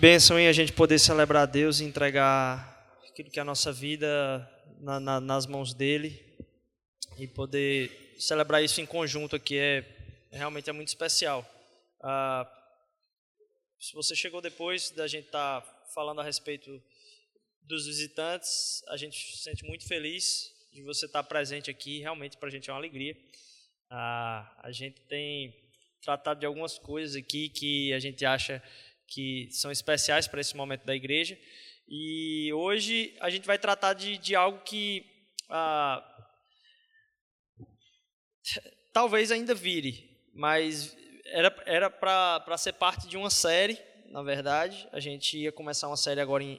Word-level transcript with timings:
bênção 0.00 0.40
em 0.40 0.48
a 0.48 0.52
gente 0.52 0.72
poder 0.72 0.98
celebrar 0.98 1.46
Deus 1.46 1.78
e 1.78 1.84
entregar 1.84 2.98
aquilo 3.06 3.30
que 3.30 3.38
é 3.38 3.42
a 3.42 3.44
nossa 3.44 3.70
vida 3.70 4.50
na, 4.80 4.98
na, 4.98 5.20
nas 5.20 5.44
mãos 5.44 5.74
dele 5.74 6.18
e 7.18 7.26
poder 7.26 8.14
celebrar 8.18 8.64
isso 8.64 8.80
em 8.80 8.86
conjunto 8.86 9.36
aqui 9.36 9.58
é 9.58 9.84
realmente 10.32 10.70
é 10.70 10.72
muito 10.72 10.88
especial. 10.88 11.46
Ah, 12.02 12.50
se 13.78 13.92
você 13.92 14.16
chegou 14.16 14.40
depois 14.40 14.88
da 14.88 15.06
gente 15.06 15.26
estar 15.26 15.60
tá 15.60 15.84
falando 15.94 16.22
a 16.22 16.24
respeito 16.24 16.82
dos 17.60 17.84
visitantes, 17.84 18.82
a 18.88 18.96
gente 18.96 19.36
se 19.36 19.42
sente 19.42 19.66
muito 19.66 19.86
feliz 19.86 20.50
de 20.72 20.82
você 20.82 21.04
estar 21.04 21.22
tá 21.22 21.28
presente 21.28 21.70
aqui. 21.70 22.00
Realmente 22.00 22.38
para 22.38 22.48
a 22.48 22.50
gente 22.50 22.70
é 22.70 22.72
uma 22.72 22.78
alegria. 22.78 23.14
Ah, 23.90 24.50
a 24.62 24.72
gente 24.72 24.98
tem 25.02 25.54
tratado 26.02 26.40
de 26.40 26.46
algumas 26.46 26.78
coisas 26.78 27.14
aqui 27.16 27.50
que 27.50 27.92
a 27.92 27.98
gente 27.98 28.24
acha 28.24 28.62
que 29.10 29.48
são 29.50 29.70
especiais 29.70 30.26
para 30.26 30.40
esse 30.40 30.56
momento 30.56 30.86
da 30.86 30.94
igreja. 30.94 31.38
E 31.88 32.52
hoje 32.52 33.16
a 33.20 33.28
gente 33.28 33.46
vai 33.46 33.58
tratar 33.58 33.92
de, 33.94 34.16
de 34.16 34.34
algo 34.36 34.60
que 34.60 35.04
ah, 35.50 36.02
talvez 38.94 39.32
ainda 39.32 39.54
vire, 39.54 40.08
mas 40.32 40.96
era 41.66 41.90
para 41.90 42.56
ser 42.56 42.72
parte 42.74 43.08
de 43.08 43.16
uma 43.16 43.30
série, 43.30 43.78
na 44.06 44.22
verdade. 44.22 44.88
A 44.92 45.00
gente 45.00 45.36
ia 45.36 45.52
começar 45.52 45.88
uma 45.88 45.96
série 45.96 46.20
agora 46.20 46.42
em, 46.42 46.54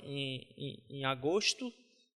em, 0.58 0.86
em, 0.90 1.06
agosto. 1.06 1.72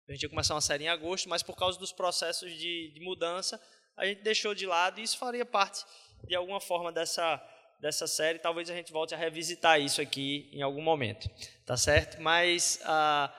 A 0.08 0.12
gente 0.12 0.22
ia 0.22 0.28
começar 0.28 0.54
uma 0.54 0.60
série 0.60 0.84
em 0.84 0.88
agosto, 0.88 1.28
mas 1.28 1.42
por 1.42 1.56
causa 1.56 1.78
dos 1.78 1.92
processos 1.92 2.52
de, 2.52 2.92
de 2.92 3.00
mudança, 3.00 3.60
a 3.96 4.06
gente 4.06 4.22
deixou 4.22 4.54
de 4.54 4.66
lado 4.66 5.00
e 5.00 5.02
isso 5.02 5.18
faria 5.18 5.44
parte 5.44 5.84
de 6.26 6.34
alguma 6.34 6.60
forma 6.60 6.92
dessa 6.92 7.42
dessa 7.80 8.06
série, 8.06 8.38
talvez 8.38 8.70
a 8.70 8.74
gente 8.74 8.92
volte 8.92 9.14
a 9.14 9.18
revisitar 9.18 9.80
isso 9.80 10.00
aqui 10.00 10.48
em 10.52 10.62
algum 10.62 10.82
momento, 10.82 11.28
tá 11.64 11.76
certo? 11.76 12.20
Mas 12.20 12.80
uh, 12.82 13.32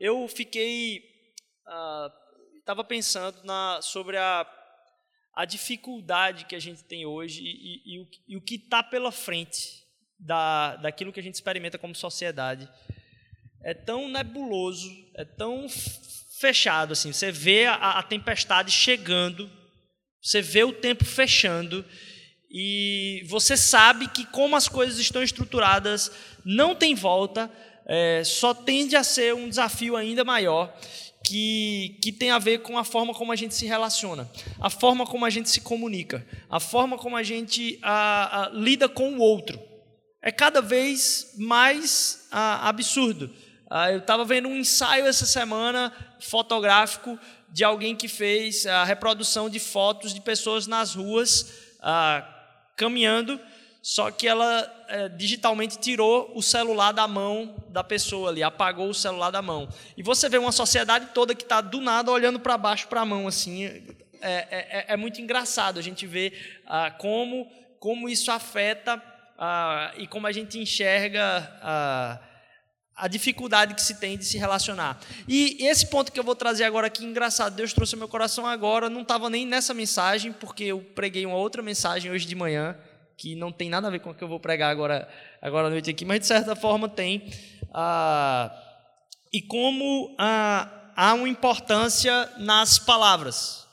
eu 0.00 0.26
fiquei, 0.28 1.02
estava 2.58 2.80
uh, 2.80 2.84
pensando 2.84 3.42
na, 3.44 3.80
sobre 3.82 4.16
a, 4.16 4.46
a 5.34 5.44
dificuldade 5.44 6.44
que 6.46 6.54
a 6.54 6.60
gente 6.60 6.84
tem 6.84 7.06
hoje 7.06 7.42
e, 7.42 7.46
e, 7.46 7.94
e 7.94 8.00
o, 8.00 8.08
e 8.28 8.36
o 8.36 8.40
que 8.40 8.56
está 8.56 8.82
pela 8.82 9.12
frente 9.12 9.82
da, 10.18 10.76
daquilo 10.76 11.12
que 11.12 11.20
a 11.20 11.22
gente 11.22 11.34
experimenta 11.34 11.78
como 11.78 11.94
sociedade. 11.94 12.68
É 13.64 13.74
tão 13.74 14.08
nebuloso, 14.08 14.90
é 15.14 15.24
tão 15.24 15.68
fechado 16.40 16.92
assim. 16.92 17.12
Você 17.12 17.30
vê 17.30 17.66
a, 17.66 17.98
a 17.98 18.02
tempestade 18.02 18.70
chegando, 18.70 19.50
você 20.20 20.40
vê 20.40 20.64
o 20.64 20.72
tempo 20.72 21.04
fechando 21.04 21.84
e 22.52 23.24
você 23.26 23.56
sabe 23.56 24.06
que, 24.08 24.26
como 24.26 24.54
as 24.54 24.68
coisas 24.68 24.98
estão 24.98 25.22
estruturadas, 25.22 26.12
não 26.44 26.74
tem 26.74 26.94
volta, 26.94 27.50
é, 27.86 28.22
só 28.24 28.52
tende 28.52 28.94
a 28.94 29.02
ser 29.02 29.34
um 29.34 29.48
desafio 29.48 29.96
ainda 29.96 30.22
maior, 30.22 30.70
que, 31.24 31.98
que 32.02 32.12
tem 32.12 32.30
a 32.30 32.38
ver 32.38 32.58
com 32.58 32.76
a 32.76 32.84
forma 32.84 33.14
como 33.14 33.32
a 33.32 33.36
gente 33.36 33.54
se 33.54 33.64
relaciona, 33.64 34.30
a 34.60 34.68
forma 34.68 35.06
como 35.06 35.24
a 35.24 35.30
gente 35.30 35.48
se 35.48 35.62
comunica, 35.62 36.26
a 36.50 36.60
forma 36.60 36.98
como 36.98 37.16
a 37.16 37.22
gente 37.22 37.78
a, 37.80 38.42
a, 38.42 38.48
lida 38.50 38.86
com 38.86 39.14
o 39.14 39.20
outro. 39.20 39.58
É 40.20 40.30
cada 40.30 40.60
vez 40.60 41.32
mais 41.38 42.26
a, 42.30 42.68
absurdo. 42.68 43.30
eu 43.90 43.98
estava 43.98 44.26
vendo 44.26 44.48
um 44.48 44.56
ensaio 44.56 45.06
essa 45.06 45.24
semana 45.24 45.90
fotográfico 46.20 47.18
de 47.50 47.64
alguém 47.64 47.96
que 47.96 48.08
fez 48.08 48.66
a 48.66 48.84
reprodução 48.84 49.48
de 49.48 49.58
fotos 49.58 50.12
de 50.12 50.20
pessoas 50.20 50.66
nas 50.66 50.94
ruas 50.94 51.62
caminhando, 52.76 53.40
só 53.82 54.10
que 54.10 54.28
ela 54.28 54.84
é, 54.88 55.08
digitalmente 55.08 55.78
tirou 55.78 56.30
o 56.34 56.42
celular 56.42 56.92
da 56.92 57.08
mão 57.08 57.56
da 57.68 57.82
pessoa 57.82 58.30
ali, 58.30 58.42
apagou 58.42 58.88
o 58.88 58.94
celular 58.94 59.30
da 59.30 59.42
mão. 59.42 59.68
E 59.96 60.02
você 60.02 60.28
vê 60.28 60.38
uma 60.38 60.52
sociedade 60.52 61.08
toda 61.12 61.34
que 61.34 61.42
está 61.42 61.60
do 61.60 61.80
nada 61.80 62.10
olhando 62.10 62.38
para 62.38 62.56
baixo 62.56 62.86
para 62.86 63.00
a 63.00 63.04
mão, 63.04 63.26
assim. 63.26 63.64
É, 63.64 63.80
é, 64.20 64.46
é, 64.50 64.84
é, 64.88 64.96
muito 64.96 65.20
engraçado 65.20 65.80
a 65.80 65.82
gente 65.82 66.06
ver 66.06 66.60
ah, 66.64 66.92
como, 66.92 67.50
como 67.80 68.08
isso 68.08 68.30
afeta 68.30 69.02
ah, 69.36 69.92
e 69.96 70.06
como 70.06 70.28
a 70.28 70.32
gente 70.32 70.58
enxerga. 70.58 71.58
Ah, 71.60 72.20
a 72.94 73.08
dificuldade 73.08 73.74
que 73.74 73.82
se 73.82 73.98
tem 73.98 74.18
de 74.18 74.24
se 74.24 74.36
relacionar. 74.38 75.00
E 75.26 75.66
esse 75.66 75.86
ponto 75.86 76.12
que 76.12 76.20
eu 76.20 76.24
vou 76.24 76.34
trazer 76.34 76.64
agora 76.64 76.86
aqui, 76.86 77.04
engraçado, 77.04 77.54
Deus 77.54 77.72
trouxe 77.72 77.94
ao 77.94 77.98
meu 77.98 78.08
coração 78.08 78.46
agora, 78.46 78.90
não 78.90 79.02
estava 79.02 79.30
nem 79.30 79.46
nessa 79.46 79.72
mensagem, 79.72 80.32
porque 80.32 80.64
eu 80.64 80.80
preguei 80.80 81.24
uma 81.24 81.36
outra 81.36 81.62
mensagem 81.62 82.10
hoje 82.10 82.26
de 82.26 82.34
manhã, 82.34 82.76
que 83.16 83.34
não 83.34 83.52
tem 83.52 83.70
nada 83.70 83.88
a 83.88 83.90
ver 83.90 84.00
com 84.00 84.10
o 84.10 84.14
que 84.14 84.22
eu 84.22 84.28
vou 84.28 84.40
pregar 84.40 84.70
agora, 84.70 85.08
agora 85.40 85.68
à 85.68 85.70
noite 85.70 85.90
aqui, 85.90 86.04
mas 86.04 86.20
de 86.20 86.26
certa 86.26 86.54
forma 86.54 86.88
tem. 86.88 87.30
Ah, 87.72 88.54
e 89.32 89.40
como 89.40 90.14
ah, 90.18 90.92
há 90.94 91.14
uma 91.14 91.28
importância 91.28 92.30
nas 92.38 92.78
palavras. 92.78 93.66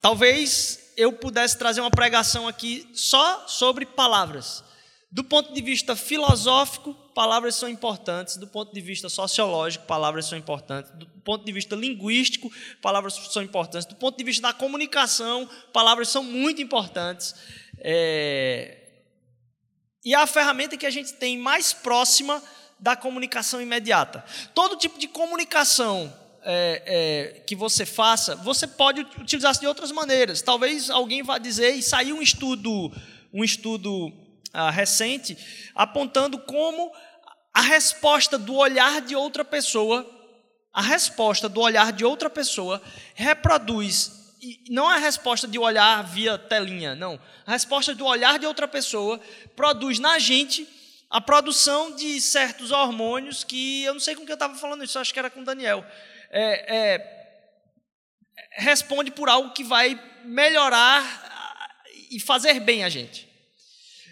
Talvez 0.00 0.92
eu 0.96 1.12
pudesse 1.12 1.58
trazer 1.58 1.80
uma 1.80 1.90
pregação 1.90 2.48
aqui 2.48 2.88
só 2.94 3.46
sobre 3.46 3.86
palavras. 3.86 4.64
Do 5.12 5.24
ponto 5.24 5.52
de 5.52 5.60
vista 5.60 5.96
filosófico, 5.96 6.94
palavras 7.20 7.54
são 7.54 7.68
importantes. 7.68 8.38
Do 8.38 8.46
ponto 8.46 8.72
de 8.72 8.80
vista 8.80 9.10
sociológico, 9.10 9.84
palavras 9.84 10.24
são 10.24 10.38
importantes. 10.38 10.90
Do 10.92 11.06
ponto 11.22 11.44
de 11.44 11.52
vista 11.52 11.76
linguístico, 11.76 12.50
palavras 12.80 13.12
são 13.30 13.42
importantes. 13.42 13.86
Do 13.86 13.94
ponto 13.94 14.16
de 14.16 14.24
vista 14.24 14.40
da 14.40 14.54
comunicação, 14.54 15.46
palavras 15.70 16.08
são 16.08 16.24
muito 16.24 16.62
importantes. 16.62 17.34
É... 17.76 18.78
E 20.02 20.14
é 20.14 20.16
a 20.16 20.26
ferramenta 20.26 20.78
que 20.78 20.86
a 20.86 20.90
gente 20.90 21.12
tem 21.12 21.36
mais 21.36 21.74
próxima 21.74 22.42
da 22.78 22.96
comunicação 22.96 23.60
imediata. 23.60 24.24
Todo 24.54 24.74
tipo 24.76 24.98
de 24.98 25.06
comunicação 25.06 26.10
é, 26.42 26.82
é, 26.86 27.40
que 27.40 27.54
você 27.54 27.84
faça, 27.84 28.34
você 28.36 28.66
pode 28.66 29.02
utilizar 29.18 29.52
de 29.60 29.66
outras 29.66 29.92
maneiras. 29.92 30.40
Talvez 30.40 30.88
alguém 30.88 31.22
vá 31.22 31.36
dizer, 31.36 31.74
e 31.74 31.82
saiu 31.82 32.16
um 32.16 32.22
estudo, 32.22 32.90
um 33.30 33.44
estudo 33.44 34.10
ah, 34.52 34.70
recente, 34.70 35.36
apontando 35.74 36.38
como 36.38 36.92
a 37.52 37.60
resposta 37.60 38.38
do 38.38 38.54
olhar 38.54 39.00
de 39.00 39.16
outra 39.16 39.44
pessoa, 39.44 40.08
a 40.72 40.82
resposta 40.82 41.48
do 41.48 41.60
olhar 41.60 41.92
de 41.92 42.04
outra 42.04 42.30
pessoa 42.30 42.80
reproduz 43.14 44.20
e 44.40 44.64
não 44.70 44.88
a 44.88 44.96
resposta 44.96 45.46
de 45.46 45.58
olhar 45.58 46.02
via 46.02 46.38
telinha, 46.38 46.94
não. 46.94 47.20
A 47.46 47.52
resposta 47.52 47.94
do 47.94 48.06
olhar 48.06 48.38
de 48.38 48.46
outra 48.46 48.66
pessoa 48.66 49.20
produz 49.54 49.98
na 49.98 50.18
gente 50.18 50.66
a 51.10 51.20
produção 51.20 51.94
de 51.94 52.20
certos 52.20 52.70
hormônios 52.70 53.44
que 53.44 53.82
eu 53.82 53.92
não 53.92 54.00
sei 54.00 54.14
com 54.14 54.24
que 54.24 54.32
eu 54.32 54.34
estava 54.34 54.54
falando 54.54 54.84
isso, 54.84 54.98
acho 54.98 55.12
que 55.12 55.18
era 55.18 55.28
com 55.28 55.40
o 55.40 55.44
Daniel. 55.44 55.84
É, 56.30 56.76
é, 56.76 57.20
responde 58.52 59.10
por 59.10 59.28
algo 59.28 59.52
que 59.52 59.64
vai 59.64 60.00
melhorar 60.24 61.04
e 62.10 62.18
fazer 62.18 62.60
bem 62.60 62.82
a 62.82 62.88
gente. 62.88 63.29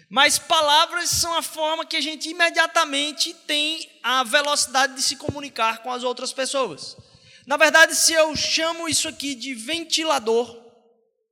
Mas 0.09 0.39
palavras 0.39 1.11
são 1.11 1.35
a 1.35 1.43
forma 1.43 1.85
que 1.85 1.95
a 1.95 2.01
gente 2.01 2.27
imediatamente 2.29 3.31
tem 3.45 3.87
a 4.01 4.23
velocidade 4.23 4.95
de 4.95 5.03
se 5.03 5.15
comunicar 5.15 5.83
com 5.83 5.91
as 5.91 6.03
outras 6.03 6.33
pessoas. 6.33 6.97
Na 7.45 7.57
verdade, 7.57 7.95
se 7.95 8.13
eu 8.13 8.35
chamo 8.35 8.89
isso 8.89 9.07
aqui 9.07 9.35
de 9.35 9.53
ventilador, 9.53 10.47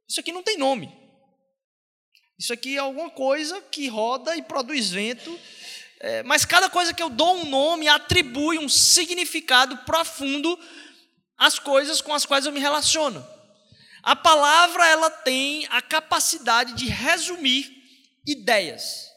isso 0.07 0.19
aqui 0.19 0.31
não 0.31 0.43
tem 0.43 0.57
nome. 0.57 0.95
Isso 2.39 2.53
aqui 2.53 2.75
é 2.75 2.79
alguma 2.79 3.09
coisa 3.09 3.59
que 3.61 3.87
roda 3.87 4.35
e 4.35 4.43
produz 4.43 4.91
vento. 4.91 5.39
É, 5.99 6.21
mas 6.21 6.45
cada 6.45 6.69
coisa 6.69 6.93
que 6.93 7.01
eu 7.01 7.09
dou 7.09 7.35
um 7.35 7.45
nome 7.45 7.87
atribui 7.87 8.59
um 8.59 8.69
significado 8.69 9.75
profundo 9.77 10.57
às 11.35 11.57
coisas 11.57 11.99
com 11.99 12.13
as 12.13 12.27
quais 12.27 12.45
eu 12.45 12.51
me 12.51 12.59
relaciono. 12.59 13.25
A 14.03 14.15
palavra 14.15 14.85
ela 14.87 15.09
tem 15.09 15.65
a 15.71 15.81
capacidade 15.81 16.73
de 16.73 16.85
resumir 16.85 17.76
ideias. 18.27 19.09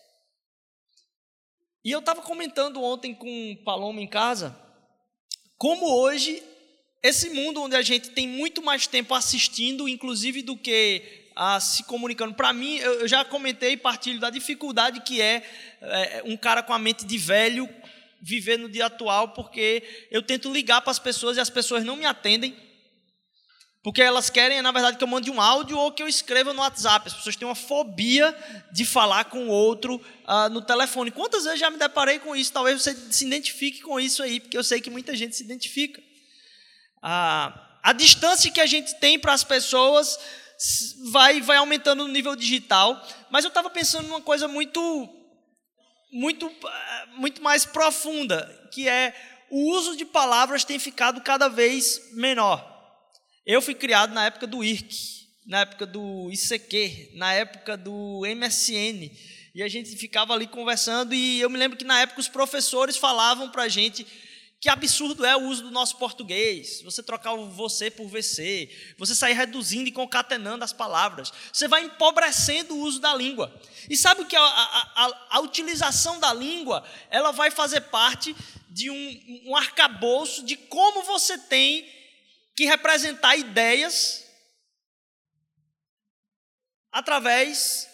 E 1.85 1.91
eu 1.91 1.99
estava 1.99 2.23
comentando 2.23 2.83
ontem 2.83 3.13
com 3.13 3.53
o 3.53 3.65
Paloma 3.65 4.01
em 4.01 4.07
casa, 4.07 4.57
como 5.59 5.87
hoje, 5.93 6.43
esse 7.03 7.31
mundo 7.31 7.63
onde 7.63 7.75
a 7.75 7.83
gente 7.83 8.11
tem 8.11 8.29
muito 8.29 8.63
mais 8.63 8.87
tempo 8.87 9.13
assistindo, 9.13 9.89
inclusive 9.89 10.43
do 10.43 10.57
que 10.57 11.31
a, 11.35 11.59
se 11.59 11.85
comunicando. 11.85 12.35
Para 12.35 12.53
mim, 12.53 12.77
eu, 12.77 13.09
já 13.09 13.25
comentei 13.25 13.73
e 13.73 13.77
partilho 13.77 14.21
da 14.21 14.31
dificuldade 14.31 15.01
que 15.01 15.21
é, 15.21 15.43
é 15.81 16.23
um 16.25 16.37
cara 16.37 16.63
com 16.63 16.73
a 16.73 16.79
mente 16.79 17.05
de 17.05 17.19
velho 17.19 17.69
viver 18.23 18.59
no 18.59 18.69
dia 18.69 18.87
atual, 18.87 19.29
porque 19.31 19.83
eu 20.11 20.23
tento 20.23 20.53
ligar 20.53 20.83
para 20.83 20.91
as 20.91 20.99
pessoas 20.99 21.37
e 21.37 21.41
as 21.41 21.51
pessoas 21.51 21.83
não 21.83 21.97
me 21.97 22.05
atendem 22.05 22.55
porque 23.83 24.03
elas 24.03 24.29
querem, 24.29 24.61
na 24.61 24.73
verdade, 24.73 24.99
que 24.99 25.05
eu 25.05 25.09
mande 25.09 25.31
um 25.31 25.41
áudio 25.41 25.79
ou 25.79 25.91
que 25.91 26.03
eu 26.03 26.09
escreva 26.09 26.53
no 26.53 26.61
WhatsApp. 26.61 27.09
As 27.09 27.15
pessoas 27.15 27.35
têm 27.35 27.49
uma 27.49 27.55
fobia 27.55 28.37
de 28.71 28.85
falar 28.85 29.25
com 29.25 29.47
o 29.47 29.51
outro 29.51 29.97
uh, 29.97 30.51
no 30.51 30.61
telefone. 30.61 31.11
Quantas 31.11 31.45
vezes 31.45 31.59
já 31.59 31.71
me 31.71 31.79
deparei 31.79 32.19
com 32.19 32.37
isso? 32.37 32.53
Talvez 32.53 32.83
você 32.83 32.95
se 33.11 33.25
identifique 33.25 33.81
com 33.81 33.99
isso 33.99 34.23
aí, 34.23 34.39
porque 34.39 34.57
eu 34.57 34.65
sei 34.65 34.83
que 34.83 34.91
muita 34.91 35.17
gente 35.17 35.35
se 35.35 35.43
identifica. 35.43 35.99
Uh, 36.99 37.59
a 37.83 37.95
distância 37.95 38.51
que 38.51 38.61
a 38.61 38.67
gente 38.67 38.95
tem 38.97 39.19
para 39.19 39.33
as 39.33 39.45
pessoas 39.45 40.19
vai, 41.11 41.41
vai 41.41 41.57
aumentando 41.57 42.07
no 42.07 42.13
nível 42.13 42.37
digital. 42.37 43.03
Mas 43.31 43.45
eu 43.45 43.49
estava 43.49 43.71
pensando 43.71 44.09
numa 44.09 44.21
coisa 44.21 44.47
muito, 44.47 45.09
muito, 46.13 46.53
muito 47.17 47.43
mais 47.43 47.65
profunda, 47.65 48.69
que 48.71 48.87
é 48.87 49.15
o 49.51 49.73
uso 49.73 49.97
de 49.97 50.05
palavras 50.05 50.65
tem 50.65 50.79
ficado 50.79 51.23
cada 51.23 51.49
vez 51.49 52.13
menor. 52.13 52.70
Eu 53.51 53.61
fui 53.61 53.75
criado 53.75 54.15
na 54.15 54.27
época 54.27 54.47
do 54.47 54.63
IRC, 54.63 55.27
na 55.45 55.63
época 55.63 55.85
do 55.85 56.31
ICQ, 56.31 57.11
na 57.15 57.33
época 57.33 57.77
do 57.77 58.23
MSN, 58.25 59.11
e 59.53 59.61
a 59.61 59.67
gente 59.67 59.97
ficava 59.97 60.33
ali 60.33 60.47
conversando, 60.47 61.13
e 61.13 61.41
eu 61.41 61.51
me 61.51 61.59
lembro 61.59 61.77
que 61.77 61.85
na 61.85 62.01
época 62.01 62.21
os 62.21 62.29
professores 62.29 62.97
falavam 62.97 63.51
para 63.51 63.65
a 63.65 63.69
gente 63.69 64.07
que 64.61 64.69
absurdo 64.69 65.25
é 65.25 65.37
o 65.37 65.49
uso 65.49 65.65
do 65.65 65.71
nosso 65.73 65.97
português, 65.97 66.81
você 66.83 67.03
trocar 67.03 67.33
o 67.33 67.51
você 67.51 67.91
por 67.91 68.07
você, 68.07 68.71
você 68.97 69.17
sair 69.17 69.33
reduzindo 69.33 69.89
e 69.89 69.93
concatenando 69.93 70.63
as 70.63 70.73
palavras, 70.73 71.33
você 71.53 71.67
vai 71.67 71.83
empobrecendo 71.83 72.77
o 72.77 72.81
uso 72.83 73.01
da 73.01 73.17
língua. 73.17 73.53
E 73.89 73.97
sabe 73.97 74.23
o 74.23 74.27
que 74.27 74.37
a, 74.37 74.41
a, 74.41 74.93
a, 74.95 75.27
a 75.31 75.41
utilização 75.41 76.21
da 76.21 76.33
língua, 76.33 76.85
ela 77.11 77.33
vai 77.33 77.51
fazer 77.51 77.81
parte 77.81 78.33
de 78.69 78.91
um, 78.91 79.43
um 79.47 79.57
arcabouço 79.57 80.45
de 80.45 80.55
como 80.55 81.03
você 81.03 81.37
tem 81.37 81.99
que 82.57 82.65
representar 82.65 83.37
ideias 83.37 84.25
através 86.93 87.89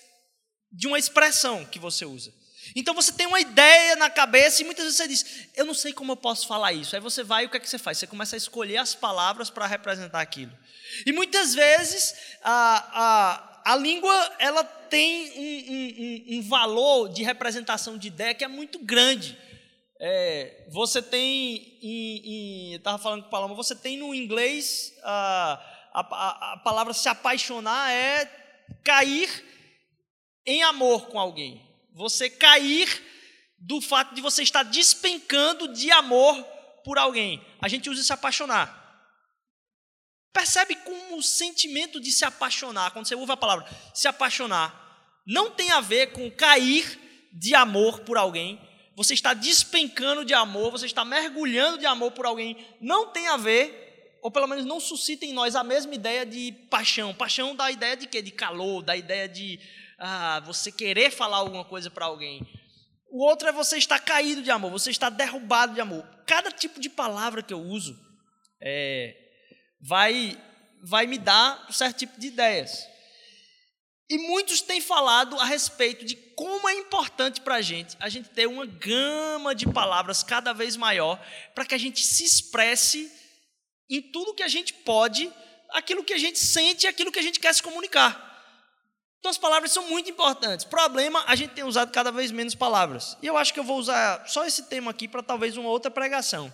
de 0.73 0.87
uma 0.87 0.99
expressão 0.99 1.65
que 1.65 1.79
você 1.79 2.05
usa. 2.05 2.35
Então 2.75 2.95
você 2.95 3.13
tem 3.13 3.27
uma 3.27 3.41
ideia 3.41 3.95
na 3.97 4.11
cabeça 4.11 4.63
e 4.63 4.65
muitas 4.65 4.85
vezes 4.85 4.97
você 4.97 5.09
diz: 5.09 5.49
Eu 5.55 5.65
não 5.65 5.75
sei 5.75 5.93
como 5.93 6.13
eu 6.13 6.17
posso 6.17 6.49
falar 6.49 6.73
isso. 6.73 6.97
Aí 6.97 7.01
você 7.01 7.23
vai 7.23 7.45
e 7.45 7.47
o 7.47 7.51
que 7.51 7.57
é 7.57 7.61
que 7.61 7.69
você 7.69 7.79
faz? 7.79 7.99
Você 7.99 8.07
começa 8.07 8.35
a 8.35 8.39
escolher 8.39 8.79
as 8.79 8.95
palavras 8.95 9.51
para 9.51 9.67
representar 9.67 10.21
aquilo. 10.21 10.53
E 11.05 11.13
muitas 11.13 11.55
vezes 11.55 12.15
a, 12.43 13.63
a, 13.65 13.73
a 13.73 13.77
língua 13.77 14.37
ela 14.39 14.65
tem 14.65 15.33
um, 15.33 16.35
um, 16.35 16.39
um, 16.39 16.43
valor 16.43 17.09
de 17.09 17.23
representação 17.23 17.99
de 17.99 18.09
ideia 18.09 18.35
que 18.35 18.45
é 18.45 18.49
muito 18.49 18.79
grande. 18.79 19.39
É, 19.99 20.67
você 20.71 21.01
tem, 21.01 21.79
em, 21.83 22.21
em, 22.25 22.73
eu 22.73 22.79
estava 22.79 22.99
falando 22.99 23.23
com 23.23 23.29
o 23.29 23.31
Paloma, 23.31 23.55
você 23.55 23.75
tem 23.75 23.97
no 23.97 24.15
inglês 24.15 24.93
a, 25.03 25.61
a, 25.95 26.53
a 26.53 26.57
palavra 26.59 26.93
se 26.93 27.09
apaixonar 27.09 27.91
é 27.91 28.27
cair 28.85 29.31
em 30.45 30.63
amor 30.63 31.07
com 31.07 31.19
alguém 31.19 31.67
você 31.97 32.29
cair 32.29 33.03
do 33.59 33.81
fato 33.81 34.15
de 34.15 34.21
você 34.21 34.43
estar 34.43 34.63
despencando 34.63 35.73
de 35.73 35.91
amor 35.91 36.45
por 36.85 36.99
alguém. 36.99 37.43
A 37.61 37.69
gente 37.69 37.89
usa 37.89 38.05
se 38.05 38.13
apaixonar. 38.13 38.85
Percebe 40.31 40.77
como 40.77 41.17
o 41.17 41.23
sentimento 41.23 41.99
de 41.99 42.13
se 42.13 42.27
apaixonar, 42.27 42.91
quando 42.91 43.09
você 43.09 43.15
ouve 43.15 43.33
a 43.33 43.37
palavra 43.37 43.67
se 43.95 44.07
apaixonar, 44.07 45.23
não 45.27 45.51
tem 45.51 45.71
a 45.71 45.81
ver 45.81 46.13
com 46.13 46.31
cair 46.31 47.01
de 47.33 47.55
amor 47.55 48.01
por 48.01 48.19
alguém. 48.19 48.61
Você 48.97 49.13
está 49.13 49.35
despencando 49.35 50.25
de 50.25 50.33
amor, 50.33 50.71
você 50.71 50.87
está 50.87 51.05
mergulhando 51.05 51.77
de 51.77 51.85
amor 51.85 52.13
por 52.13 52.25
alguém. 52.25 52.57
Não 52.81 53.09
tem 53.09 53.29
a 53.29 53.37
ver, 53.37 54.19
ou 54.23 54.31
pelo 54.31 54.47
menos 54.47 54.65
não 54.65 54.81
suscita 54.81 55.27
em 55.27 55.35
nós 55.35 55.55
a 55.55 55.63
mesma 55.63 55.95
ideia 55.95 56.25
de 56.25 56.53
paixão. 56.71 57.13
Paixão 57.15 57.55
dá 57.55 57.67
a 57.67 57.71
ideia 57.71 57.95
de 57.95 58.07
quê? 58.07 58.23
De 58.23 58.31
calor, 58.31 58.83
da 58.83 58.97
ideia 58.97 59.29
de 59.29 59.61
ah, 59.99 60.41
você 60.47 60.73
querer 60.73 61.11
falar 61.11 61.37
alguma 61.37 61.63
coisa 61.63 61.91
para 61.91 62.07
alguém. 62.07 62.41
O 63.11 63.23
outro 63.23 63.47
é 63.47 63.53
você 63.53 63.77
estar 63.77 64.01
caído 64.01 64.41
de 64.41 64.51
amor, 64.51 64.71
você 64.71 64.91
está 64.91 65.11
derrubado 65.11 65.75
de 65.75 65.81
amor. 65.81 66.03
Cada 66.27 66.51
tipo 66.51 66.81
de 66.81 66.89
palavra 66.89 67.43
que 67.43 67.53
eu 67.53 67.61
uso 67.61 67.99
é, 68.59 69.15
vai, 69.79 70.43
vai 70.83 71.07
me 71.07 71.19
dar 71.19 71.67
um 71.69 71.73
certo 71.73 71.99
tipo 71.99 72.19
de 72.19 72.29
ideias. 72.29 72.96
E 74.09 74.19
muitos 74.19 74.61
têm 74.61 74.81
falado 74.81 75.39
a 75.41 75.45
respeito 75.45 76.05
de 76.05 76.15
como 76.37 76.69
é 76.69 76.75
importante 76.75 77.41
para 77.41 77.57
a 77.57 77.63
gente 77.63 77.97
a 77.99 78.09
gente 78.09 78.29
ter 78.29 78.47
uma 78.47 78.65
gama 78.65 79.55
de 79.55 79.69
palavras 79.69 80.23
cada 80.23 80.53
vez 80.53 80.77
maior 80.77 81.21
para 81.55 81.65
que 81.65 81.75
a 81.75 81.79
gente 81.79 82.05
se 82.05 82.25
expresse 82.25 83.11
em 83.91 84.01
tudo 84.01 84.35
que 84.35 84.43
a 84.43 84.49
gente 84.49 84.73
pode, 84.73 85.33
aquilo 85.71 86.05
que 86.05 86.13
a 86.13 86.19
gente 86.19 86.39
sente 86.39 86.87
e 86.87 86.89
aquilo 86.89 87.11
que 87.11 87.19
a 87.19 87.23
gente 87.23 87.41
quer 87.41 87.53
se 87.55 87.63
comunicar. 87.63 88.27
Então 89.19 89.31
as 89.31 89.39
palavras 89.39 89.73
são 89.73 89.89
muito 89.89 90.09
importantes. 90.09 90.65
Problema, 90.65 91.25
a 91.27 91.35
gente 91.35 91.51
tem 91.51 91.65
usado 91.65 91.91
cada 91.91 92.13
vez 92.13 92.31
menos 92.31 92.55
palavras. 92.55 93.17
E 93.21 93.27
eu 93.27 93.37
acho 93.37 93.53
que 93.53 93.59
eu 93.59 93.65
vou 93.65 93.79
usar 93.79 94.25
só 94.29 94.45
esse 94.45 94.65
tema 94.65 94.93
aqui 94.93 95.09
para 95.09 95.23
talvez 95.23 95.57
uma 95.57 95.69
outra 95.69 95.91
pregação. 95.91 96.53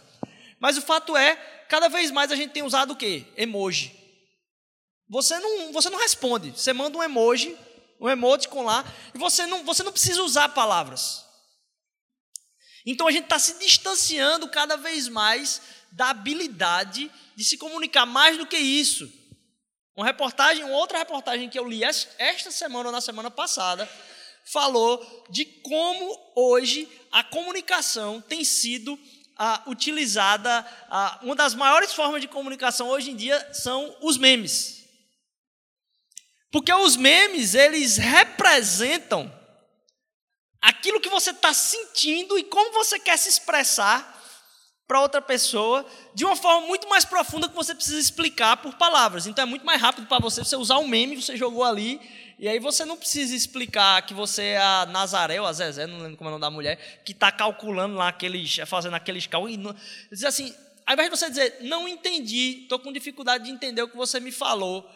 Mas 0.58 0.78
o 0.78 0.82
fato 0.82 1.14
é, 1.14 1.37
cada 1.69 1.88
vez 1.88 2.10
mais 2.10 2.32
a 2.32 2.37
gente 2.37 2.52
tem 2.52 2.62
usado 2.62 2.93
o 2.93 2.96
quê? 2.96 3.26
Emoji. 3.37 4.01
Você 5.12 5.38
não, 5.38 5.73
você 5.73 5.91
não 5.91 5.99
responde. 5.99 6.53
Você 6.53 6.73
manda 6.73 6.97
um 6.97 7.03
emoji, 7.03 7.55
um 8.00 8.09
emoticon 8.09 8.62
lá, 8.62 8.82
e 9.14 9.19
você 9.19 9.44
não, 9.44 9.62
você 9.62 9.82
não 9.82 9.93
precisa 9.93 10.23
usar 10.23 10.49
palavras. 10.49 11.23
Então 12.87 13.06
a 13.06 13.12
gente 13.12 13.25
está 13.25 13.38
se 13.38 13.59
distanciando 13.59 14.49
cada 14.49 14.75
vez 14.79 15.09
mais 15.09 15.61
da 15.93 16.09
habilidade 16.09 17.12
de 17.37 17.44
se 17.44 17.59
comunicar 17.59 18.06
mais 18.06 18.38
do 18.38 18.47
que 18.47 18.56
isso. 18.56 19.06
Uma 19.94 20.06
reportagem, 20.06 20.64
uma 20.64 20.79
outra 20.79 20.97
reportagem 20.97 21.50
que 21.50 21.59
eu 21.59 21.69
li 21.69 21.85
esta 21.85 22.50
semana 22.50 22.88
ou 22.88 22.93
na 22.93 23.03
semana 23.03 23.31
passada, 23.31 23.87
falou 24.47 25.26
de 25.29 25.44
como 25.44 26.32
hoje 26.35 26.88
a 27.12 27.23
comunicação 27.23 28.19
tem 28.23 28.43
sido 28.44 28.99
ah, 29.37 29.62
utilizada. 29.67 30.67
Ah, 30.88 31.20
uma 31.23 31.37
das 31.37 31.55
maiores 31.55 31.93
formas 31.93 32.23
de 32.23 32.29
comunicação 32.29 32.88
hoje 32.88 33.11
em 33.11 33.14
dia 33.14 33.53
são 33.53 33.94
os 34.00 34.17
memes. 34.17 34.81
Porque 36.52 36.72
os 36.72 36.96
memes, 36.96 37.54
eles 37.54 37.96
representam 37.96 39.32
aquilo 40.60 41.00
que 41.00 41.08
você 41.08 41.31
está 41.31 41.52
sentindo 41.54 42.38
e 42.38 42.44
como 42.44 42.72
você 42.72 43.00
quer 43.00 43.16
se 43.16 43.28
expressar 43.28 44.20
para 44.87 45.00
outra 45.00 45.22
pessoa 45.22 45.87
de 46.14 46.25
uma 46.25 46.37
forma 46.37 46.66
muito 46.66 46.87
mais 46.88 47.06
profunda 47.06 47.49
que 47.49 47.54
você 47.54 47.75
precisa 47.75 47.99
explicar 47.99 48.59
por 48.59 48.75
palavras. 48.75 49.26
Então 49.26 49.42
é 49.42 49.47
muito 49.47 49.64
mais 49.64 49.80
rápido 49.80 50.06
para 50.06 50.21
você 50.21 50.44
você 50.44 50.54
usar 50.54 50.78
um 50.78 50.87
meme, 50.87 51.16
você 51.16 51.37
jogou 51.37 51.64
ali, 51.64 51.99
e 52.38 52.47
aí 52.47 52.59
você 52.59 52.85
não 52.85 52.99
precisa 52.99 53.35
explicar 53.35 54.02
que 54.02 54.12
você 54.12 54.42
é 54.42 54.59
a 54.59 54.85
Nazaré 54.85 55.40
ou 55.40 55.47
a 55.47 55.52
Zezé, 55.54 55.87
não 55.87 56.00
lembro 56.00 56.18
como 56.18 56.28
é 56.28 56.32
o 56.32 56.32
nome 56.32 56.42
da 56.42 56.50
mulher, 56.50 57.02
que 57.04 57.12
está 57.12 57.32
calculando 57.32 57.94
lá 57.94 58.09
aqueles, 58.09 58.56
fazendo 58.66 58.94
aqueles 58.94 59.26
cálculos. 59.26 59.75
Diz 60.11 60.25
assim, 60.25 60.54
ao 60.85 60.92
invés 60.92 61.11
de 61.11 61.16
você 61.16 61.30
dizer, 61.30 61.59
não 61.62 61.88
entendi, 61.88 62.64
estou 62.64 62.78
com 62.78 62.92
dificuldade 62.92 63.44
de 63.44 63.50
entender 63.50 63.82
o 63.82 63.88
que 63.88 63.97
você 63.97 64.21
me 64.21 64.30
falou, 64.30 64.87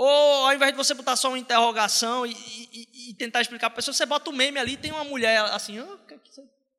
ou 0.00 0.46
ao 0.46 0.54
invés 0.54 0.70
de 0.70 0.76
você 0.76 0.94
botar 0.94 1.16
só 1.16 1.26
uma 1.26 1.38
interrogação 1.38 2.24
e, 2.24 2.30
e, 2.30 3.10
e 3.10 3.14
tentar 3.14 3.40
explicar 3.40 3.68
para 3.68 3.74
a 3.74 3.76
pessoa, 3.78 3.92
você 3.92 4.06
bota 4.06 4.30
um 4.30 4.32
meme 4.32 4.56
ali, 4.56 4.76
tem 4.76 4.92
uma 4.92 5.02
mulher 5.02 5.40
assim, 5.46 5.80
oh, 5.80 5.98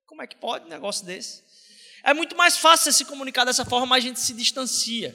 como 0.05 0.21
é 0.21 0.27
que 0.27 0.37
pode 0.37 0.65
um 0.65 0.69
negócio 0.69 1.05
desse? 1.05 1.43
É 2.01 2.13
muito 2.13 2.37
mais 2.37 2.55
fácil 2.57 2.93
se 2.93 3.03
comunicar 3.03 3.43
dessa 3.43 3.65
forma, 3.65 3.87
mas 3.87 4.05
a 4.05 4.07
gente 4.07 4.21
se 4.21 4.33
distancia. 4.33 5.13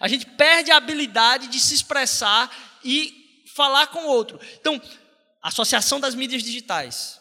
A 0.00 0.08
gente 0.08 0.24
perde 0.24 0.70
a 0.70 0.78
habilidade 0.78 1.48
de 1.48 1.60
se 1.60 1.74
expressar 1.74 2.50
e 2.82 3.44
falar 3.54 3.88
com 3.88 4.04
o 4.04 4.08
outro. 4.08 4.40
Então, 4.58 4.80
associação 5.42 6.00
das 6.00 6.14
mídias 6.14 6.42
digitais. 6.42 7.20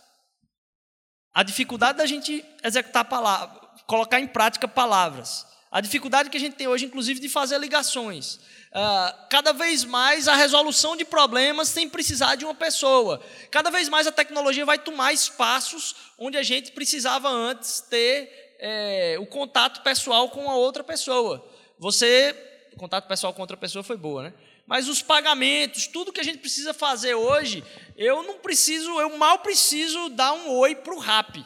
A 1.34 1.44
dificuldade 1.44 1.98
da 1.98 2.06
gente 2.06 2.46
executar 2.64 3.04
palavras, 3.04 3.82
colocar 3.86 4.22
em 4.22 4.28
prática 4.28 4.70
palavras. 4.70 5.46
A 5.74 5.82
dificuldade 5.82 6.30
que 6.30 6.38
a 6.38 6.40
gente 6.40 6.56
tem 6.56 6.68
hoje, 6.68 6.86
inclusive, 6.86 7.20
de 7.20 7.28
fazer 7.28 7.58
ligações. 7.58 8.36
Uh, 8.36 9.28
cada 9.28 9.52
vez 9.52 9.84
mais 9.84 10.28
a 10.28 10.36
resolução 10.36 10.96
de 10.96 11.04
problemas 11.04 11.68
sem 11.68 11.90
precisar 11.90 12.36
de 12.36 12.46
uma 12.46 12.54
pessoa. 12.54 13.20
Cada 13.50 13.72
vez 13.72 13.90
mais 13.90 14.06
a 14.06 14.12
tecnologia 14.12 14.68
vai 14.68 14.78
tomar 14.78 15.14
espaços 15.14 15.96
onde 16.16 16.38
a 16.38 16.44
gente 16.44 16.74
precisava 16.74 17.28
antes 17.28 17.82
ter 17.82 18.56
é, 18.60 19.18
o 19.20 19.26
contato 19.26 19.82
pessoal 19.82 20.30
com 20.30 20.48
a 20.48 20.56
outra 20.56 20.84
pessoa. 20.84 21.44
Você, 21.80 22.36
o 22.74 22.78
contato 22.78 23.08
pessoal 23.08 23.34
com 23.34 23.42
outra 23.42 23.58
pessoa 23.58 23.84
foi 23.84 23.98
boa, 23.98 24.26
né? 24.26 24.34
Mas 24.68 24.88
os 24.88 25.02
pagamentos, 25.02 25.88
tudo 25.88 26.14
que 26.14 26.22
a 26.22 26.24
gente 26.24 26.38
precisa 26.38 26.72
fazer 26.72 27.16
hoje, 27.16 27.64
eu 27.98 28.22
não 28.22 28.38
preciso, 28.38 29.02
eu 29.02 29.18
mal 29.18 29.40
preciso 29.40 30.10
dar 30.10 30.34
um 30.34 30.52
oi 30.52 30.76
para 30.76 30.94
o 30.94 31.00
Rap, 31.00 31.44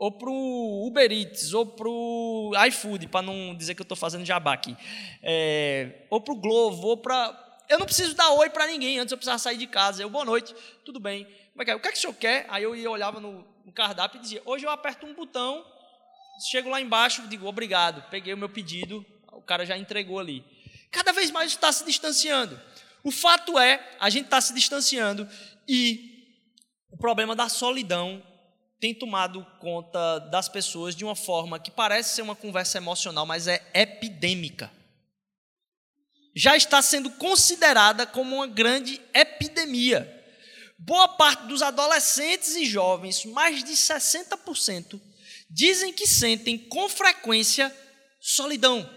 ou 0.00 0.10
para 0.10 0.30
o 0.30 0.86
Uber 0.86 1.12
Eats, 1.12 1.52
ou 1.52 1.66
para 1.66 1.86
o 1.86 2.52
iFood, 2.68 3.06
para 3.06 3.22
não 3.22 3.54
dizer 3.54 3.74
que 3.74 3.82
eu 3.82 3.84
estou 3.84 3.96
fazendo 3.96 4.24
jabá 4.24 4.54
aqui, 4.54 4.76
é, 5.22 6.06
ou 6.08 6.20
para 6.20 6.32
o 6.32 6.36
Globo, 6.36 6.88
ou 6.88 6.96
para... 6.96 7.48
Eu 7.68 7.78
não 7.78 7.86
preciso 7.86 8.16
dar 8.16 8.30
oi 8.30 8.50
para 8.50 8.66
ninguém, 8.66 8.98
antes 8.98 9.12
eu 9.12 9.18
precisava 9.18 9.38
sair 9.38 9.56
de 9.56 9.66
casa. 9.66 10.02
Eu, 10.02 10.10
boa 10.10 10.24
noite, 10.24 10.52
tudo 10.84 10.98
bem. 10.98 11.24
Como 11.52 11.62
é 11.62 11.64
que 11.64 11.70
é? 11.70 11.76
O 11.76 11.80
que 11.80 11.86
é 11.86 11.92
que 11.92 11.98
o 11.98 12.00
senhor 12.00 12.14
quer? 12.14 12.46
Aí 12.48 12.64
eu 12.64 12.74
ia, 12.74 12.90
olhava 12.90 13.20
no, 13.20 13.46
no 13.64 13.72
cardápio 13.72 14.18
e 14.18 14.22
dizia, 14.22 14.42
hoje 14.44 14.66
eu 14.66 14.70
aperto 14.70 15.06
um 15.06 15.14
botão 15.14 15.64
Chego 16.48 16.70
lá 16.70 16.80
embaixo, 16.80 17.26
digo 17.28 17.46
obrigado, 17.46 18.02
peguei 18.10 18.32
o 18.32 18.36
meu 18.36 18.48
pedido, 18.48 19.04
o 19.32 19.42
cara 19.42 19.66
já 19.66 19.76
entregou 19.76 20.18
ali. 20.18 20.42
Cada 20.90 21.12
vez 21.12 21.30
mais 21.30 21.52
está 21.52 21.70
se 21.70 21.84
distanciando. 21.84 22.58
O 23.04 23.10
fato 23.10 23.58
é, 23.58 23.96
a 24.00 24.08
gente 24.08 24.24
está 24.24 24.40
se 24.40 24.54
distanciando 24.54 25.28
e 25.68 26.26
o 26.90 26.96
problema 26.96 27.36
da 27.36 27.48
solidão 27.48 28.22
tem 28.80 28.94
tomado 28.94 29.46
conta 29.60 30.18
das 30.30 30.48
pessoas 30.48 30.96
de 30.96 31.04
uma 31.04 31.14
forma 31.14 31.60
que 31.60 31.70
parece 31.70 32.14
ser 32.14 32.22
uma 32.22 32.34
conversa 32.34 32.78
emocional, 32.78 33.26
mas 33.26 33.46
é 33.46 33.62
epidêmica. 33.74 34.72
Já 36.34 36.56
está 36.56 36.80
sendo 36.80 37.10
considerada 37.10 38.06
como 38.06 38.36
uma 38.36 38.46
grande 38.46 39.00
epidemia. 39.12 40.16
boa 40.78 41.06
parte 41.08 41.44
dos 41.44 41.60
adolescentes 41.60 42.56
e 42.56 42.64
jovens, 42.64 43.26
mais 43.26 43.62
de 43.62 43.72
60%, 43.72 44.98
dizem 45.50 45.92
que 45.92 46.06
sentem 46.06 46.56
com 46.56 46.88
frequência 46.88 47.70
solidão. 48.18 48.88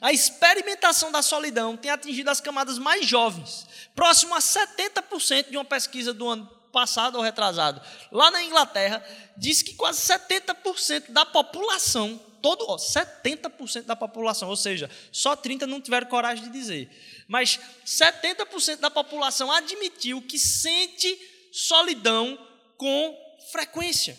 A 0.00 0.14
experimentação 0.14 1.12
da 1.12 1.20
solidão 1.20 1.76
tem 1.76 1.90
atingido 1.90 2.30
as 2.30 2.40
camadas 2.40 2.78
mais 2.78 3.06
jovens, 3.06 3.66
próximo 3.94 4.34
a 4.34 4.38
70% 4.38 5.50
de 5.50 5.58
uma 5.58 5.64
pesquisa 5.64 6.14
do 6.14 6.26
ano 6.26 6.53
passado 6.74 7.14
ou 7.14 7.22
retrasado. 7.22 7.80
Lá 8.10 8.32
na 8.32 8.42
Inglaterra, 8.42 9.02
diz 9.36 9.62
que 9.62 9.74
quase 9.74 10.00
70% 10.00 11.12
da 11.12 11.24
população, 11.24 12.20
todo, 12.42 12.66
ó, 12.68 12.76
70% 12.76 13.84
da 13.84 13.94
população, 13.94 14.48
ou 14.48 14.56
seja, 14.56 14.90
só 15.12 15.36
30 15.36 15.68
não 15.68 15.80
tiveram 15.80 16.08
coragem 16.08 16.44
de 16.44 16.50
dizer, 16.50 16.90
mas 17.28 17.60
70% 17.86 18.80
da 18.80 18.90
população 18.90 19.52
admitiu 19.52 20.20
que 20.20 20.38
sente 20.38 21.16
solidão 21.52 22.36
com 22.76 23.16
frequência. 23.52 24.18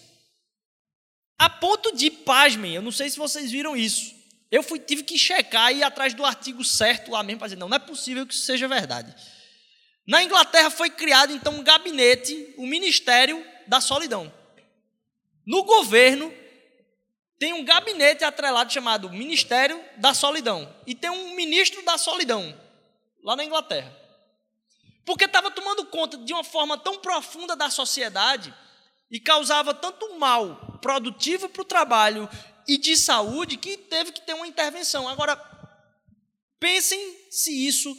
A 1.38 1.50
ponto 1.50 1.94
de, 1.94 2.10
pasmem, 2.10 2.76
eu 2.76 2.82
não 2.82 2.94
sei 2.94 3.10
se 3.10 3.18
vocês 3.18 3.52
viram 3.52 3.76
isso. 3.76 4.16
Eu 4.50 4.64
fui, 4.64 4.80
tive 4.80 5.04
que 5.04 5.20
checar 5.20 5.74
e 5.74 5.80
ir 5.80 5.84
atrás 5.84 6.14
do 6.14 6.24
artigo 6.24 6.64
certo 6.64 7.12
lá 7.12 7.22
mesmo 7.22 7.40
para 7.40 7.48
dizer, 7.48 7.60
não, 7.60 7.68
não 7.68 7.76
é 7.76 7.80
possível 7.80 8.26
que 8.26 8.34
isso 8.34 8.46
seja 8.46 8.70
verdade. 8.70 9.14
Na 10.08 10.24
Inglaterra 10.24 10.70
foi 10.70 10.90
criado 10.90 11.34
então 11.34 11.54
um 11.54 11.64
gabinete, 11.64 12.54
o 12.58 12.66
Ministério 12.66 13.44
da 13.68 13.82
Solidão. 13.82 14.32
No 15.46 15.64
governo 15.64 16.32
tem 17.38 17.54
um 17.54 17.66
gabinete 17.66 18.24
atrelado 18.24 18.72
chamado 18.72 19.10
Ministério 19.10 19.84
da 19.98 20.14
Solidão 20.14 20.74
e 20.86 20.96
tem 20.96 21.10
um 21.10 21.36
ministro 21.36 21.84
da 21.84 21.98
Solidão 21.98 22.58
lá 23.24 23.36
na 23.36 23.44
Inglaterra. 23.44 23.96
Porque 25.06 25.26
estava 25.26 25.52
tomando 25.52 25.86
conta 25.86 26.18
de 26.18 26.34
uma 26.34 26.44
forma 26.44 26.78
tão 26.78 27.00
profunda 27.00 27.56
da 27.56 27.70
sociedade 27.70 28.54
e 29.12 29.20
causava 29.20 29.74
tanto 29.74 30.18
mal 30.18 30.80
produtivo 30.82 31.50
para 31.50 31.62
o 31.62 31.66
trabalho 31.66 32.30
e 32.68 32.78
de 32.78 32.98
saúde 32.98 33.58
que 33.58 33.78
teve 33.78 34.12
que 34.12 34.22
ter 34.22 34.34
uma 34.34 34.48
intervenção. 34.48 35.08
Agora, 35.08 35.36
pensem 36.60 37.00
se 37.30 37.68
isso 37.68 37.96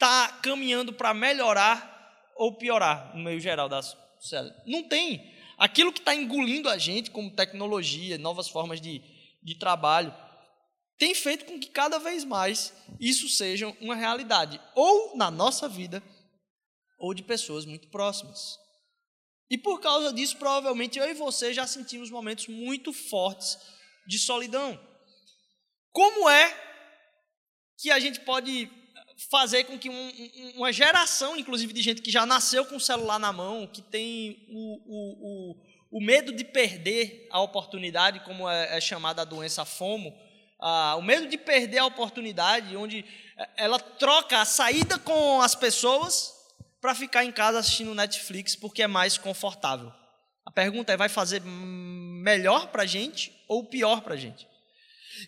está 0.00 0.28
caminhando 0.42 0.94
para 0.94 1.12
melhorar 1.12 2.32
ou 2.34 2.56
piorar 2.56 3.14
no 3.14 3.22
meio 3.22 3.38
geral 3.38 3.68
da 3.68 3.82
sociedade. 3.82 4.56
Não 4.66 4.82
tem. 4.88 5.30
Aquilo 5.58 5.92
que 5.92 5.98
está 5.98 6.14
engolindo 6.14 6.70
a 6.70 6.78
gente, 6.78 7.10
como 7.10 7.36
tecnologia, 7.36 8.16
novas 8.16 8.48
formas 8.48 8.80
de, 8.80 9.02
de 9.42 9.54
trabalho, 9.56 10.14
tem 10.96 11.14
feito 11.14 11.44
com 11.44 11.60
que 11.60 11.68
cada 11.68 11.98
vez 11.98 12.24
mais 12.24 12.72
isso 12.98 13.28
seja 13.28 13.68
uma 13.78 13.94
realidade, 13.94 14.58
ou 14.74 15.16
na 15.18 15.30
nossa 15.30 15.68
vida, 15.68 16.02
ou 16.98 17.12
de 17.12 17.22
pessoas 17.22 17.66
muito 17.66 17.88
próximas. 17.88 18.58
E 19.50 19.58
por 19.58 19.80
causa 19.80 20.14
disso, 20.14 20.38
provavelmente 20.38 20.98
eu 20.98 21.10
e 21.10 21.14
você 21.14 21.52
já 21.52 21.66
sentimos 21.66 22.10
momentos 22.10 22.46
muito 22.46 22.90
fortes 22.92 23.58
de 24.06 24.18
solidão. 24.18 24.80
Como 25.92 26.26
é 26.28 26.56
que 27.78 27.90
a 27.90 27.98
gente 27.98 28.20
pode 28.20 28.79
fazer 29.28 29.64
com 29.64 29.78
que 29.78 29.90
um, 29.90 30.52
uma 30.56 30.72
geração, 30.72 31.36
inclusive, 31.36 31.72
de 31.72 31.82
gente 31.82 32.00
que 32.00 32.10
já 32.10 32.24
nasceu 32.24 32.64
com 32.64 32.76
o 32.76 32.80
celular 32.80 33.18
na 33.18 33.32
mão, 33.32 33.66
que 33.66 33.82
tem 33.82 34.46
o, 34.48 34.80
o, 34.86 35.56
o, 35.92 35.98
o 35.98 36.04
medo 36.04 36.32
de 36.32 36.44
perder 36.44 37.26
a 37.30 37.40
oportunidade, 37.40 38.20
como 38.20 38.48
é, 38.48 38.76
é 38.76 38.80
chamada 38.80 39.22
a 39.22 39.26
doença 39.26 39.64
FOMO, 39.64 40.14
ah, 40.60 40.96
o 40.96 41.02
medo 41.02 41.26
de 41.26 41.36
perder 41.36 41.78
a 41.78 41.86
oportunidade, 41.86 42.76
onde 42.76 43.04
ela 43.56 43.78
troca 43.78 44.40
a 44.40 44.44
saída 44.44 44.98
com 44.98 45.40
as 45.40 45.54
pessoas 45.54 46.34
para 46.80 46.94
ficar 46.94 47.24
em 47.24 47.32
casa 47.32 47.58
assistindo 47.58 47.94
Netflix 47.94 48.56
porque 48.56 48.82
é 48.82 48.86
mais 48.86 49.18
confortável. 49.18 49.92
A 50.44 50.50
pergunta 50.50 50.92
é: 50.92 50.96
vai 50.96 51.08
fazer 51.08 51.42
melhor 51.44 52.68
para 52.68 52.82
a 52.82 52.86
gente 52.86 53.32
ou 53.48 53.64
pior 53.64 54.00
para 54.02 54.14
a 54.14 54.16
gente? 54.16 54.48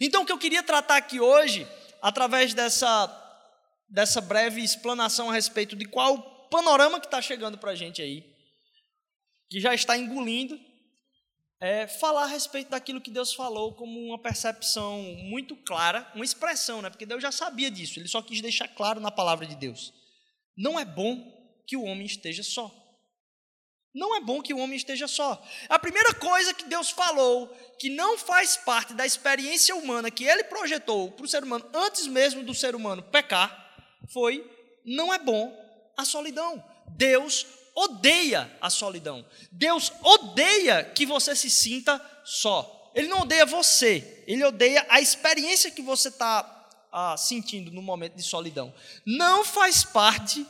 Então, 0.01 0.23
o 0.23 0.27
que 0.27 0.33
eu 0.33 0.39
queria 0.39 0.63
tratar 0.63 0.97
aqui 0.97 1.21
hoje, 1.21 1.67
através 2.01 2.55
dessa 2.55 3.07
dessa 3.93 4.23
breve 4.23 4.63
explanação 4.63 5.29
a 5.29 5.35
respeito 5.35 5.77
de 5.77 5.85
qual 5.85 6.49
panorama 6.49 6.99
que 6.99 7.07
está 7.07 7.21
chegando 7.21 7.59
para 7.59 7.73
a 7.73 7.75
gente 7.75 8.01
aí, 8.01 8.25
que 9.51 9.61
já 9.61 9.75
está 9.75 9.97
engolindo, 9.99 10.59
é 11.61 11.87
falar 11.87 12.25
a 12.25 12.27
respeito 12.27 12.71
daquilo 12.71 13.03
que 13.03 13.11
Deus 13.11 13.35
falou 13.35 13.75
como 13.75 14.01
uma 14.01 14.19
percepção 14.19 15.01
muito 15.25 15.55
clara, 15.55 16.11
uma 16.15 16.25
expressão, 16.25 16.81
né? 16.81 16.89
porque 16.89 17.07
Deus 17.07 17.23
já 17.23 17.31
sabia 17.31 17.71
disso, 17.71 18.01
ele 18.01 18.09
só 18.09 18.23
quis 18.23 18.41
deixar 18.41 18.67
claro 18.67 18.99
na 18.99 19.11
palavra 19.11 19.47
de 19.47 19.55
Deus. 19.55 19.93
Não 20.57 20.81
é 20.81 20.85
bom 20.85 21.63
que 21.67 21.77
o 21.77 21.85
homem 21.85 22.07
esteja 22.07 22.43
só. 22.43 22.75
Não 23.95 24.17
é 24.17 24.21
bom 24.21 24.41
que 24.41 24.55
o 24.55 24.59
homem 24.59 24.77
esteja 24.77 25.07
só. 25.07 25.47
A 25.69 25.79
primeira 25.79 26.15
coisa 26.15 26.55
que 26.55 26.65
Deus 26.65 26.89
falou, 26.89 27.47
que 27.79 27.91
não 27.91 28.17
faz 28.17 28.57
parte 28.57 28.95
da 28.95 29.05
experiência 29.05 29.77
humana 29.77 30.11
que 30.11 30.25
ele 30.25 30.45
projetou 30.45 31.13
para 31.13 31.27
o 31.27 31.29
ser 31.29 31.45
humano 31.45 31.69
antes 31.75 32.07
mesmo 32.07 32.43
do 32.43 32.55
ser 32.55 32.75
humano 32.75 33.03
pecar, 33.03 33.62
foi: 34.09 34.49
não 34.85 35.13
é 35.13 35.19
bom 35.19 35.53
a 35.97 36.05
solidão. 36.05 36.63
Deus 36.89 37.47
odeia 37.75 38.51
a 38.61 38.71
solidão. 38.71 39.25
Deus 39.51 39.93
odeia 40.03 40.85
que 40.85 41.07
você 41.07 41.35
se 41.35 41.51
sinta 41.51 42.01
só. 42.25 42.91
Ele 42.95 43.09
não 43.09 43.21
odeia 43.23 43.47
você, 43.47 44.23
ele 44.27 44.45
odeia 44.45 44.85
a 44.89 45.01
experiência 45.01 45.71
que 45.71 45.81
você 45.81 46.09
está 46.09 46.69
ah, 46.93 47.17
sentindo 47.17 47.71
no 47.71 47.81
momento 47.81 48.15
de 48.15 48.23
solidão. 48.23 48.73
Não 49.07 49.45
faz 49.45 49.83
parte 49.83 50.47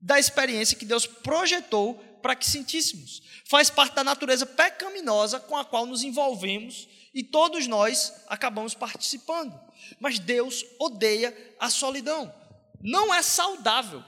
da 0.00 0.18
experiência 0.18 0.76
que 0.76 0.86
Deus 0.86 1.06
projetou 1.06 1.94
para 2.22 2.34
que 2.34 2.46
sentíssemos. 2.46 3.22
Faz 3.44 3.68
parte 3.68 3.94
da 3.94 4.02
natureza 4.02 4.46
pecaminosa 4.46 5.38
com 5.38 5.56
a 5.56 5.64
qual 5.64 5.84
nos 5.84 6.02
envolvemos 6.02 6.88
e 7.12 7.22
todos 7.22 7.66
nós 7.66 8.12
acabamos 8.26 8.74
participando. 8.74 9.58
Mas 10.00 10.18
Deus 10.18 10.64
odeia 10.78 11.36
a 11.60 11.68
solidão. 11.68 12.34
Não 12.80 13.14
é 13.14 13.22
saudável 13.22 14.02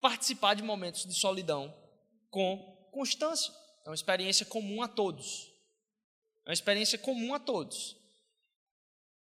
participar 0.00 0.54
de 0.54 0.62
momentos 0.62 1.04
de 1.04 1.14
solidão 1.14 1.74
com 2.30 2.56
constância. 2.90 3.52
É 3.84 3.88
uma 3.88 3.94
experiência 3.94 4.46
comum 4.46 4.82
a 4.82 4.88
todos. 4.88 5.50
É 6.46 6.50
uma 6.50 6.54
experiência 6.54 6.98
comum 6.98 7.34
a 7.34 7.38
todos. 7.38 7.96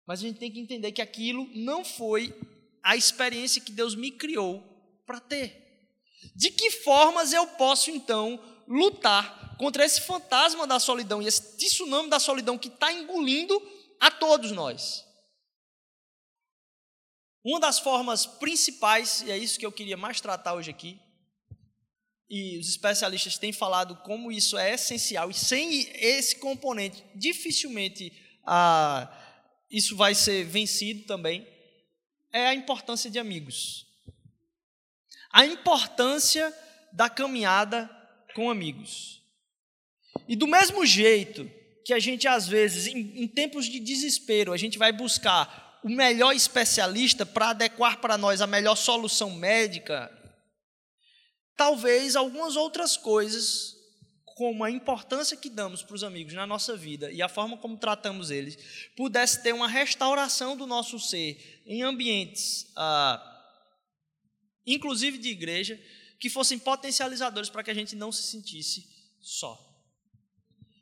Mas 0.07 0.21
a 0.21 0.23
gente 0.23 0.39
tem 0.39 0.51
que 0.51 0.61
entender 0.61 0.93
que 0.93 1.03
aquilo 1.03 1.49
não 1.55 1.85
foi 1.85 2.35
a 2.83 2.97
experiência 2.97 3.61
que 3.61 3.73
Deus 3.73 3.95
me 3.95 4.11
criou 4.11 4.63
para 5.05 5.21
ter. 5.21 5.65
De 6.35 6.51
que 6.51 6.71
formas 6.71 7.33
eu 7.33 7.47
posso 7.47 7.91
então 7.91 8.41
lutar 8.69 9.57
contra 9.57 9.85
esse 9.85 10.01
fantasma 10.01 10.67
da 10.67 10.79
solidão 10.79 11.23
e 11.23 11.27
esse 11.27 11.57
tsunami 11.57 12.11
da 12.11 12.19
solidão 12.19 12.59
que 12.59 12.69
está 12.69 12.93
engolindo 12.93 13.61
a 14.01 14.11
todos 14.11 14.51
nós? 14.53 15.06
Uma 17.47 17.61
das 17.61 17.79
formas 17.79 18.27
principais, 18.27 19.23
e 19.23 19.31
é 19.31 19.39
isso 19.39 19.57
que 19.57 19.65
eu 19.65 19.71
queria 19.71 19.97
mais 19.97 20.21
tratar 20.21 20.55
hoje 20.55 20.69
aqui, 20.69 20.99
e 22.29 22.59
os 22.59 22.69
especialistas 22.69 23.39
têm 23.39 23.53
falado 23.53 23.95
como 23.99 24.33
isso 24.33 24.59
é 24.59 24.75
essencial, 24.75 25.31
e 25.31 25.35
sem 25.35 25.89
esse 25.95 26.35
componente, 26.41 27.05
dificilmente 27.15 28.13
ah, 28.45 29.09
isso 29.71 29.95
vai 29.95 30.13
ser 30.13 30.45
vencido 30.45 31.05
também, 31.05 31.47
é 32.33 32.49
a 32.49 32.55
importância 32.55 33.09
de 33.09 33.17
amigos. 33.17 33.87
A 35.31 35.47
importância 35.47 36.53
da 36.93 37.09
caminhada 37.09 37.89
com 38.35 38.51
amigos. 38.51 39.23
E 40.27 40.35
do 40.35 40.49
mesmo 40.49 40.85
jeito 40.85 41.49
que 41.85 41.93
a 41.93 42.01
gente, 42.01 42.27
às 42.27 42.49
vezes, 42.49 42.89
em, 42.89 43.23
em 43.23 43.29
tempos 43.29 43.67
de 43.67 43.79
desespero, 43.79 44.53
a 44.53 44.57
gente 44.57 44.77
vai 44.79 44.91
buscar 44.91 45.66
o 45.87 45.89
melhor 45.89 46.35
especialista 46.35 47.25
para 47.25 47.51
adequar 47.51 48.01
para 48.01 48.19
nós 48.19 48.41
a 48.41 48.47
melhor 48.47 48.75
solução 48.75 49.31
médica, 49.31 50.11
talvez 51.57 52.17
algumas 52.17 52.57
outras 52.57 52.97
coisas, 52.97 53.77
como 54.25 54.65
a 54.65 54.71
importância 54.71 55.37
que 55.37 55.49
damos 55.49 55.85
para 55.85 55.95
os 55.95 56.03
amigos 56.03 56.35
na 56.35 56.45
nossa 56.45 56.77
vida 56.77 57.13
e 57.13 57.23
a 57.23 57.29
forma 57.29 57.57
como 57.59 57.77
tratamos 57.77 58.33
eles, 58.33 58.59
pudesse 58.97 59.45
ter 59.45 59.55
uma 59.55 59.69
restauração 59.69 60.57
do 60.57 60.67
nosso 60.67 60.99
ser 60.99 61.63
em 61.65 61.85
ambientes, 61.85 62.67
ah, 62.75 63.23
inclusive 64.67 65.19
de 65.19 65.29
igreja, 65.29 65.81
que 66.19 66.29
fossem 66.29 66.59
potencializadores 66.59 67.49
para 67.49 67.63
que 67.63 67.71
a 67.71 67.75
gente 67.75 67.95
não 67.95 68.11
se 68.11 68.25
sentisse 68.25 68.89
só. 69.21 69.57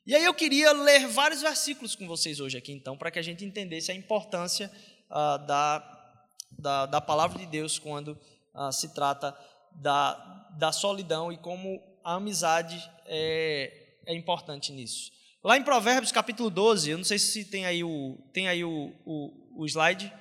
E 0.06 0.14
aí 0.14 0.24
eu 0.24 0.32
queria 0.32 0.72
ler 0.72 1.06
vários 1.08 1.42
versículos 1.42 1.94
com 1.94 2.06
vocês 2.06 2.40
hoje 2.40 2.56
aqui, 2.56 2.72
então, 2.72 2.96
para 2.96 3.10
que 3.10 3.18
a 3.18 3.22
gente 3.22 3.44
entendesse 3.44 3.92
a 3.92 3.94
importância 3.94 4.70
ah, 5.10 5.36
da, 5.36 6.18
da, 6.52 6.86
da, 6.86 7.00
palavra 7.00 7.38
de 7.38 7.46
Deus 7.46 7.78
quando 7.78 8.18
ah, 8.52 8.72
se 8.72 8.94
trata 8.94 9.36
da, 9.72 10.14
da 10.58 10.72
solidão 10.72 11.32
e 11.32 11.36
como 11.36 11.82
a 12.02 12.14
amizade 12.14 12.78
é, 13.06 13.96
é 14.06 14.14
importante 14.14 14.72
nisso. 14.72 15.12
Lá 15.42 15.56
em 15.56 15.62
Provérbios 15.62 16.10
capítulo 16.10 16.48
12, 16.48 16.90
eu 16.90 16.96
não 16.96 17.04
sei 17.04 17.18
se 17.18 17.44
tem 17.44 17.66
aí 17.66 17.84
o, 17.84 18.18
tem 18.32 18.48
aí 18.48 18.64
o, 18.64 18.94
o, 19.04 19.62
o 19.62 19.66
slide. 19.66 20.12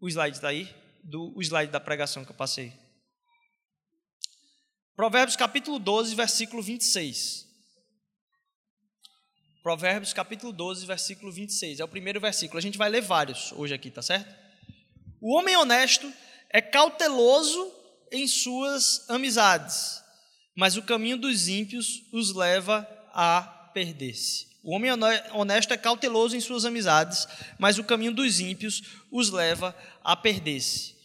O 0.00 0.08
slide 0.08 0.36
está 0.36 0.48
aí? 0.48 0.68
Do, 1.04 1.36
o 1.36 1.40
slide 1.40 1.70
da 1.70 1.78
pregação 1.78 2.24
que 2.24 2.32
eu 2.32 2.36
passei. 2.36 2.72
Provérbios 4.96 5.36
capítulo 5.36 5.78
12, 5.78 6.14
versículo 6.14 6.62
26. 6.62 7.51
Provérbios 9.62 10.12
capítulo 10.12 10.52
12, 10.52 10.84
versículo 10.84 11.30
26. 11.30 11.78
É 11.78 11.84
o 11.84 11.88
primeiro 11.88 12.20
versículo. 12.20 12.58
A 12.58 12.62
gente 12.62 12.76
vai 12.76 12.90
ler 12.90 13.00
vários 13.00 13.52
hoje 13.52 13.72
aqui, 13.72 13.90
tá 13.90 14.02
certo? 14.02 14.34
O 15.20 15.36
homem 15.36 15.56
honesto 15.56 16.12
é 16.50 16.60
cauteloso 16.60 17.72
em 18.10 18.26
suas 18.26 19.08
amizades, 19.08 20.02
mas 20.56 20.76
o 20.76 20.82
caminho 20.82 21.16
dos 21.16 21.46
ímpios 21.46 22.02
os 22.12 22.34
leva 22.34 22.86
a 23.12 23.70
perder-se. 23.72 24.48
O 24.64 24.74
homem 24.74 24.90
honesto 25.32 25.72
é 25.72 25.76
cauteloso 25.76 26.36
em 26.36 26.40
suas 26.40 26.64
amizades, 26.64 27.28
mas 27.56 27.78
o 27.78 27.84
caminho 27.84 28.12
dos 28.12 28.40
ímpios 28.40 28.82
os 29.12 29.30
leva 29.30 29.76
a 30.02 30.16
perder-se. 30.16 30.96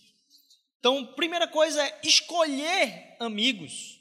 Então, 0.79 1.05
primeira 1.13 1.47
coisa 1.47 1.81
é 1.83 1.99
escolher 2.03 3.15
amigos 3.19 3.96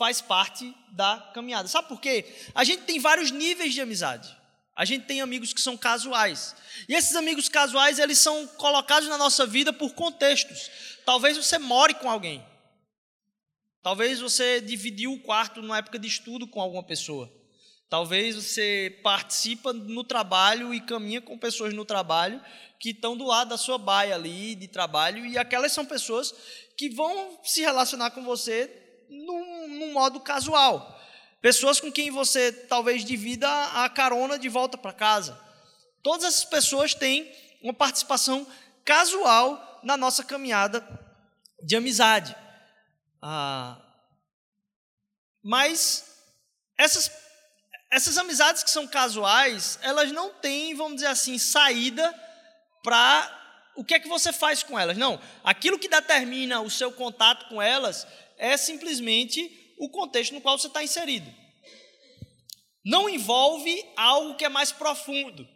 faz 0.00 0.22
parte 0.22 0.74
da 0.92 1.30
caminhada. 1.34 1.68
Sabe 1.68 1.86
por 1.88 2.00
quê? 2.00 2.24
A 2.54 2.64
gente 2.64 2.84
tem 2.84 2.98
vários 2.98 3.30
níveis 3.30 3.74
de 3.74 3.82
amizade. 3.82 4.34
A 4.74 4.86
gente 4.86 5.04
tem 5.04 5.20
amigos 5.20 5.52
que 5.52 5.60
são 5.60 5.76
casuais. 5.76 6.56
E 6.88 6.94
esses 6.94 7.14
amigos 7.14 7.50
casuais, 7.50 7.98
eles 7.98 8.18
são 8.18 8.46
colocados 8.46 9.10
na 9.10 9.18
nossa 9.18 9.44
vida 9.44 9.74
por 9.74 9.92
contextos. 9.92 10.70
Talvez 11.04 11.36
você 11.36 11.58
more 11.58 11.92
com 11.92 12.08
alguém. 12.08 12.42
Talvez 13.82 14.20
você 14.20 14.62
dividiu 14.62 15.12
o 15.12 15.20
quarto 15.20 15.60
numa 15.60 15.76
época 15.76 15.98
de 15.98 16.08
estudo 16.08 16.46
com 16.46 16.62
alguma 16.62 16.82
pessoa. 16.82 17.30
Talvez 17.90 18.36
você 18.36 18.98
participa 19.02 19.74
no 19.74 20.02
trabalho 20.02 20.72
e 20.72 20.80
caminha 20.80 21.20
com 21.20 21.36
pessoas 21.36 21.74
no 21.74 21.84
trabalho 21.84 22.42
que 22.78 22.90
estão 22.90 23.14
do 23.14 23.26
lado 23.26 23.50
da 23.50 23.58
sua 23.58 23.76
baia 23.76 24.14
ali 24.14 24.54
de 24.54 24.66
trabalho 24.66 25.26
e 25.26 25.36
aquelas 25.36 25.72
são 25.72 25.84
pessoas 25.84 26.32
que 26.78 26.88
vão 26.88 27.38
se 27.44 27.60
relacionar 27.60 28.12
com 28.12 28.24
você 28.24 28.80
num, 29.10 29.39
modo 29.92 30.20
casual. 30.20 30.98
Pessoas 31.40 31.80
com 31.80 31.90
quem 31.90 32.10
você 32.10 32.52
talvez 32.52 33.04
divida 33.04 33.48
a 33.48 33.88
carona 33.88 34.38
de 34.38 34.48
volta 34.48 34.76
para 34.76 34.92
casa. 34.92 35.38
Todas 36.02 36.24
essas 36.24 36.44
pessoas 36.44 36.94
têm 36.94 37.30
uma 37.62 37.72
participação 37.72 38.46
casual 38.84 39.80
na 39.82 39.96
nossa 39.96 40.24
caminhada 40.24 40.86
de 41.62 41.76
amizade. 41.76 42.34
Ah, 43.22 43.78
mas 45.42 46.04
essas, 46.76 47.10
essas 47.90 48.18
amizades 48.18 48.62
que 48.62 48.70
são 48.70 48.86
casuais, 48.86 49.78
elas 49.82 50.12
não 50.12 50.30
têm, 50.30 50.74
vamos 50.74 50.96
dizer 50.96 51.08
assim, 51.08 51.38
saída 51.38 52.14
para 52.82 53.38
o 53.76 53.84
que 53.84 53.94
é 53.94 54.00
que 54.00 54.08
você 54.08 54.32
faz 54.32 54.62
com 54.62 54.78
elas. 54.78 54.96
Não, 54.96 55.20
aquilo 55.44 55.78
que 55.78 55.88
determina 55.88 56.60
o 56.60 56.70
seu 56.70 56.92
contato 56.92 57.48
com 57.48 57.60
elas 57.60 58.06
é 58.36 58.56
simplesmente 58.56 59.59
o 59.80 59.88
contexto 59.88 60.34
no 60.34 60.42
qual 60.42 60.58
você 60.58 60.66
está 60.66 60.84
inserido. 60.84 61.34
Não 62.84 63.08
envolve 63.08 63.82
algo 63.96 64.36
que 64.36 64.44
é 64.44 64.48
mais 64.48 64.70
profundo. 64.70 65.48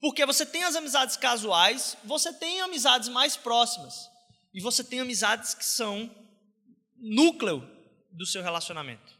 Porque 0.00 0.24
você 0.24 0.46
tem 0.46 0.64
as 0.64 0.74
amizades 0.74 1.18
casuais, 1.18 1.94
você 2.04 2.32
tem 2.32 2.62
amizades 2.62 3.10
mais 3.10 3.36
próximas. 3.36 4.10
E 4.54 4.62
você 4.62 4.82
tem 4.82 5.00
amizades 5.00 5.52
que 5.52 5.64
são 5.64 6.10
núcleo 6.96 7.62
do 8.10 8.24
seu 8.24 8.42
relacionamento. 8.42 9.14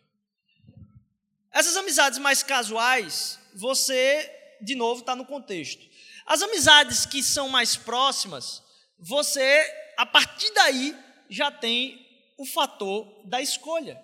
Essas 1.52 1.76
amizades 1.76 2.18
mais 2.18 2.42
casuais, 2.42 3.38
você, 3.54 4.56
de 4.62 4.74
novo, 4.74 5.00
está 5.00 5.14
no 5.14 5.26
contexto. 5.26 5.86
As 6.24 6.40
amizades 6.40 7.04
que 7.04 7.22
são 7.22 7.50
mais 7.50 7.76
próximas, 7.76 8.62
você, 8.98 9.92
a 9.98 10.06
partir 10.06 10.50
daí, 10.54 10.96
já 11.28 11.50
tem 11.50 12.06
o 12.38 12.46
fator 12.46 13.06
da 13.26 13.42
escolha. 13.42 14.00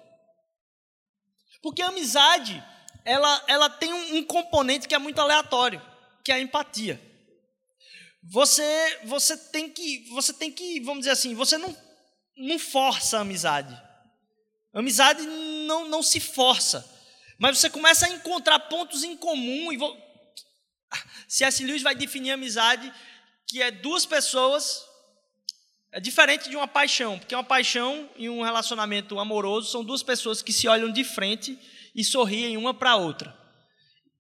Porque 1.63 1.83
a 1.83 1.89
amizade, 1.89 2.63
ela, 3.05 3.45
ela 3.47 3.71
tem 3.71 3.93
um, 3.93 4.17
um 4.17 4.25
componente 4.25 4.89
que 4.89 4.95
é 4.95 4.99
muito 4.99 5.21
aleatório, 5.21 5.81
que 6.25 6.33
é 6.33 6.37
a 6.37 6.41
empatia. 6.41 7.01
Você, 8.23 9.01
você 9.05 9.37
tem 9.37 9.71
que, 9.71 10.09
você 10.11 10.33
tem 10.33 10.51
que, 10.51 10.81
vamos 10.81 11.01
dizer 11.01 11.13
assim, 11.13 11.35
você 11.35 11.57
não, 11.57 11.77
não 12.37 12.59
força 12.59 13.19
a 13.19 13.21
amizade. 13.21 13.75
A 14.73 14.81
amizade 14.81 15.23
não, 15.23 15.89
não 15.89 16.03
se 16.03 16.21
força, 16.21 16.85
mas 17.39 17.59
você 17.59 17.71
começa 17.71 18.07
a 18.07 18.11
encontrar 18.11 18.59
pontos 18.61 19.05
em 19.05 19.17
comum 19.17 19.73
e 19.73 19.79
C.S. 21.29 21.65
Lewis 21.65 21.83
vai 21.83 21.95
definir 21.95 22.33
amizade 22.33 22.93
que 23.47 23.63
é 23.63 23.71
duas 23.71 24.05
pessoas, 24.05 24.85
é 25.97 26.01
diferente 26.01 26.51
de 26.51 26.57
uma 26.57 26.69
paixão, 26.69 27.19
porque 27.19 27.35
uma 27.35 27.43
paixão 27.43 28.07
e 28.19 28.29
um 28.29 28.43
relacionamento 28.43 29.19
amoroso 29.19 29.71
são 29.71 29.83
duas 29.83 30.03
pessoas 30.03 30.43
que 30.43 30.53
se 30.53 30.69
olham 30.69 30.93
de 30.93 31.03
frente 31.03 31.59
e 31.95 32.05
sorriem 32.05 32.59
uma 32.59 32.75
para 32.75 32.91
a 32.91 32.97
outra. 32.97 33.35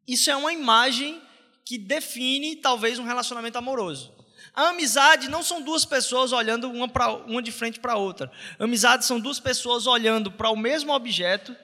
Isso 0.08 0.30
é 0.30 0.36
uma 0.36 0.54
imagem 0.54 1.20
que 1.66 1.76
define 1.76 2.56
talvez 2.56 2.98
um 2.98 3.04
relacionamento 3.04 3.58
amoroso. 3.58 4.10
A 4.54 4.70
amizade 4.70 5.28
não 5.28 5.42
são 5.42 5.60
duas 5.60 5.84
pessoas 5.84 6.32
olhando 6.32 6.70
uma, 6.70 6.88
pra, 6.88 7.12
uma 7.12 7.42
de 7.42 7.52
frente 7.52 7.78
para 7.78 7.92
a 7.92 7.98
outra. 7.98 8.32
Amizade 8.58 9.04
são 9.04 9.20
duas 9.20 9.38
pessoas 9.38 9.86
olhando 9.86 10.32
para 10.32 10.48
o 10.48 10.56
mesmo 10.56 10.94
objeto 10.94 11.54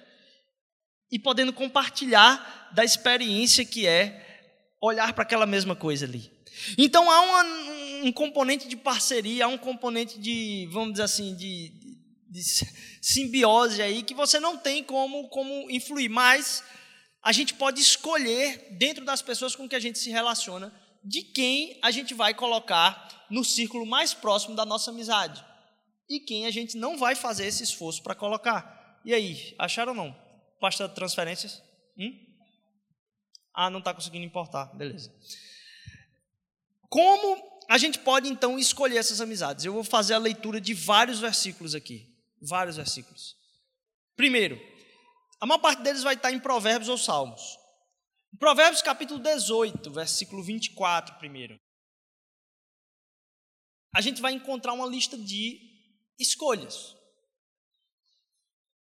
e 1.11 1.19
podendo 1.19 1.55
compartilhar 1.55 2.69
da 2.75 2.85
experiência 2.85 3.65
que 3.65 3.87
é 3.87 4.53
olhar 4.79 5.15
para 5.15 5.23
aquela 5.23 5.47
mesma 5.47 5.75
coisa 5.75 6.05
ali. 6.05 6.31
Então 6.77 7.11
há 7.11 7.21
uma, 7.23 7.45
um 8.03 8.13
componente 8.13 8.69
de 8.69 8.77
parceria, 8.77 9.45
há 9.45 9.49
um 9.49 9.57
componente 9.57 10.19
de, 10.19 10.69
vamos 10.73 10.93
dizer 10.93 11.05
assim, 11.05 11.35
de, 11.37 11.69
de, 11.69 11.99
de 12.29 12.43
simbiose 13.01 13.81
aí 13.81 14.03
que 14.03 14.13
você 14.13 14.41
não 14.41 14.59
tem 14.59 14.83
como, 14.83 15.29
como 15.29 15.71
influir, 15.71 16.09
mas 16.09 16.65
a 17.23 17.31
gente 17.31 17.55
pode 17.55 17.81
escolher 17.81 18.69
dentro 18.73 19.05
das 19.05 19.23
pessoas 19.23 19.55
com 19.55 19.69
que 19.69 19.77
a 19.77 19.81
gente 19.81 19.99
se 19.99 20.11
relaciona 20.11 20.75
de 21.05 21.23
quem 21.23 21.79
a 21.83 21.91
gente 21.91 22.13
vai 22.13 22.35
colocar 22.35 23.27
no 23.31 23.45
círculo 23.45 23.87
mais 23.87 24.13
próximo 24.13 24.57
da 24.57 24.65
nossa 24.65 24.91
amizade 24.91 25.45
e 26.09 26.21
quem 26.21 26.47
a 26.47 26.51
gente 26.51 26.77
não 26.77 26.99
vai 26.99 27.15
fazer 27.15 27.47
esse 27.47 27.63
esforço 27.63 28.03
para 28.03 28.15
colocar. 28.15 29.01
E 29.05 29.15
aí, 29.15 29.55
acharam 29.59 29.93
ou 29.93 29.97
não? 29.97 30.23
Pasta 30.61 30.89
de 30.89 30.95
transferências? 30.95 31.63
Hum? 31.97 32.13
Ah, 33.55 33.71
não 33.71 33.79
está 33.79 33.95
conseguindo 33.95 34.25
importar. 34.25 34.67
Beleza. 34.75 35.13
Como 36.89 37.52
a 37.73 37.79
gente 37.79 37.99
pode 38.01 38.29
então 38.29 38.59
escolher 38.59 38.99
essas 38.99 39.19
amizades? 39.23 39.65
Eu 39.65 39.73
vou 39.73 39.83
fazer 39.83 40.13
a 40.13 40.19
leitura 40.19 40.61
de 40.61 40.75
vários 40.75 41.19
versículos 41.19 41.75
aqui. 41.75 42.07
Vários 42.39 42.77
versículos. 42.77 43.35
Primeiro, 44.15 44.61
a 45.41 45.47
maior 45.47 45.59
parte 45.59 45.83
deles 45.83 46.03
vai 46.03 46.13
estar 46.13 46.31
em 46.31 46.39
Provérbios 46.39 46.91
ou 46.91 46.99
Salmos. 46.99 47.41
Provérbios 48.39 48.83
capítulo 48.83 49.21
18, 49.21 49.91
versículo 49.91 50.43
24, 50.43 51.17
primeiro. 51.17 51.59
A 53.95 54.03
gente 54.03 54.21
vai 54.21 54.35
encontrar 54.35 54.75
uma 54.75 54.87
lista 54.87 55.17
de 55.17 55.59
escolhas. 56.19 56.95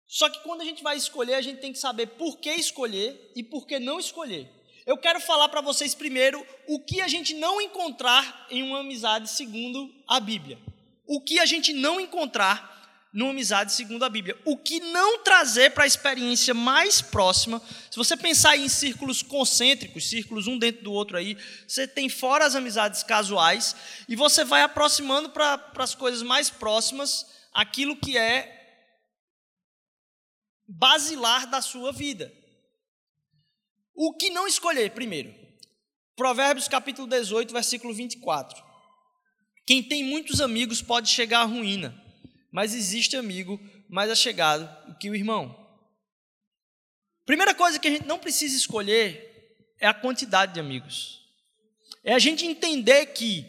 Só 0.07 0.31
que 0.31 0.43
quando 0.43 0.62
a 0.62 0.64
gente 0.64 0.83
vai 0.83 0.97
escolher, 0.97 1.35
a 1.35 1.43
gente 1.43 1.61
tem 1.61 1.75
que 1.75 1.79
saber 1.79 2.07
por 2.16 2.38
que 2.38 2.51
escolher 2.55 3.31
e 3.37 3.45
por 3.45 3.66
que 3.66 3.79
não 3.79 4.01
escolher. 4.01 4.51
Eu 4.87 4.97
quero 4.97 5.21
falar 5.21 5.49
para 5.49 5.61
vocês 5.61 5.95
primeiro 5.95 6.45
o 6.66 6.81
que 6.81 7.01
a 7.01 7.09
gente 7.09 7.35
não 7.35 7.61
encontrar 7.61 8.47
em 8.51 8.62
uma 8.62 8.81
amizade 8.81 9.31
segundo 9.31 9.93
a 10.09 10.19
Bíblia. 10.19 10.59
O 11.07 11.21
que 11.21 11.38
a 11.38 11.47
gente 11.47 11.73
não 11.73 12.01
encontrar 12.01 12.71
numa 13.12 13.31
amizade 13.31 13.73
segundo 13.73 14.05
a 14.05 14.09
Bíblia. 14.09 14.38
O 14.45 14.57
que 14.57 14.81
não 14.81 15.23
trazer 15.23 15.71
para 15.71 15.85
a 15.85 15.87
experiência 15.87 16.55
mais 16.55 17.03
próxima. 17.03 17.61
Se 17.90 17.97
você 17.97 18.16
pensar 18.16 18.57
em 18.57 18.69
círculos 18.69 19.23
concêntricos, 19.23 20.09
círculos 20.09 20.47
um 20.47 20.59
dentro 20.59 20.85
do 20.85 20.93
outro 20.93 21.16
aí, 21.16 21.37
você 21.66 21.87
tem 21.87 22.09
fora 22.09 22.47
as 22.47 22.55
amizades 22.55 23.03
casuais 23.03 23.75
e 24.09 24.14
você 24.14 24.45
vai 24.45 24.62
aproximando 24.62 25.31
para 25.31 25.73
as 25.77 25.95
coisas 25.95 26.23
mais 26.23 26.51
próximas 26.51 27.27
aquilo 27.53 27.97
que 27.97 28.16
é 28.16 28.59
basilar 30.69 31.49
da 31.49 31.61
sua 31.61 31.93
vida. 31.93 32.33
O 34.03 34.15
que 34.15 34.31
não 34.31 34.49
escolher, 34.49 34.93
primeiro? 34.93 35.31
Provérbios 36.17 36.67
capítulo 36.67 37.07
18, 37.07 37.53
versículo 37.53 37.93
24. 37.93 38.65
Quem 39.67 39.83
tem 39.83 40.03
muitos 40.03 40.41
amigos 40.41 40.81
pode 40.81 41.11
chegar 41.11 41.41
à 41.41 41.45
ruína, 41.45 41.95
mas 42.51 42.75
existe 42.75 43.15
amigo 43.15 43.61
mais 43.91 44.11
achegado 44.11 44.67
do 44.87 44.97
que 44.97 45.11
o 45.11 45.15
irmão. 45.15 45.55
Primeira 47.27 47.55
coisa 47.55 47.79
que 47.79 47.89
a 47.89 47.91
gente 47.91 48.07
não 48.07 48.19
precisa 48.19 48.57
escolher 48.57 49.55
é 49.79 49.87
a 49.87 49.93
quantidade 49.93 50.55
de 50.55 50.61
amigos. 50.61 51.21
É 52.03 52.15
a 52.15 52.19
gente 52.19 52.47
entender 52.47 53.05
que 53.09 53.45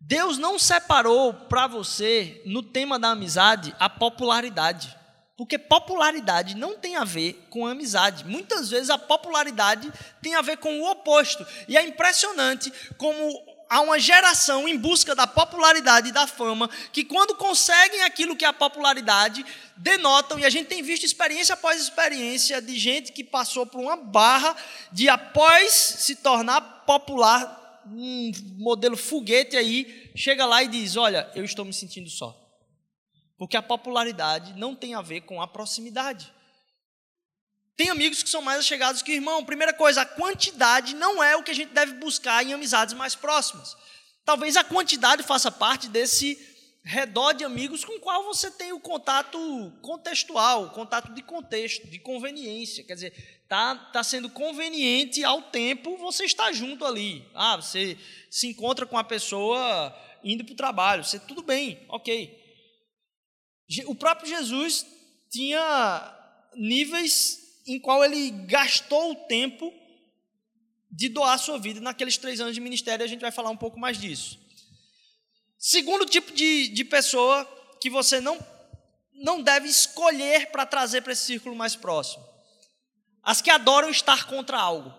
Deus 0.00 0.38
não 0.38 0.56
separou 0.56 1.34
para 1.34 1.66
você, 1.66 2.40
no 2.46 2.62
tema 2.62 2.96
da 2.96 3.08
amizade, 3.08 3.74
a 3.80 3.90
popularidade. 3.90 4.96
Porque 5.40 5.56
popularidade 5.56 6.54
não 6.54 6.76
tem 6.76 6.96
a 6.96 7.04
ver 7.04 7.46
com 7.48 7.66
amizade. 7.66 8.26
Muitas 8.26 8.68
vezes 8.68 8.90
a 8.90 8.98
popularidade 8.98 9.90
tem 10.20 10.34
a 10.34 10.42
ver 10.42 10.58
com 10.58 10.82
o 10.82 10.90
oposto. 10.90 11.46
E 11.66 11.78
é 11.78 11.82
impressionante 11.82 12.70
como 12.98 13.42
há 13.66 13.80
uma 13.80 13.98
geração 13.98 14.68
em 14.68 14.76
busca 14.76 15.14
da 15.14 15.26
popularidade 15.26 16.10
e 16.10 16.12
da 16.12 16.26
fama, 16.26 16.68
que 16.92 17.02
quando 17.02 17.34
conseguem 17.36 18.02
aquilo 18.02 18.36
que 18.36 18.44
é 18.44 18.48
a 18.48 18.52
popularidade, 18.52 19.42
denotam, 19.78 20.38
e 20.38 20.44
a 20.44 20.50
gente 20.50 20.66
tem 20.66 20.82
visto 20.82 21.06
experiência 21.06 21.54
após 21.54 21.80
experiência 21.80 22.60
de 22.60 22.78
gente 22.78 23.10
que 23.10 23.24
passou 23.24 23.64
por 23.64 23.80
uma 23.80 23.96
barra 23.96 24.54
de 24.92 25.08
após 25.08 25.72
se 25.72 26.16
tornar 26.16 26.60
popular, 26.84 27.80
um 27.86 28.30
modelo 28.58 28.94
foguete 28.94 29.56
aí, 29.56 30.12
chega 30.14 30.44
lá 30.44 30.62
e 30.62 30.68
diz: 30.68 30.98
Olha, 30.98 31.30
eu 31.34 31.46
estou 31.46 31.64
me 31.64 31.72
sentindo 31.72 32.10
só. 32.10 32.49
Porque 33.40 33.56
a 33.56 33.62
popularidade 33.62 34.52
não 34.52 34.76
tem 34.76 34.94
a 34.94 35.00
ver 35.00 35.22
com 35.22 35.40
a 35.40 35.48
proximidade. 35.48 36.30
Tem 37.74 37.88
amigos 37.88 38.22
que 38.22 38.28
são 38.28 38.42
mais 38.42 38.66
chegados 38.66 39.00
que 39.00 39.12
irmão. 39.12 39.42
Primeira 39.46 39.72
coisa, 39.72 40.02
a 40.02 40.04
quantidade 40.04 40.94
não 40.94 41.24
é 41.24 41.34
o 41.34 41.42
que 41.42 41.50
a 41.50 41.54
gente 41.54 41.72
deve 41.72 41.94
buscar 41.94 42.44
em 42.44 42.52
amizades 42.52 42.92
mais 42.92 43.14
próximas. 43.14 43.74
Talvez 44.26 44.58
a 44.58 44.62
quantidade 44.62 45.22
faça 45.22 45.50
parte 45.50 45.88
desse 45.88 46.38
redor 46.84 47.32
de 47.32 47.42
amigos 47.42 47.82
com 47.82 47.98
qual 47.98 48.24
você 48.24 48.50
tem 48.50 48.74
o 48.74 48.80
contato 48.80 49.38
contextual, 49.80 50.64
o 50.64 50.70
contato 50.72 51.14
de 51.14 51.22
contexto, 51.22 51.88
de 51.88 51.98
conveniência. 51.98 52.84
Quer 52.84 52.92
dizer, 52.92 53.44
tá, 53.48 53.74
tá 53.74 54.04
sendo 54.04 54.28
conveniente 54.28 55.24
ao 55.24 55.40
tempo 55.44 55.96
você 55.96 56.26
estar 56.26 56.52
junto 56.52 56.84
ali. 56.84 57.26
Ah, 57.34 57.56
você 57.56 57.96
se 58.30 58.48
encontra 58.48 58.84
com 58.84 58.98
a 58.98 59.04
pessoa 59.04 59.96
indo 60.22 60.44
para 60.44 60.52
o 60.52 60.56
trabalho, 60.56 61.02
você 61.02 61.18
tudo 61.18 61.40
bem, 61.40 61.86
ok. 61.88 62.38
O 63.86 63.94
próprio 63.94 64.28
Jesus 64.28 64.84
tinha 65.30 66.16
níveis 66.54 67.38
em 67.66 67.78
qual 67.78 68.04
ele 68.04 68.30
gastou 68.46 69.12
o 69.12 69.26
tempo 69.26 69.72
de 70.90 71.08
doar 71.08 71.38
sua 71.38 71.58
vida 71.58 71.80
naqueles 71.80 72.16
três 72.16 72.40
anos 72.40 72.54
de 72.54 72.60
ministério, 72.60 73.04
a 73.04 73.08
gente 73.08 73.20
vai 73.20 73.30
falar 73.30 73.50
um 73.50 73.56
pouco 73.56 73.78
mais 73.78 73.98
disso. 73.98 74.38
Segundo 75.56 76.04
tipo 76.04 76.32
de, 76.32 76.68
de 76.68 76.84
pessoa 76.84 77.44
que 77.80 77.88
você 77.88 78.20
não, 78.20 78.38
não 79.14 79.40
deve 79.40 79.68
escolher 79.68 80.50
para 80.50 80.66
trazer 80.66 81.02
para 81.02 81.12
esse 81.12 81.22
círculo 81.22 81.54
mais 81.54 81.76
próximo. 81.76 82.26
As 83.22 83.40
que 83.40 83.50
adoram 83.50 83.90
estar 83.90 84.26
contra 84.26 84.58
algo. 84.58 84.92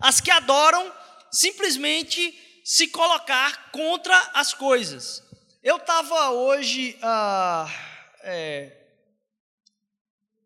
As 0.00 0.20
que 0.20 0.30
adoram 0.30 0.92
simplesmente 1.30 2.62
se 2.64 2.88
colocar 2.88 3.70
contra 3.72 4.16
as 4.32 4.54
coisas. 4.54 5.22
Eu 5.62 5.76
estava 5.76 6.30
hoje. 6.30 6.96
Ah, 7.00 7.68
é, 8.24 8.72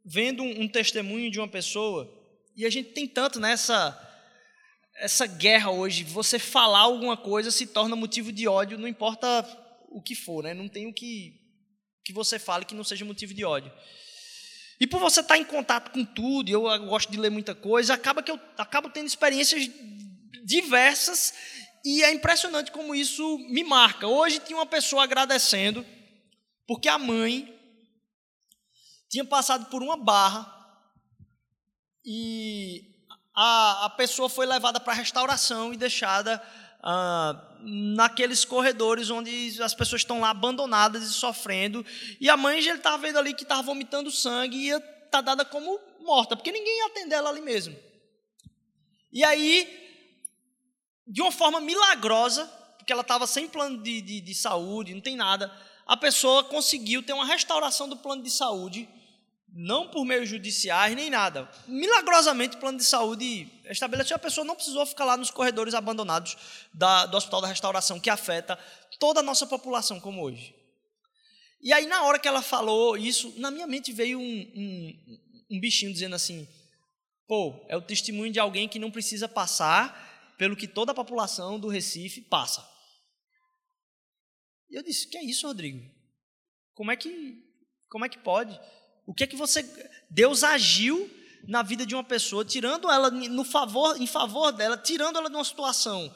vendo 0.05 0.42
um, 0.42 0.62
um 0.62 0.68
testemunho 0.68 1.31
de 1.31 1.40
uma 1.40 1.48
pessoa, 1.48 2.12
e 2.55 2.66
a 2.66 2.70
gente 2.70 2.90
tem 2.90 3.09
tanto 3.09 3.40
nessa 3.40 4.02
essa 4.98 5.26
guerra 5.26 5.70
hoje, 5.70 6.05
você 6.05 6.38
falar 6.38 6.81
alguma 6.81 7.16
coisa 7.16 7.50
se 7.50 7.66
torna 7.66 7.96
motivo 7.96 8.31
de 8.31 8.46
ódio, 8.46 8.79
não 8.79 8.88
importa 8.88 9.26
o 9.88 10.02
que 10.02 10.14
for, 10.14 10.42
né? 10.42 10.52
Não 10.52 10.68
tem 10.68 10.87
o 10.87 10.92
que 10.92 11.40
que 12.05 12.12
você 12.12 12.38
fale 12.38 12.66
que 12.66 12.74
não 12.74 12.85
seja 12.85 13.05
motivo 13.05 13.33
de 13.33 13.44
ódio. 13.44 13.72
E 14.79 14.87
por 14.87 15.00
você 15.00 15.20
estar 15.20 15.38
em 15.38 15.44
contato 15.44 15.92
com 15.92 16.05
tudo, 16.05 16.50
eu 16.50 16.62
gosto 16.87 17.11
de 17.11 17.18
ler 17.18 17.31
muita 17.31 17.55
coisa, 17.55 17.94
acaba 17.94 18.22
que 18.22 18.31
eu 18.31 18.38
acabo 18.59 18.90
tendo 18.90 19.07
experiências 19.07 19.66
diversas 20.44 21.33
e 21.87 22.03
é 22.03 22.12
impressionante 22.12 22.72
como 22.72 22.96
isso 22.96 23.38
me 23.49 23.62
marca. 23.62 24.09
Hoje 24.09 24.40
tinha 24.40 24.59
uma 24.59 24.66
pessoa 24.66 25.05
agradecendo 25.05 25.87
porque 26.66 26.88
a 26.88 26.99
mãe 26.99 27.57
tinha 29.09 29.25
passado 29.25 29.66
por 29.66 29.85
uma 29.85 29.96
barra 29.96 30.53
e 32.05 32.92
a, 33.33 33.85
a 33.85 33.90
pessoa 33.90 34.29
foi 34.29 34.46
levada 34.46 34.81
para 34.81 34.94
a 34.94 34.96
restauração 34.96 35.72
e 35.72 35.77
deixada 35.77 36.42
ah, 36.83 37.57
naqueles 37.61 38.44
corredores 38.44 39.09
onde 39.09 39.62
as 39.62 39.72
pessoas 39.72 40.01
estão 40.01 40.18
lá 40.18 40.31
abandonadas 40.31 41.05
e 41.05 41.14
sofrendo. 41.14 41.87
E 42.20 42.29
a 42.29 42.37
mãe 42.37 42.61
já 42.61 42.75
estava 42.75 42.99
vendo 42.99 43.20
ali 43.20 43.33
que 43.33 43.44
estava 43.44 43.62
vomitando 43.62 44.11
sangue 44.11 44.57
e 44.57 44.66
ia 44.70 44.79
estar 44.79 45.09
tá 45.09 45.20
dada 45.20 45.44
como 45.44 45.79
morta, 46.01 46.35
porque 46.35 46.51
ninguém 46.51 46.79
ia 46.79 46.87
atender 46.87 47.14
ela 47.14 47.31
ali 47.31 47.42
mesmo. 47.42 47.77
E 49.12 49.22
aí, 49.22 49.86
de 51.07 51.23
uma 51.23 51.31
forma 51.31 51.61
milagrosa, 51.61 52.47
porque 52.79 52.92
ela 52.92 53.03
estava 53.03 53.27
sem 53.27 53.49
plano 53.49 53.83
de, 53.83 54.01
de, 54.01 54.21
de 54.21 54.35
saúde, 54.35 54.95
não 54.95 55.01
tem 55.01 55.16
nada, 55.16 55.53
a 55.87 55.97
pessoa 55.97 56.42
conseguiu 56.45 57.03
ter 57.03 57.12
uma 57.12 57.25
restauração 57.25 57.88
do 57.88 57.97
plano 57.97 58.23
de 58.23 58.31
saúde 58.31 58.88
não 59.57 59.88
por 59.88 60.05
meio 60.05 60.27
judiciais 60.27 60.95
nem 60.95 61.09
nada. 61.09 61.51
Milagrosamente, 61.66 62.57
o 62.57 62.61
plano 62.61 62.77
de 62.77 62.85
saúde 62.85 63.51
estabeleceu, 63.64 64.14
a 64.14 64.19
pessoa 64.19 64.45
não 64.45 64.55
precisou 64.55 64.85
ficar 64.85 65.07
lá 65.07 65.16
nos 65.16 65.31
corredores 65.31 65.73
abandonados 65.73 66.37
da, 66.75 67.07
do 67.07 67.16
Hospital 67.16 67.40
da 67.40 67.49
Restauração, 67.49 67.99
que 67.99 68.11
afeta 68.11 68.59
toda 68.99 69.21
a 69.21 69.23
nossa 69.23 69.47
população, 69.47 69.99
como 69.99 70.23
hoje. 70.23 70.55
E 71.62 71.73
aí, 71.73 71.87
na 71.87 72.03
hora 72.05 72.19
que 72.19 72.29
ela 72.29 72.42
falou 72.42 72.99
isso, 72.99 73.33
na 73.38 73.51
minha 73.51 73.66
mente 73.66 73.92
veio 73.92 74.19
um, 74.19 74.23
um, 74.23 75.19
um 75.53 75.61
bichinho 75.61 75.92
dizendo 75.92 76.14
assim: 76.14 76.47
pô, 77.27 77.64
é 77.69 77.77
o 77.77 77.83
testemunho 77.83 78.31
de 78.31 78.38
alguém 78.38 78.69
que 78.69 78.79
não 78.79 78.90
precisa 78.90 79.27
passar 79.27 80.15
pelo 80.37 80.57
que 80.57 80.68
toda 80.68 80.92
a 80.92 80.94
população 80.94 81.59
do 81.59 81.68
Recife 81.68 82.20
passa. 82.22 82.66
E 84.70 84.75
eu 84.75 84.83
disse: 84.83 85.09
que 85.09 85.16
é 85.16 85.25
isso, 85.25 85.46
Rodrigo? 85.46 85.83
Como 86.75 86.90
é 86.90 86.96
que, 86.96 87.42
como 87.88 88.05
é 88.05 88.09
que 88.09 88.18
pode? 88.18 88.59
O 89.07 89.14
que 89.14 89.25
é 89.25 89.27
que 89.27 89.37
você 89.37 89.62
Deus 90.11 90.42
agiu 90.42 91.11
na 91.46 91.62
vida 91.62 91.87
de 91.87 91.94
uma 91.94 92.05
pessoa, 92.05 92.44
tirando 92.44 92.90
ela 92.90 93.11
no 93.11 93.44
favor, 93.44 94.01
em 94.01 94.07
favor 94.07 94.53
dela, 94.53 94.77
tirando 94.77 95.16
ela 95.16 95.31
de 95.31 95.37
uma 95.37 95.44
situação 95.44 96.12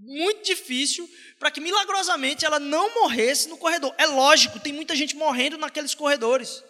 muito 0.00 0.44
difícil, 0.44 1.08
para 1.38 1.50
que 1.50 1.60
milagrosamente 1.60 2.44
ela 2.44 2.60
não 2.60 2.94
morresse 2.94 3.48
no 3.48 3.58
corredor. 3.58 3.92
É 3.98 4.06
lógico, 4.06 4.60
tem 4.60 4.72
muita 4.72 4.94
gente 4.94 5.16
morrendo 5.16 5.58
naqueles 5.58 5.94
corredores. 5.94 6.62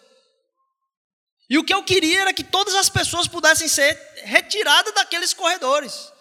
E 1.49 1.57
o 1.57 1.63
que 1.63 1.73
eu 1.73 1.83
queria 1.83 2.21
era 2.21 2.33
que 2.33 2.43
todas 2.43 2.75
as 2.75 2.89
pessoas 2.89 3.27
pudessem 3.27 3.67
ser 3.67 3.95
retiradas 4.23 4.93
daqueles 4.93 5.33
corredores. 5.33 6.11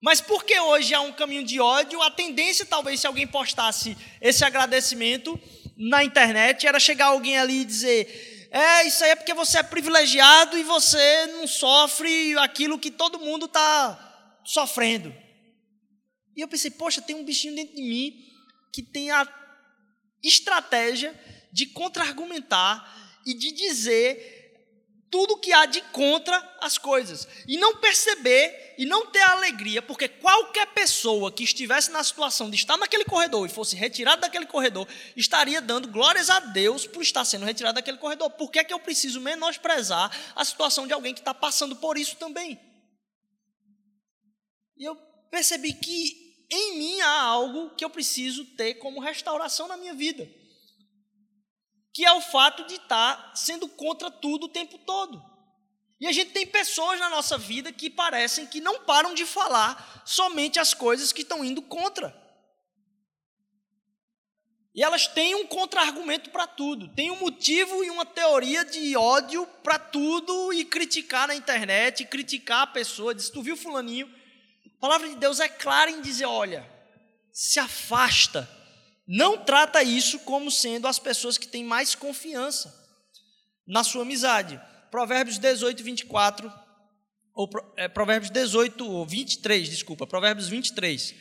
Mas 0.00 0.20
porque 0.20 0.58
hoje 0.58 0.94
há 0.94 1.00
um 1.00 1.12
caminho 1.12 1.44
de 1.44 1.60
ódio, 1.60 2.00
a 2.02 2.10
tendência, 2.10 2.64
talvez, 2.64 3.00
se 3.00 3.06
alguém 3.06 3.26
postasse 3.26 3.96
esse 4.20 4.44
agradecimento 4.44 5.38
na 5.76 6.04
internet, 6.04 6.66
era 6.66 6.78
chegar 6.78 7.06
alguém 7.06 7.36
ali 7.36 7.62
e 7.62 7.64
dizer: 7.64 8.48
é, 8.50 8.86
isso 8.86 9.02
aí 9.04 9.10
é 9.10 9.16
porque 9.16 9.34
você 9.34 9.58
é 9.58 9.62
privilegiado 9.62 10.56
e 10.56 10.62
você 10.62 11.26
não 11.26 11.46
sofre 11.46 12.36
aquilo 12.38 12.78
que 12.78 12.90
todo 12.90 13.18
mundo 13.18 13.46
está 13.46 14.40
sofrendo. 14.44 15.14
E 16.36 16.40
eu 16.40 16.48
pensei, 16.48 16.70
poxa, 16.70 17.02
tem 17.02 17.16
um 17.16 17.24
bichinho 17.24 17.56
dentro 17.56 17.74
de 17.74 17.82
mim 17.82 18.14
que 18.72 18.82
tem 18.82 19.10
a 19.10 19.26
estratégia 20.22 21.12
de 21.52 21.66
contra-argumentar 21.66 23.20
e 23.26 23.34
de 23.34 23.50
dizer 23.50 24.37
tudo 25.10 25.38
que 25.38 25.52
há 25.52 25.66
de 25.66 25.80
contra 25.92 26.36
as 26.60 26.76
coisas. 26.78 27.26
E 27.46 27.56
não 27.56 27.76
perceber 27.76 28.74
e 28.78 28.86
não 28.86 29.06
ter 29.06 29.20
alegria, 29.22 29.82
porque 29.82 30.08
qualquer 30.08 30.66
pessoa 30.68 31.32
que 31.32 31.42
estivesse 31.42 31.90
na 31.90 32.02
situação 32.04 32.48
de 32.50 32.56
estar 32.56 32.76
naquele 32.76 33.04
corredor 33.04 33.46
e 33.46 33.50
fosse 33.50 33.74
retirado 33.74 34.20
daquele 34.20 34.46
corredor, 34.46 34.86
estaria 35.16 35.60
dando 35.60 35.88
glórias 35.88 36.30
a 36.30 36.40
Deus 36.40 36.86
por 36.86 37.02
estar 37.02 37.24
sendo 37.24 37.44
retirado 37.44 37.74
daquele 37.74 37.98
corredor. 37.98 38.30
Por 38.30 38.50
que, 38.50 38.58
é 38.58 38.64
que 38.64 38.72
eu 38.72 38.78
preciso 38.78 39.20
menosprezar 39.20 40.10
a 40.34 40.44
situação 40.44 40.86
de 40.86 40.92
alguém 40.92 41.14
que 41.14 41.20
está 41.20 41.34
passando 41.34 41.76
por 41.76 41.98
isso 41.98 42.16
também? 42.16 42.58
E 44.76 44.84
eu 44.84 44.94
percebi 45.30 45.72
que 45.72 46.28
em 46.50 46.78
mim 46.78 47.00
há 47.00 47.20
algo 47.20 47.74
que 47.74 47.84
eu 47.84 47.90
preciso 47.90 48.44
ter 48.56 48.74
como 48.74 49.00
restauração 49.00 49.68
na 49.68 49.76
minha 49.76 49.94
vida 49.94 50.37
que 51.98 52.04
é 52.04 52.12
o 52.12 52.20
fato 52.20 52.64
de 52.68 52.74
estar 52.74 53.32
sendo 53.34 53.66
contra 53.66 54.08
tudo 54.08 54.46
o 54.46 54.48
tempo 54.48 54.78
todo. 54.78 55.20
E 55.98 56.06
a 56.06 56.12
gente 56.12 56.30
tem 56.30 56.46
pessoas 56.46 57.00
na 57.00 57.10
nossa 57.10 57.36
vida 57.36 57.72
que 57.72 57.90
parecem 57.90 58.46
que 58.46 58.60
não 58.60 58.84
param 58.84 59.14
de 59.14 59.26
falar 59.26 60.04
somente 60.06 60.60
as 60.60 60.72
coisas 60.72 61.12
que 61.12 61.22
estão 61.22 61.44
indo 61.44 61.60
contra. 61.60 62.16
E 64.72 64.80
elas 64.80 65.08
têm 65.08 65.34
um 65.34 65.44
contra-argumento 65.44 66.30
para 66.30 66.46
tudo, 66.46 66.86
tem 66.94 67.10
um 67.10 67.18
motivo 67.18 67.82
e 67.82 67.90
uma 67.90 68.06
teoria 68.06 68.64
de 68.64 68.96
ódio 68.96 69.44
para 69.64 69.76
tudo 69.76 70.52
e 70.52 70.64
criticar 70.64 71.26
na 71.26 71.34
internet, 71.34 72.04
criticar 72.04 72.62
a 72.62 72.68
pessoa, 72.68 73.12
diz: 73.12 73.28
Tu 73.28 73.42
viu 73.42 73.56
Fulaninho? 73.56 74.08
A 74.76 74.80
palavra 74.80 75.08
de 75.08 75.16
Deus 75.16 75.40
é 75.40 75.48
clara 75.48 75.90
em 75.90 76.00
dizer: 76.00 76.26
olha, 76.26 76.64
se 77.32 77.58
afasta 77.58 78.48
não 79.08 79.38
trata 79.38 79.82
isso 79.82 80.18
como 80.18 80.50
sendo 80.50 80.86
as 80.86 80.98
pessoas 80.98 81.38
que 81.38 81.48
têm 81.48 81.64
mais 81.64 81.94
confiança 81.94 82.78
na 83.66 83.82
sua 83.82 84.02
amizade. 84.02 84.60
Provérbios 84.90 85.38
18, 85.38 85.82
24, 85.82 86.52
ou 87.32 87.48
é, 87.76 87.88
Provérbios 87.88 88.30
18, 88.30 88.86
ou 88.86 89.06
23, 89.06 89.70
desculpa, 89.70 90.06
Provérbios 90.06 90.48
23. 90.48 91.14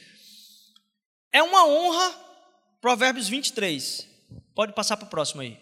É 1.32 1.41
uma 1.41 1.65
honra, 1.65 2.10
Provérbios 2.82 3.30
23. 3.30 4.06
Pode 4.54 4.73
passar 4.73 4.97
para 4.97 5.06
o 5.06 5.10
próximo 5.10 5.41
aí. 5.41 5.58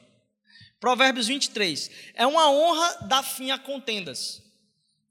Provérbios 0.80 1.28
23. 1.28 1.92
É 2.16 2.26
uma 2.26 2.50
honra 2.50 3.06
dar 3.08 3.22
fim 3.22 3.52
a 3.52 3.60
contendas, 3.60 4.42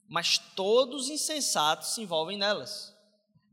mas 0.09 0.39
todos 0.39 1.05
os 1.05 1.11
insensatos 1.11 1.95
se 1.95 2.03
envolvem 2.03 2.37
nelas. 2.37 2.93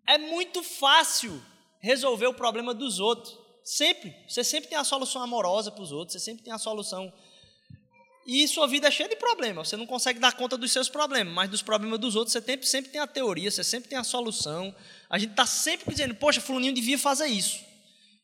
é 0.08 0.18
muito 0.18 0.64
fácil 0.64 1.40
resolver 1.80 2.28
o 2.28 2.34
problema 2.34 2.74
dos 2.74 3.00
outros. 3.00 3.41
Sempre. 3.64 4.16
Você 4.28 4.44
sempre 4.44 4.70
tem 4.70 4.78
a 4.78 4.84
solução 4.84 5.22
amorosa 5.22 5.72
para 5.72 5.84
os 5.84 5.92
outros, 5.92 6.14
você 6.14 6.20
sempre 6.20 6.44
tem 6.44 6.54
a 6.54 6.58
solução. 6.58 7.12
E 8.26 8.48
sua 8.48 8.68
vida 8.68 8.88
é 8.88 8.92
cheia 8.92 9.10
de 9.10 9.16
problemas. 9.16 9.70
Você 9.70 9.78
não 9.78 9.88
consegue 9.88 10.20
dar 10.20 10.34
conta 10.34 10.58
dos 10.58 10.72
seus 10.72 10.88
problemas, 10.88 11.34
mas 11.34 11.50
dos 11.50 11.62
problemas 11.62 12.00
dos 12.00 12.16
outros 12.16 12.34
você 12.34 12.42
sempre, 12.42 12.68
sempre 12.68 12.92
tem 12.92 13.02
a 13.02 13.08
teoria, 13.08 13.50
você 13.50 13.64
sempre 13.64 13.90
tem 13.90 13.98
a 13.98 14.04
solução. 14.04 14.76
A 15.10 15.18
gente 15.18 15.32
está 15.32 15.46
sempre 15.46 15.92
dizendo, 15.92 16.16
poxa, 16.16 16.40
Fulaninho 16.40 16.74
devia 16.74 16.98
fazer 16.98 17.28
isso. 17.28 17.60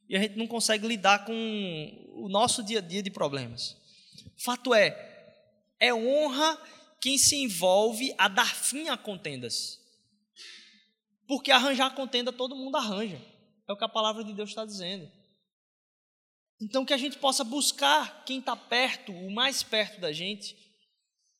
E 0.08 0.16
a 0.16 0.22
gente 0.22 0.38
não 0.38 0.48
consegue 0.48 0.88
lidar 0.88 1.26
com 1.26 1.34
o 2.14 2.30
nosso 2.30 2.64
dia 2.64 2.80
a 2.80 2.82
dia 2.82 3.02
de 3.02 3.10
problemas. 3.10 3.76
Fato 4.38 4.74
é, 4.74 4.96
é 5.80 5.94
honra 5.94 6.58
quem 7.02 7.18
se 7.18 7.36
envolve 7.36 8.14
a 8.18 8.28
dar 8.28 8.56
fim 8.56 8.90
a 8.90 8.98
contendas. 8.98 9.80
Porque 11.28 11.52
arranjar 11.52 11.94
contenda 11.94 12.32
todo 12.32 12.56
mundo 12.56 12.78
arranja. 12.78 13.22
É 13.68 13.74
o 13.74 13.76
que 13.76 13.84
a 13.84 13.90
palavra 13.90 14.24
de 14.24 14.34
Deus 14.34 14.50
está 14.50 14.64
dizendo. 14.64 15.12
Então, 16.60 16.86
que 16.86 16.94
a 16.94 16.98
gente 16.98 17.18
possa 17.20 17.44
buscar 17.44 18.24
quem 18.26 18.40
está 18.40 18.56
perto, 18.56 19.12
o 19.12 19.34
mais 19.34 19.62
perto 19.62 20.02
da 20.02 20.12
gente, 20.12 20.56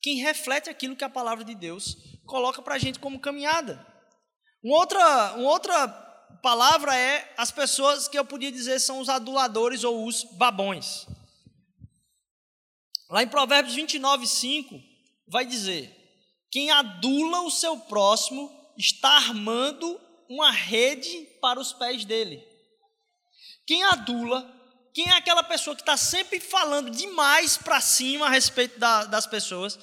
quem 0.00 0.16
reflete 0.18 0.70
aquilo 0.70 0.94
que 0.94 1.04
a 1.04 1.10
palavra 1.10 1.44
de 1.44 1.54
Deus 1.54 1.96
coloca 2.24 2.62
para 2.62 2.76
a 2.76 2.78
gente 2.78 2.98
como 2.98 3.18
caminhada. 3.18 3.84
Uma 4.62 4.76
outra, 4.76 5.34
uma 5.34 5.50
outra 5.50 5.88
palavra 6.42 6.96
é 6.96 7.34
as 7.36 7.50
pessoas 7.50 8.06
que 8.06 8.18
eu 8.18 8.24
podia 8.24 8.52
dizer 8.52 8.78
são 8.80 9.00
os 9.00 9.08
aduladores 9.08 9.82
ou 9.82 10.06
os 10.06 10.24
babões. 10.24 11.06
Lá 13.10 13.22
em 13.22 13.28
Provérbios 13.28 13.74
29, 13.74 14.26
5, 14.26 14.80
vai 15.26 15.46
dizer: 15.46 15.94
Quem 16.50 16.70
adula 16.70 17.40
o 17.42 17.50
seu 17.50 17.76
próximo 17.76 18.50
está 18.76 19.10
armando 19.16 20.00
uma 20.28 20.50
rede 20.50 21.26
para 21.40 21.58
os 21.58 21.72
pés 21.72 22.04
dele. 22.04 22.46
Quem 23.66 23.82
adula, 23.84 24.57
quem 24.98 25.08
é 25.10 25.14
aquela 25.14 25.44
pessoa 25.44 25.76
que 25.76 25.82
está 25.82 25.96
sempre 25.96 26.40
falando 26.40 26.90
demais 26.90 27.56
para 27.56 27.80
cima 27.80 28.26
a 28.26 28.28
respeito 28.28 28.80
da, 28.80 29.04
das 29.04 29.28
pessoas, 29.28 29.78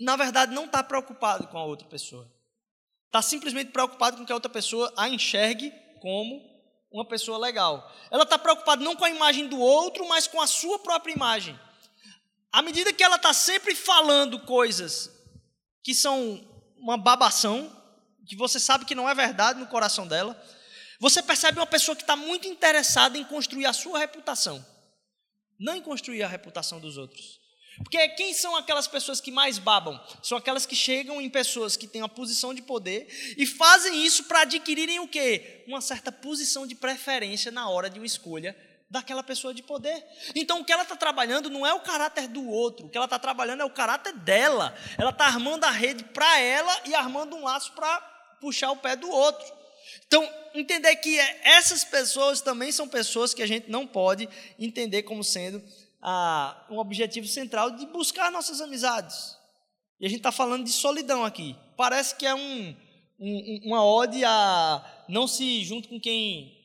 na 0.00 0.16
verdade 0.16 0.52
não 0.52 0.64
está 0.64 0.82
preocupado 0.82 1.46
com 1.46 1.56
a 1.56 1.62
outra 1.64 1.86
pessoa. 1.86 2.28
Está 3.06 3.22
simplesmente 3.22 3.70
preocupado 3.70 4.16
com 4.16 4.26
que 4.26 4.32
a 4.32 4.34
outra 4.34 4.50
pessoa 4.50 4.92
a 4.96 5.08
enxergue 5.08 5.72
como 6.00 6.42
uma 6.90 7.06
pessoa 7.06 7.38
legal. 7.38 7.88
Ela 8.10 8.24
está 8.24 8.36
preocupada 8.36 8.82
não 8.82 8.96
com 8.96 9.04
a 9.04 9.10
imagem 9.10 9.46
do 9.46 9.60
outro, 9.60 10.08
mas 10.08 10.26
com 10.26 10.40
a 10.40 10.46
sua 10.48 10.80
própria 10.80 11.12
imagem. 11.12 11.56
À 12.50 12.62
medida 12.62 12.92
que 12.92 13.04
ela 13.04 13.14
está 13.14 13.32
sempre 13.32 13.76
falando 13.76 14.40
coisas 14.40 15.08
que 15.84 15.94
são 15.94 16.44
uma 16.76 16.98
babação, 16.98 17.70
que 18.26 18.34
você 18.34 18.58
sabe 18.58 18.84
que 18.84 18.96
não 18.96 19.08
é 19.08 19.14
verdade 19.14 19.60
no 19.60 19.68
coração 19.68 20.04
dela, 20.04 20.36
você 21.00 21.22
percebe 21.22 21.58
uma 21.58 21.66
pessoa 21.66 21.96
que 21.96 22.02
está 22.02 22.14
muito 22.14 22.46
interessada 22.46 23.16
em 23.16 23.24
construir 23.24 23.64
a 23.64 23.72
sua 23.72 23.98
reputação, 23.98 24.64
não 25.58 25.74
em 25.74 25.80
construir 25.80 26.22
a 26.22 26.28
reputação 26.28 26.78
dos 26.78 26.98
outros. 26.98 27.40
Porque 27.82 28.08
quem 28.10 28.34
são 28.34 28.54
aquelas 28.56 28.86
pessoas 28.86 29.20
que 29.20 29.30
mais 29.30 29.58
babam? 29.58 29.98
São 30.22 30.36
aquelas 30.36 30.66
que 30.66 30.76
chegam 30.76 31.18
em 31.18 31.30
pessoas 31.30 31.76
que 31.76 31.86
têm 31.86 32.02
uma 32.02 32.08
posição 32.08 32.52
de 32.52 32.60
poder 32.60 33.08
e 33.38 33.46
fazem 33.46 34.04
isso 34.04 34.24
para 34.24 34.42
adquirirem 34.42 35.00
o 35.00 35.08
quê? 35.08 35.64
Uma 35.66 35.80
certa 35.80 36.12
posição 36.12 36.66
de 36.66 36.74
preferência 36.74 37.50
na 37.50 37.70
hora 37.70 37.88
de 37.88 37.98
uma 37.98 38.04
escolha 38.04 38.54
daquela 38.90 39.22
pessoa 39.22 39.54
de 39.54 39.62
poder. 39.62 40.04
Então, 40.34 40.60
o 40.60 40.64
que 40.64 40.72
ela 40.72 40.82
está 40.82 40.96
trabalhando 40.96 41.48
não 41.48 41.64
é 41.64 41.72
o 41.72 41.80
caráter 41.80 42.28
do 42.28 42.46
outro, 42.46 42.86
o 42.86 42.90
que 42.90 42.98
ela 42.98 43.06
está 43.06 43.18
trabalhando 43.18 43.62
é 43.62 43.64
o 43.64 43.70
caráter 43.70 44.12
dela. 44.12 44.76
Ela 44.98 45.10
está 45.10 45.24
armando 45.24 45.64
a 45.64 45.70
rede 45.70 46.04
para 46.04 46.38
ela 46.38 46.82
e 46.84 46.94
armando 46.94 47.36
um 47.36 47.44
laço 47.44 47.72
para 47.72 47.98
puxar 48.40 48.72
o 48.72 48.76
pé 48.76 48.96
do 48.96 49.08
outro. 49.08 49.59
Então, 50.06 50.28
entender 50.54 50.96
que 50.96 51.18
essas 51.42 51.84
pessoas 51.84 52.40
também 52.40 52.72
são 52.72 52.88
pessoas 52.88 53.32
que 53.32 53.42
a 53.42 53.46
gente 53.46 53.70
não 53.70 53.86
pode 53.86 54.28
entender 54.58 55.02
como 55.02 55.22
sendo 55.22 55.62
ah, 56.02 56.66
um 56.70 56.78
objetivo 56.78 57.26
central 57.26 57.70
de 57.70 57.86
buscar 57.86 58.30
nossas 58.30 58.60
amizades. 58.60 59.36
E 60.00 60.06
a 60.06 60.08
gente 60.08 60.20
está 60.20 60.32
falando 60.32 60.64
de 60.64 60.72
solidão 60.72 61.24
aqui. 61.24 61.54
Parece 61.76 62.14
que 62.16 62.26
é 62.26 62.34
um, 62.34 62.76
um, 63.18 63.60
uma 63.64 63.84
ode 63.84 64.24
a 64.24 65.04
não 65.08 65.28
se 65.28 65.62
junto 65.62 65.88
com 65.88 66.00
quem 66.00 66.58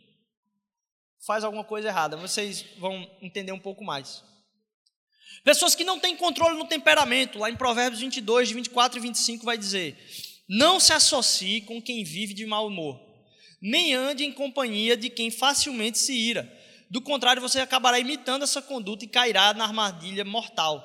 faz 1.26 1.44
alguma 1.44 1.64
coisa 1.64 1.90
errada. 1.90 2.16
Vocês 2.16 2.66
vão 2.78 3.10
entender 3.22 3.52
um 3.52 3.60
pouco 3.60 3.84
mais. 3.84 4.24
Pessoas 5.44 5.76
que 5.76 5.84
não 5.84 6.00
têm 6.00 6.16
controle 6.16 6.58
no 6.58 6.66
temperamento, 6.66 7.38
lá 7.38 7.50
em 7.50 7.56
Provérbios 7.56 8.02
22, 8.02 8.52
24 8.52 8.98
e 8.98 9.02
25 9.02 9.46
vai 9.46 9.58
dizer: 9.58 9.98
Não 10.48 10.80
se 10.80 10.94
associe 10.94 11.62
com 11.62 11.82
quem 11.82 12.04
vive 12.04 12.34
de 12.34 12.46
mau 12.46 12.68
humor, 12.68 13.00
nem 13.66 13.96
ande 13.96 14.24
em 14.24 14.32
companhia 14.32 14.96
de 14.96 15.10
quem 15.10 15.32
facilmente 15.32 15.98
se 15.98 16.14
ira. 16.14 16.48
Do 16.88 17.02
contrário, 17.02 17.42
você 17.42 17.60
acabará 17.60 18.00
imitando 18.00 18.44
essa 18.44 18.62
conduta 18.62 19.04
e 19.04 19.08
cairá 19.08 19.56
na 19.56 19.64
armadilha 19.64 20.24
mortal. 20.24 20.84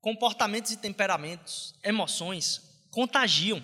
Comportamentos 0.00 0.70
e 0.70 0.76
temperamentos, 0.76 1.74
emoções, 1.82 2.62
contagiam. 2.92 3.60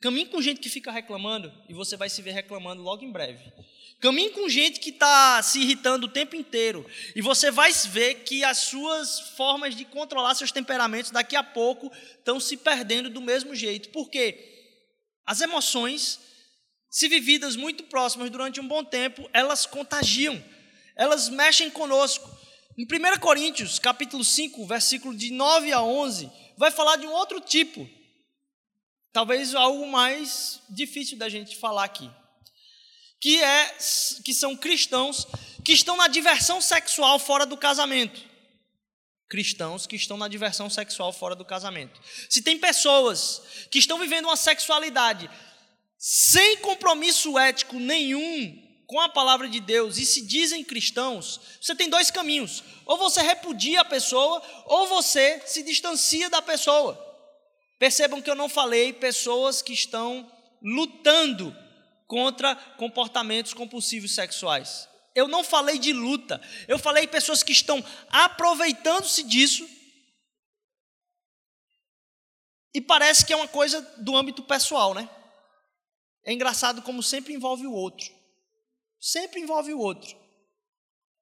Caminhe 0.00 0.26
com 0.26 0.42
gente 0.42 0.60
que 0.60 0.68
fica 0.68 0.90
reclamando 0.90 1.52
e 1.68 1.74
você 1.74 1.96
vai 1.96 2.10
se 2.10 2.20
ver 2.22 2.32
reclamando 2.32 2.82
logo 2.82 3.04
em 3.04 3.12
breve. 3.12 3.52
Caminhe 4.00 4.30
com 4.30 4.48
gente 4.48 4.80
que 4.80 4.90
está 4.90 5.40
se 5.44 5.60
irritando 5.60 6.06
o 6.06 6.10
tempo 6.10 6.34
inteiro 6.34 6.84
e 7.14 7.22
você 7.22 7.52
vai 7.52 7.70
ver 7.72 8.24
que 8.24 8.42
as 8.42 8.58
suas 8.58 9.20
formas 9.36 9.76
de 9.76 9.84
controlar 9.84 10.34
seus 10.34 10.50
temperamentos 10.50 11.12
daqui 11.12 11.36
a 11.36 11.44
pouco 11.44 11.88
estão 12.18 12.40
se 12.40 12.56
perdendo 12.56 13.08
do 13.08 13.20
mesmo 13.20 13.54
jeito. 13.54 13.90
Por 13.90 14.10
quê? 14.10 14.51
As 15.26 15.40
emoções, 15.40 16.18
se 16.90 17.08
vividas 17.08 17.56
muito 17.56 17.84
próximas 17.84 18.30
durante 18.30 18.60
um 18.60 18.68
bom 18.68 18.84
tempo, 18.84 19.28
elas 19.32 19.66
contagiam, 19.66 20.42
elas 20.96 21.28
mexem 21.28 21.70
conosco. 21.70 22.28
Em 22.76 22.84
1 22.84 23.18
Coríntios, 23.20 23.78
capítulo 23.78 24.24
5, 24.24 24.66
versículo 24.66 25.14
de 25.14 25.30
9 25.30 25.72
a 25.72 25.82
11, 25.82 26.30
vai 26.56 26.70
falar 26.70 26.96
de 26.96 27.06
um 27.06 27.12
outro 27.12 27.40
tipo 27.40 27.88
talvez 29.12 29.54
algo 29.54 29.86
mais 29.86 30.60
difícil 30.70 31.18
da 31.18 31.28
gente 31.28 31.56
falar 31.56 31.84
aqui, 31.84 32.10
que 33.20 33.42
é 33.42 33.76
que 34.24 34.32
são 34.32 34.56
cristãos 34.56 35.26
que 35.64 35.72
estão 35.72 35.96
na 35.96 36.08
diversão 36.08 36.60
sexual 36.60 37.18
fora 37.18 37.44
do 37.44 37.56
casamento. 37.56 38.31
Cristãos 39.32 39.86
que 39.86 39.96
estão 39.96 40.18
na 40.18 40.28
diversão 40.28 40.68
sexual 40.68 41.10
fora 41.10 41.34
do 41.34 41.42
casamento. 41.42 41.98
Se 42.28 42.42
tem 42.42 42.58
pessoas 42.58 43.40
que 43.70 43.78
estão 43.78 43.98
vivendo 43.98 44.26
uma 44.26 44.36
sexualidade 44.36 45.30
sem 45.98 46.58
compromisso 46.58 47.38
ético 47.38 47.76
nenhum 47.76 48.84
com 48.86 49.00
a 49.00 49.08
palavra 49.08 49.48
de 49.48 49.58
Deus 49.58 49.96
e 49.96 50.04
se 50.04 50.26
dizem 50.26 50.62
cristãos, 50.62 51.40
você 51.58 51.74
tem 51.74 51.88
dois 51.88 52.10
caminhos: 52.10 52.62
ou 52.84 52.98
você 52.98 53.22
repudia 53.22 53.80
a 53.80 53.86
pessoa, 53.86 54.42
ou 54.66 54.86
você 54.86 55.40
se 55.46 55.62
distancia 55.62 56.28
da 56.28 56.42
pessoa. 56.42 56.92
Percebam 57.78 58.20
que 58.20 58.28
eu 58.28 58.36
não 58.36 58.50
falei 58.50 58.92
pessoas 58.92 59.62
que 59.62 59.72
estão 59.72 60.30
lutando 60.62 61.56
contra 62.06 62.54
comportamentos 62.54 63.54
compulsivos 63.54 64.14
sexuais. 64.14 64.91
Eu 65.14 65.28
não 65.28 65.44
falei 65.44 65.78
de 65.78 65.92
luta, 65.92 66.40
eu 66.66 66.78
falei 66.78 67.06
pessoas 67.06 67.42
que 67.42 67.52
estão 67.52 67.84
aproveitando-se 68.08 69.22
disso. 69.22 69.68
E 72.74 72.80
parece 72.80 73.26
que 73.26 73.32
é 73.32 73.36
uma 73.36 73.48
coisa 73.48 73.80
do 73.98 74.16
âmbito 74.16 74.42
pessoal, 74.42 74.94
né? 74.94 75.08
É 76.24 76.32
engraçado 76.32 76.80
como 76.82 77.02
sempre 77.02 77.34
envolve 77.34 77.66
o 77.66 77.72
outro. 77.72 78.10
Sempre 78.98 79.40
envolve 79.40 79.74
o 79.74 79.78
outro. 79.78 80.16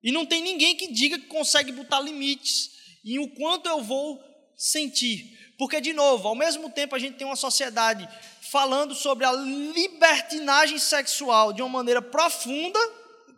E 0.02 0.12
não 0.12 0.24
tem 0.24 0.42
ninguém 0.42 0.76
que 0.76 0.92
diga 0.92 1.18
que 1.18 1.26
consegue 1.26 1.72
botar 1.72 2.00
limites 2.00 2.70
em 3.04 3.18
o 3.18 3.28
quanto 3.34 3.68
eu 3.68 3.82
vou 3.82 4.22
sentir. 4.56 5.38
Porque, 5.58 5.80
de 5.80 5.92
novo, 5.92 6.28
ao 6.28 6.34
mesmo 6.34 6.70
tempo 6.70 6.94
a 6.94 6.98
gente 6.98 7.16
tem 7.16 7.26
uma 7.26 7.36
sociedade 7.36 8.08
falando 8.40 8.94
sobre 8.94 9.24
a 9.24 9.32
libertinagem 9.32 10.78
sexual 10.78 11.52
de 11.52 11.60
uma 11.60 11.68
maneira 11.68 12.00
profunda, 12.00 12.78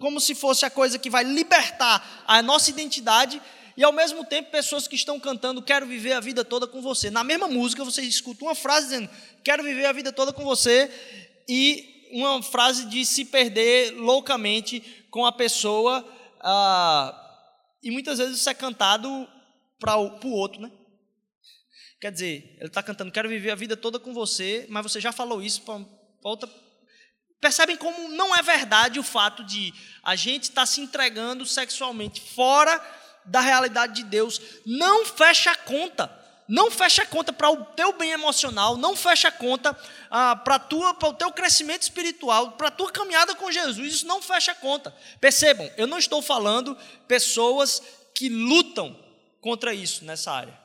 como 0.02 0.20
se 0.20 0.34
fosse 0.34 0.66
a 0.66 0.70
coisa 0.70 0.98
que 0.98 1.08
vai 1.08 1.22
libertar 1.22 2.24
a 2.26 2.42
nossa 2.42 2.68
identidade, 2.70 3.40
e 3.76 3.84
ao 3.84 3.92
mesmo 3.92 4.24
tempo 4.24 4.50
pessoas 4.50 4.88
que 4.88 4.96
estão 4.96 5.20
cantando 5.20 5.62
Quero 5.62 5.86
viver 5.86 6.12
a 6.14 6.18
vida 6.18 6.44
toda 6.44 6.66
com 6.66 6.82
você. 6.82 7.08
Na 7.08 7.22
mesma 7.22 7.46
música 7.46 7.84
você 7.84 8.02
escuta 8.02 8.44
uma 8.44 8.54
frase 8.56 8.88
dizendo 8.88 9.08
Quero 9.44 9.62
viver 9.62 9.86
a 9.86 9.92
vida 9.92 10.12
toda 10.12 10.32
com 10.32 10.42
você, 10.42 10.90
e 11.48 12.08
uma 12.10 12.42
frase 12.42 12.86
de 12.86 13.06
se 13.06 13.24
perder 13.26 13.92
loucamente 13.92 14.80
com 15.08 15.24
a 15.24 15.30
pessoa, 15.30 16.04
ah, 16.40 17.14
e 17.80 17.92
muitas 17.92 18.18
vezes 18.18 18.38
isso 18.38 18.50
é 18.50 18.54
cantado 18.54 19.28
para 19.78 19.96
o 19.96 20.32
outro, 20.32 20.60
né? 20.60 20.70
Quer 22.00 22.10
dizer, 22.10 22.56
ele 22.58 22.66
está 22.66 22.82
cantando, 22.82 23.12
quero 23.12 23.28
viver 23.28 23.52
a 23.52 23.54
vida 23.54 23.76
toda 23.76 24.00
com 24.00 24.12
você, 24.12 24.66
mas 24.68 24.82
você 24.82 25.00
já 25.00 25.12
falou 25.12 25.40
isso 25.40 25.62
para 25.62 25.80
outra. 26.24 26.50
Percebem 27.42 27.76
como 27.76 28.08
não 28.10 28.34
é 28.36 28.40
verdade 28.40 29.00
o 29.00 29.02
fato 29.02 29.42
de 29.42 29.74
a 30.00 30.14
gente 30.14 30.44
estar 30.44 30.62
tá 30.62 30.66
se 30.66 30.80
entregando 30.80 31.44
sexualmente 31.44 32.20
fora 32.20 32.80
da 33.24 33.40
realidade 33.40 33.94
de 33.94 34.04
Deus. 34.04 34.40
Não 34.64 35.04
fecha 35.04 35.50
a 35.50 35.56
conta. 35.56 36.20
não 36.48 36.70
fecha 36.70 37.02
a 37.02 37.06
conta 37.06 37.32
para 37.32 37.50
o 37.50 37.64
teu 37.64 37.94
bem 37.94 38.10
emocional, 38.10 38.76
não 38.76 38.94
fecha 38.94 39.28
a 39.28 39.32
conta 39.32 39.76
ah, 40.10 40.36
para 40.36 41.08
o 41.08 41.14
teu 41.14 41.32
crescimento 41.32 41.82
espiritual, 41.82 42.52
para 42.52 42.68
a 42.68 42.70
tua 42.70 42.92
caminhada 42.92 43.34
com 43.34 43.50
Jesus, 43.50 43.94
isso 43.94 44.06
não 44.06 44.20
fecha 44.20 44.52
a 44.52 44.54
conta. 44.54 44.94
Percebam, 45.20 45.68
eu 45.76 45.86
não 45.86 45.98
estou 45.98 46.20
falando 46.20 46.76
pessoas 47.08 47.82
que 48.14 48.28
lutam 48.28 48.96
contra 49.40 49.74
isso 49.74 50.04
nessa 50.04 50.30
área. 50.30 50.56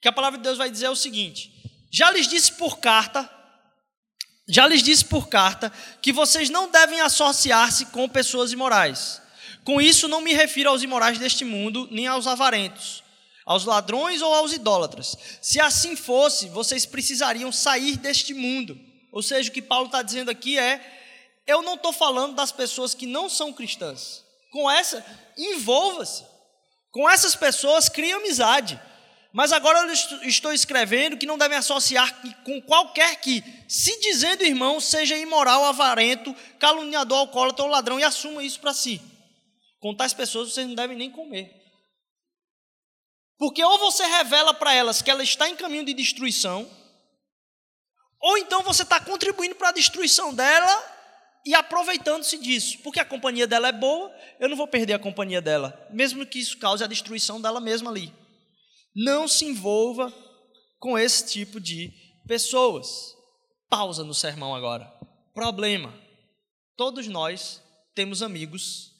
Que 0.00 0.08
a 0.08 0.12
palavra 0.12 0.38
de 0.38 0.44
Deus 0.44 0.58
vai 0.58 0.70
dizer 0.70 0.86
é 0.86 0.90
o 0.90 0.96
seguinte: 0.96 1.50
já 1.90 2.10
lhes 2.10 2.28
disse 2.28 2.52
por 2.52 2.78
carta, 2.78 3.28
já 4.48 4.66
lhes 4.66 4.82
disse 4.82 5.04
por 5.04 5.28
carta 5.28 5.72
que 6.00 6.12
vocês 6.12 6.50
não 6.50 6.70
devem 6.70 7.00
associar-se 7.00 7.86
com 7.86 8.08
pessoas 8.08 8.52
imorais. 8.52 9.20
Com 9.64 9.80
isso 9.80 10.08
não 10.08 10.20
me 10.20 10.32
refiro 10.32 10.70
aos 10.70 10.82
imorais 10.82 11.18
deste 11.18 11.44
mundo, 11.44 11.88
nem 11.90 12.06
aos 12.06 12.26
avarentos 12.26 13.02
aos 13.44 13.64
ladrões 13.64 14.22
ou 14.22 14.32
aos 14.32 14.52
idólatras. 14.52 15.16
Se 15.40 15.60
assim 15.60 15.96
fosse, 15.96 16.48
vocês 16.48 16.86
precisariam 16.86 17.50
sair 17.50 17.96
deste 17.96 18.34
mundo. 18.34 18.78
Ou 19.10 19.22
seja, 19.22 19.50
o 19.50 19.52
que 19.52 19.62
Paulo 19.62 19.86
está 19.86 20.02
dizendo 20.02 20.30
aqui 20.30 20.58
é: 20.58 20.80
eu 21.46 21.62
não 21.62 21.74
estou 21.74 21.92
falando 21.92 22.34
das 22.34 22.52
pessoas 22.52 22.94
que 22.94 23.06
não 23.06 23.28
são 23.28 23.52
cristãs. 23.52 24.24
Com 24.50 24.70
essa, 24.70 25.04
envolva-se. 25.36 26.24
Com 26.90 27.08
essas 27.08 27.34
pessoas, 27.34 27.88
crie 27.88 28.12
amizade. 28.12 28.80
Mas 29.32 29.50
agora 29.50 29.78
eu 29.86 29.92
estou 30.28 30.52
escrevendo 30.52 31.16
que 31.16 31.24
não 31.24 31.38
devem 31.38 31.56
associar 31.56 32.20
com 32.44 32.60
qualquer 32.60 33.16
que, 33.16 33.42
se 33.66 33.98
dizendo 34.00 34.44
irmão, 34.44 34.78
seja 34.78 35.16
imoral, 35.16 35.64
avarento, 35.64 36.34
caluniador, 36.58 37.18
alcoólatra 37.18 37.64
ou 37.64 37.70
ladrão 37.70 37.98
e 37.98 38.04
assuma 38.04 38.42
isso 38.42 38.60
para 38.60 38.74
si. 38.74 39.00
Com 39.80 39.96
tais 39.96 40.12
pessoas 40.12 40.52
vocês 40.52 40.66
não 40.66 40.74
devem 40.74 40.96
nem 40.96 41.10
comer. 41.10 41.50
Porque 43.38 43.64
ou 43.64 43.78
você 43.78 44.04
revela 44.04 44.52
para 44.52 44.74
elas 44.74 45.00
que 45.00 45.10
ela 45.10 45.22
está 45.22 45.48
em 45.48 45.56
caminho 45.56 45.86
de 45.86 45.94
destruição, 45.94 46.70
ou 48.20 48.36
então 48.36 48.62
você 48.62 48.82
está 48.82 49.00
contribuindo 49.00 49.54
para 49.54 49.70
a 49.70 49.72
destruição 49.72 50.32
dela 50.32 50.92
e 51.44 51.54
aproveitando-se 51.54 52.38
disso. 52.38 52.78
Porque 52.84 53.00
a 53.00 53.04
companhia 53.04 53.46
dela 53.46 53.68
é 53.68 53.72
boa, 53.72 54.14
eu 54.38 54.48
não 54.48 54.56
vou 54.56 54.68
perder 54.68 54.92
a 54.92 54.98
companhia 54.98 55.40
dela, 55.40 55.88
mesmo 55.90 56.24
que 56.26 56.38
isso 56.38 56.58
cause 56.58 56.84
a 56.84 56.86
destruição 56.86 57.40
dela 57.40 57.60
mesma 57.60 57.90
ali. 57.90 58.21
Não 58.94 59.26
se 59.26 59.44
envolva 59.44 60.12
com 60.78 60.98
esse 60.98 61.26
tipo 61.26 61.60
de 61.60 61.92
pessoas. 62.26 63.16
Pausa 63.68 64.04
no 64.04 64.14
sermão 64.14 64.54
agora. 64.54 64.84
Problema. 65.34 65.92
Todos 66.76 67.06
nós 67.06 67.62
temos 67.94 68.22
amigos 68.22 68.92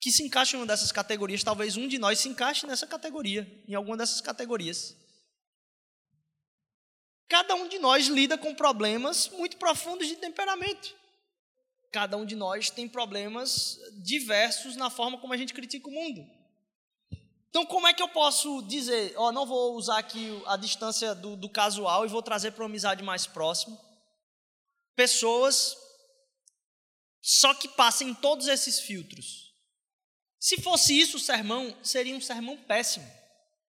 que 0.00 0.12
se 0.12 0.22
encaixa 0.22 0.56
em 0.56 0.60
uma 0.60 0.66
dessas 0.66 0.92
categorias, 0.92 1.42
talvez 1.42 1.76
um 1.76 1.88
de 1.88 1.98
nós 1.98 2.20
se 2.20 2.28
encaixe 2.28 2.66
nessa 2.66 2.86
categoria, 2.86 3.46
em 3.66 3.74
alguma 3.74 3.96
dessas 3.96 4.20
categorias. 4.20 4.96
Cada 7.28 7.54
um 7.54 7.68
de 7.68 7.78
nós 7.78 8.06
lida 8.06 8.38
com 8.38 8.54
problemas 8.54 9.28
muito 9.30 9.56
profundos 9.56 10.06
de 10.06 10.16
temperamento. 10.16 10.94
Cada 11.92 12.16
um 12.16 12.24
de 12.24 12.36
nós 12.36 12.70
tem 12.70 12.88
problemas 12.88 13.78
diversos 14.02 14.76
na 14.76 14.88
forma 14.88 15.18
como 15.18 15.32
a 15.32 15.36
gente 15.36 15.52
critica 15.52 15.88
o 15.88 15.92
mundo. 15.92 16.24
Então, 17.50 17.64
como 17.66 17.86
é 17.86 17.94
que 17.94 18.02
eu 18.02 18.08
posso 18.08 18.62
dizer, 18.62 19.14
ó, 19.16 19.28
oh, 19.28 19.32
não 19.32 19.46
vou 19.46 19.74
usar 19.74 19.98
aqui 19.98 20.42
a 20.46 20.56
distância 20.56 21.14
do, 21.14 21.34
do 21.36 21.48
casual 21.48 22.04
e 22.04 22.08
vou 22.08 22.22
trazer 22.22 22.52
para 22.52 22.62
uma 22.62 22.68
amizade 22.68 23.02
mais 23.02 23.26
próxima? 23.26 23.78
Pessoas 24.94 25.76
só 27.20 27.54
que 27.54 27.68
passem 27.68 28.14
todos 28.14 28.48
esses 28.48 28.80
filtros 28.80 29.48
se 30.40 30.60
fosse 30.60 30.98
isso 30.98 31.16
o 31.16 31.20
sermão, 31.20 31.76
seria 31.82 32.14
um 32.14 32.20
sermão 32.20 32.56
péssimo. 32.56 33.06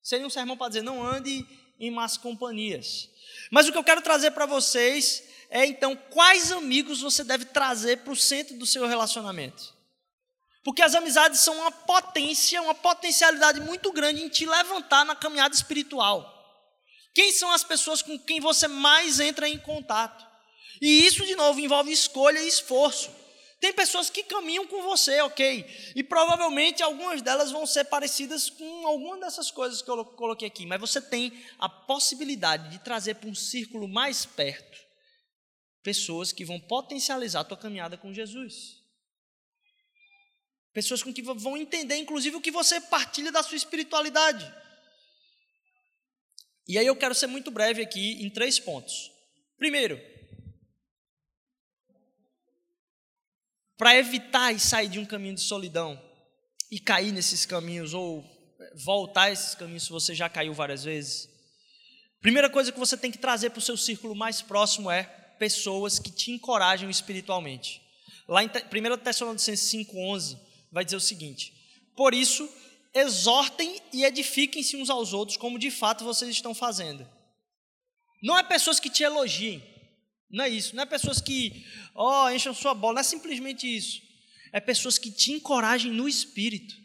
Seria 0.01 0.25
um 0.25 0.29
sermão 0.29 0.57
para 0.57 0.69
dizer, 0.69 0.81
não 0.81 1.05
ande 1.05 1.45
em 1.79 1.91
más 1.91 2.17
companhias. 2.17 3.09
Mas 3.51 3.67
o 3.67 3.71
que 3.71 3.77
eu 3.77 3.83
quero 3.83 4.01
trazer 4.01 4.31
para 4.31 4.45
vocês 4.45 5.23
é 5.49 5.65
então 5.65 5.95
quais 5.95 6.51
amigos 6.51 7.01
você 7.01 7.23
deve 7.23 7.45
trazer 7.45 7.97
para 7.97 8.13
o 8.13 8.15
centro 8.15 8.57
do 8.57 8.65
seu 8.65 8.87
relacionamento. 8.87 9.74
Porque 10.65 10.81
as 10.81 10.95
amizades 10.95 11.41
são 11.41 11.55
uma 11.59 11.71
potência, 11.71 12.59
uma 12.59 12.73
potencialidade 12.73 13.61
muito 13.61 13.91
grande 13.91 14.23
em 14.23 14.27
te 14.27 14.47
levantar 14.47 15.05
na 15.05 15.15
caminhada 15.15 15.53
espiritual. 15.53 16.33
Quem 17.13 17.31
são 17.31 17.51
as 17.51 17.63
pessoas 17.63 18.01
com 18.01 18.17
quem 18.17 18.39
você 18.39 18.67
mais 18.67 19.19
entra 19.19 19.47
em 19.47 19.59
contato? 19.59 20.25
E 20.81 21.05
isso, 21.05 21.23
de 21.23 21.35
novo, 21.35 21.59
envolve 21.59 21.91
escolha 21.91 22.39
e 22.39 22.47
esforço. 22.47 23.11
Tem 23.59 23.71
pessoas 23.73 24.09
que 24.09 24.23
caminham 24.23 24.65
com 24.65 24.81
você, 24.81 25.21
ok? 25.21 25.93
E 25.95 26.03
provavelmente 26.03 26.81
algumas 26.81 27.21
delas 27.21 27.51
vão 27.51 27.67
ser 27.67 27.85
parecidas 27.85 28.49
com 28.49 28.87
alguma 28.87 29.19
dessas 29.19 29.51
coisas 29.51 29.83
que 29.83 29.89
eu 29.89 30.03
coloquei 30.03 30.47
aqui, 30.47 30.65
mas 30.65 30.81
você 30.81 30.99
tem 30.99 31.31
a 31.59 31.69
possibilidade 31.69 32.71
de 32.71 32.79
trazer 32.79 33.15
para 33.15 33.29
um 33.29 33.35
círculo 33.35 33.87
mais 33.87 34.25
perto 34.25 34.83
pessoas 35.83 36.31
que 36.31 36.43
vão 36.43 36.59
potencializar 36.59 37.41
a 37.41 37.43
tua 37.43 37.55
caminhada 37.55 37.97
com 37.97 38.11
Jesus. 38.11 38.84
Pessoas 40.75 41.01
com 41.01 41.13
que 41.13 41.21
vão 41.21 41.55
entender, 41.55 41.95
inclusive, 41.95 42.35
o 42.35 42.41
que 42.41 42.51
você 42.51 42.81
partilha 42.81 43.31
da 43.31 43.41
sua 43.41 43.55
espiritualidade. 43.55 44.53
E 46.67 46.77
aí 46.77 46.85
eu 46.85 46.97
quero 46.97 47.15
ser 47.15 47.27
muito 47.27 47.49
breve 47.49 47.81
aqui 47.81 48.21
em 48.21 48.29
três 48.29 48.59
pontos. 48.59 49.09
Primeiro, 49.57 49.97
para 53.77 53.95
evitar 53.95 54.51
e 54.51 54.59
sair 54.59 54.89
de 54.89 54.99
um 54.99 55.05
caminho 55.05 55.35
de 55.35 55.41
solidão 55.41 55.97
e 56.69 56.77
cair 56.77 57.13
nesses 57.13 57.45
caminhos 57.45 57.93
ou 57.93 58.21
voltar 58.73 59.31
esses 59.31 59.55
caminhos 59.55 59.83
se 59.83 59.89
você 59.91 60.13
já 60.13 60.27
caiu 60.27 60.53
várias 60.53 60.83
vezes. 60.83 61.29
Primeira 62.19 62.49
coisa 62.49 62.73
que 62.73 62.79
você 62.79 62.97
tem 62.97 63.11
que 63.11 63.17
trazer 63.17 63.51
para 63.51 63.59
o 63.59 63.61
seu 63.61 63.77
círculo 63.77 64.13
mais 64.13 64.41
próximo 64.41 64.91
é 64.91 65.03
pessoas 65.39 65.99
que 65.99 66.11
te 66.11 66.31
encorajam 66.31 66.89
espiritualmente. 66.89 67.81
Lá 68.27 68.43
em 68.43 68.47
1 68.47 68.97
Tessalonicenses 68.97 69.71
5,11 69.71 70.44
vai 70.75 70.83
dizer 70.83 70.97
o 70.97 71.01
seguinte: 71.01 71.53
Por 71.95 72.13
isso, 72.13 72.47
exortem 72.93 73.81
e 73.93 74.03
edifiquem-se 74.03 74.75
uns 74.75 74.89
aos 74.89 75.13
outros, 75.13 75.37
como 75.37 75.57
de 75.57 75.71
fato 75.71 76.03
vocês 76.03 76.29
estão 76.29 76.53
fazendo. 76.53 77.09
Não 78.21 78.37
é 78.37 78.43
pessoas 78.43 78.77
que 78.77 78.89
te 78.89 79.01
elogiem, 79.01 79.63
não 80.29 80.43
é 80.43 80.49
isso, 80.49 80.75
não 80.75 80.83
é 80.83 80.85
pessoas 80.85 81.21
que, 81.21 81.65
ó, 81.95 82.25
oh, 82.25 82.29
enchem 82.29 82.53
sua 82.53 82.73
bola, 82.73 82.95
não 82.95 83.01
é 83.01 83.03
simplesmente 83.03 83.65
isso. 83.65 84.01
É 84.51 84.59
pessoas 84.59 84.97
que 84.97 85.09
te 85.09 85.31
encorajem 85.31 85.91
no 85.91 86.09
espírito. 86.09 86.75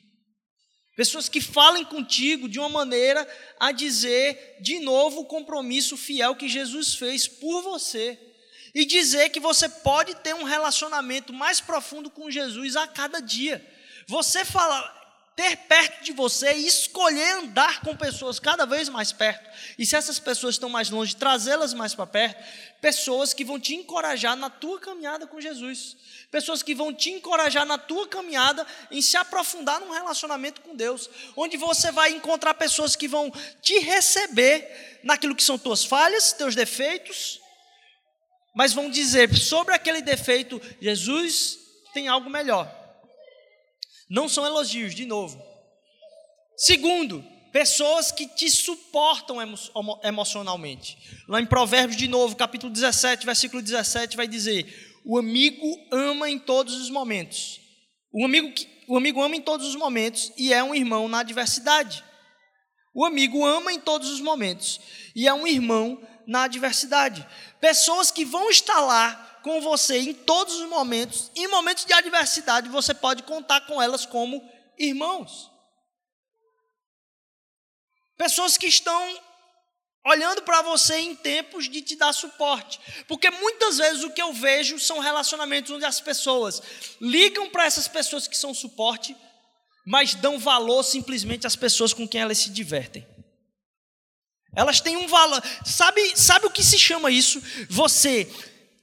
Pessoas 0.96 1.28
que 1.28 1.40
falem 1.40 1.84
contigo 1.84 2.48
de 2.48 2.58
uma 2.60 2.68
maneira 2.68 3.26
a 3.58 3.72
dizer 3.72 4.58
de 4.60 4.78
novo 4.80 5.20
o 5.20 5.24
compromisso 5.24 5.96
fiel 5.96 6.36
que 6.36 6.48
Jesus 6.48 6.94
fez 6.94 7.26
por 7.26 7.62
você. 7.62 8.18
E 8.72 8.84
dizer 8.84 9.30
que 9.30 9.40
você 9.40 9.68
pode 9.68 10.14
ter 10.16 10.34
um 10.34 10.44
relacionamento 10.44 11.32
mais 11.32 11.60
profundo 11.60 12.08
com 12.08 12.30
Jesus 12.30 12.76
a 12.76 12.86
cada 12.86 13.18
dia. 13.18 13.64
Você 14.06 14.44
fala, 14.44 15.00
ter 15.40 15.56
perto 15.56 16.04
de 16.04 16.12
você 16.12 16.52
e 16.52 16.66
escolher 16.66 17.38
andar 17.38 17.80
com 17.80 17.96
pessoas 17.96 18.38
cada 18.38 18.66
vez 18.66 18.90
mais 18.90 19.10
perto. 19.10 19.48
E 19.78 19.86
se 19.86 19.96
essas 19.96 20.18
pessoas 20.18 20.56
estão 20.56 20.68
mais 20.68 20.90
longe, 20.90 21.16
trazê-las 21.16 21.72
mais 21.72 21.94
para 21.94 22.06
perto, 22.06 22.44
pessoas 22.78 23.32
que 23.32 23.42
vão 23.42 23.58
te 23.58 23.74
encorajar 23.74 24.36
na 24.36 24.50
tua 24.50 24.78
caminhada 24.78 25.26
com 25.26 25.40
Jesus. 25.40 25.96
Pessoas 26.30 26.62
que 26.62 26.74
vão 26.74 26.92
te 26.92 27.10
encorajar 27.10 27.64
na 27.64 27.78
tua 27.78 28.06
caminhada 28.06 28.66
em 28.90 29.00
se 29.00 29.16
aprofundar 29.16 29.80
num 29.80 29.92
relacionamento 29.92 30.60
com 30.60 30.76
Deus, 30.76 31.08
onde 31.34 31.56
você 31.56 31.90
vai 31.90 32.10
encontrar 32.10 32.52
pessoas 32.52 32.94
que 32.94 33.08
vão 33.08 33.32
te 33.62 33.78
receber 33.78 35.00
naquilo 35.02 35.34
que 35.34 35.42
são 35.42 35.58
tuas 35.58 35.84
falhas, 35.84 36.34
teus 36.34 36.54
defeitos, 36.54 37.40
mas 38.54 38.74
vão 38.74 38.90
dizer 38.90 39.34
sobre 39.34 39.74
aquele 39.74 40.02
defeito, 40.02 40.60
Jesus 40.82 41.58
tem 41.94 42.08
algo 42.08 42.28
melhor. 42.28 42.79
Não 44.10 44.28
são 44.28 44.44
elogios, 44.44 44.92
de 44.92 45.06
novo. 45.06 45.40
Segundo, 46.56 47.24
pessoas 47.52 48.10
que 48.10 48.26
te 48.26 48.50
suportam 48.50 49.40
emo 49.40 49.56
emocionalmente. 50.02 50.98
Lá 51.28 51.40
em 51.40 51.46
Provérbios, 51.46 51.96
de 51.96 52.08
novo, 52.08 52.34
capítulo 52.34 52.72
17, 52.72 53.24
versículo 53.24 53.62
17, 53.62 54.16
vai 54.16 54.26
dizer: 54.26 55.00
O 55.04 55.16
amigo 55.16 55.64
ama 55.92 56.28
em 56.28 56.40
todos 56.40 56.74
os 56.74 56.90
momentos. 56.90 57.60
O 58.12 58.24
amigo, 58.24 58.52
o 58.88 58.96
amigo 58.96 59.22
ama 59.22 59.36
em 59.36 59.40
todos 59.40 59.68
os 59.68 59.76
momentos 59.76 60.32
e 60.36 60.52
é 60.52 60.60
um 60.60 60.74
irmão 60.74 61.08
na 61.08 61.20
adversidade. 61.20 62.02
O 62.92 63.04
amigo 63.04 63.46
ama 63.46 63.72
em 63.72 63.78
todos 63.78 64.10
os 64.10 64.20
momentos 64.20 64.80
e 65.14 65.28
é 65.28 65.32
um 65.32 65.46
irmão 65.46 66.02
na 66.26 66.42
adversidade. 66.42 67.24
Pessoas 67.60 68.10
que 68.10 68.24
vão 68.24 68.50
estar 68.50 68.80
lá 68.80 69.29
com 69.42 69.60
você 69.60 69.98
em 69.98 70.14
todos 70.14 70.54
os 70.54 70.68
momentos. 70.68 71.30
Em 71.34 71.48
momentos 71.48 71.84
de 71.84 71.92
adversidade, 71.92 72.68
você 72.68 72.94
pode 72.94 73.22
contar 73.22 73.62
com 73.62 73.80
elas 73.80 74.06
como 74.06 74.42
irmãos. 74.78 75.50
Pessoas 78.16 78.56
que 78.56 78.66
estão 78.66 79.20
olhando 80.06 80.42
para 80.42 80.62
você 80.62 80.96
em 80.96 81.14
tempos 81.14 81.68
de 81.68 81.82
te 81.82 81.96
dar 81.96 82.12
suporte. 82.12 82.80
Porque 83.06 83.30
muitas 83.30 83.78
vezes 83.78 84.02
o 84.02 84.10
que 84.10 84.22
eu 84.22 84.32
vejo 84.32 84.78
são 84.78 84.98
relacionamentos 84.98 85.70
onde 85.70 85.84
as 85.84 86.00
pessoas 86.00 86.62
ligam 87.00 87.50
para 87.50 87.64
essas 87.64 87.88
pessoas 87.88 88.26
que 88.26 88.36
são 88.36 88.54
suporte, 88.54 89.16
mas 89.86 90.14
dão 90.14 90.38
valor 90.38 90.82
simplesmente 90.82 91.46
às 91.46 91.56
pessoas 91.56 91.92
com 91.92 92.06
quem 92.06 92.20
elas 92.20 92.38
se 92.38 92.50
divertem. 92.50 93.06
Elas 94.54 94.80
têm 94.80 94.96
um 94.96 95.06
valor. 95.06 95.40
Sabe, 95.64 96.16
sabe 96.16 96.46
o 96.46 96.50
que 96.50 96.62
se 96.62 96.78
chama 96.78 97.10
isso? 97.10 97.40
Você 97.68 98.28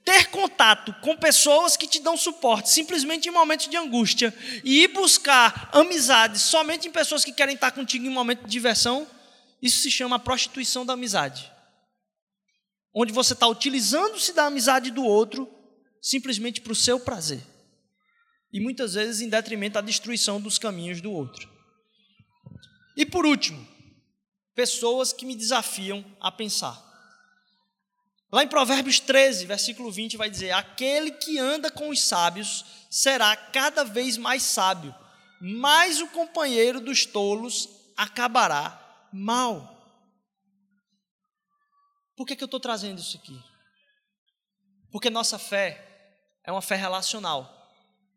ter 0.08 0.30
contato 0.30 0.94
com 1.02 1.14
pessoas 1.14 1.76
que 1.76 1.86
te 1.86 2.00
dão 2.00 2.16
suporte, 2.16 2.70
simplesmente 2.70 3.28
em 3.28 3.30
momentos 3.30 3.68
de 3.68 3.76
angústia, 3.76 4.34
e 4.64 4.84
ir 4.84 4.88
buscar 4.88 5.68
amizade 5.70 6.38
somente 6.38 6.88
em 6.88 6.90
pessoas 6.90 7.26
que 7.26 7.32
querem 7.32 7.54
estar 7.54 7.72
contigo 7.72 8.06
em 8.06 8.08
um 8.08 8.14
momento 8.14 8.44
de 8.44 8.50
diversão, 8.50 9.06
isso 9.60 9.80
se 9.80 9.90
chama 9.90 10.18
prostituição 10.18 10.86
da 10.86 10.94
amizade. 10.94 11.52
Onde 12.94 13.12
você 13.12 13.34
está 13.34 13.46
utilizando-se 13.46 14.32
da 14.32 14.46
amizade 14.46 14.90
do 14.90 15.04
outro 15.04 15.46
simplesmente 16.00 16.62
para 16.62 16.72
o 16.72 16.76
seu 16.76 16.98
prazer. 16.98 17.42
E 18.50 18.60
muitas 18.60 18.94
vezes 18.94 19.20
em 19.20 19.28
detrimento 19.28 19.74
da 19.74 19.82
destruição 19.82 20.40
dos 20.40 20.58
caminhos 20.58 21.02
do 21.02 21.12
outro. 21.12 21.46
E 22.96 23.04
por 23.04 23.26
último, 23.26 23.68
pessoas 24.54 25.12
que 25.12 25.26
me 25.26 25.36
desafiam 25.36 26.02
a 26.18 26.32
pensar. 26.32 26.87
Lá 28.30 28.44
em 28.44 28.48
Provérbios 28.48 29.00
13, 29.00 29.46
versículo 29.46 29.90
20, 29.90 30.16
vai 30.16 30.28
dizer: 30.28 30.50
Aquele 30.50 31.12
que 31.12 31.38
anda 31.38 31.70
com 31.70 31.88
os 31.88 32.02
sábios 32.02 32.64
será 32.90 33.34
cada 33.34 33.84
vez 33.84 34.18
mais 34.18 34.42
sábio, 34.42 34.94
mas 35.40 36.00
o 36.00 36.08
companheiro 36.08 36.80
dos 36.80 37.06
tolos 37.06 37.68
acabará 37.96 39.08
mal. 39.12 39.76
Por 42.14 42.26
que, 42.26 42.36
que 42.36 42.42
eu 42.42 42.46
estou 42.46 42.60
trazendo 42.60 43.00
isso 43.00 43.16
aqui? 43.16 43.38
Porque 44.90 45.08
nossa 45.08 45.38
fé 45.38 45.84
é 46.44 46.52
uma 46.52 46.62
fé 46.62 46.76
relacional. 46.76 47.54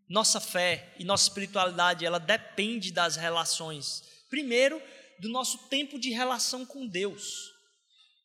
Nossa 0.09 0.41
fé 0.41 0.93
e 0.99 1.05
nossa 1.05 1.24
espiritualidade, 1.24 2.05
ela 2.05 2.20
depende 2.20 2.91
das 2.91 3.16
relações. 3.16 4.03
Primeiro, 4.30 4.82
do 5.20 5.30
nosso 5.30 5.70
tempo 5.70 5.97
de 5.97 6.09
relação 6.09 6.66
com 6.66 6.86
Deus 6.86 7.51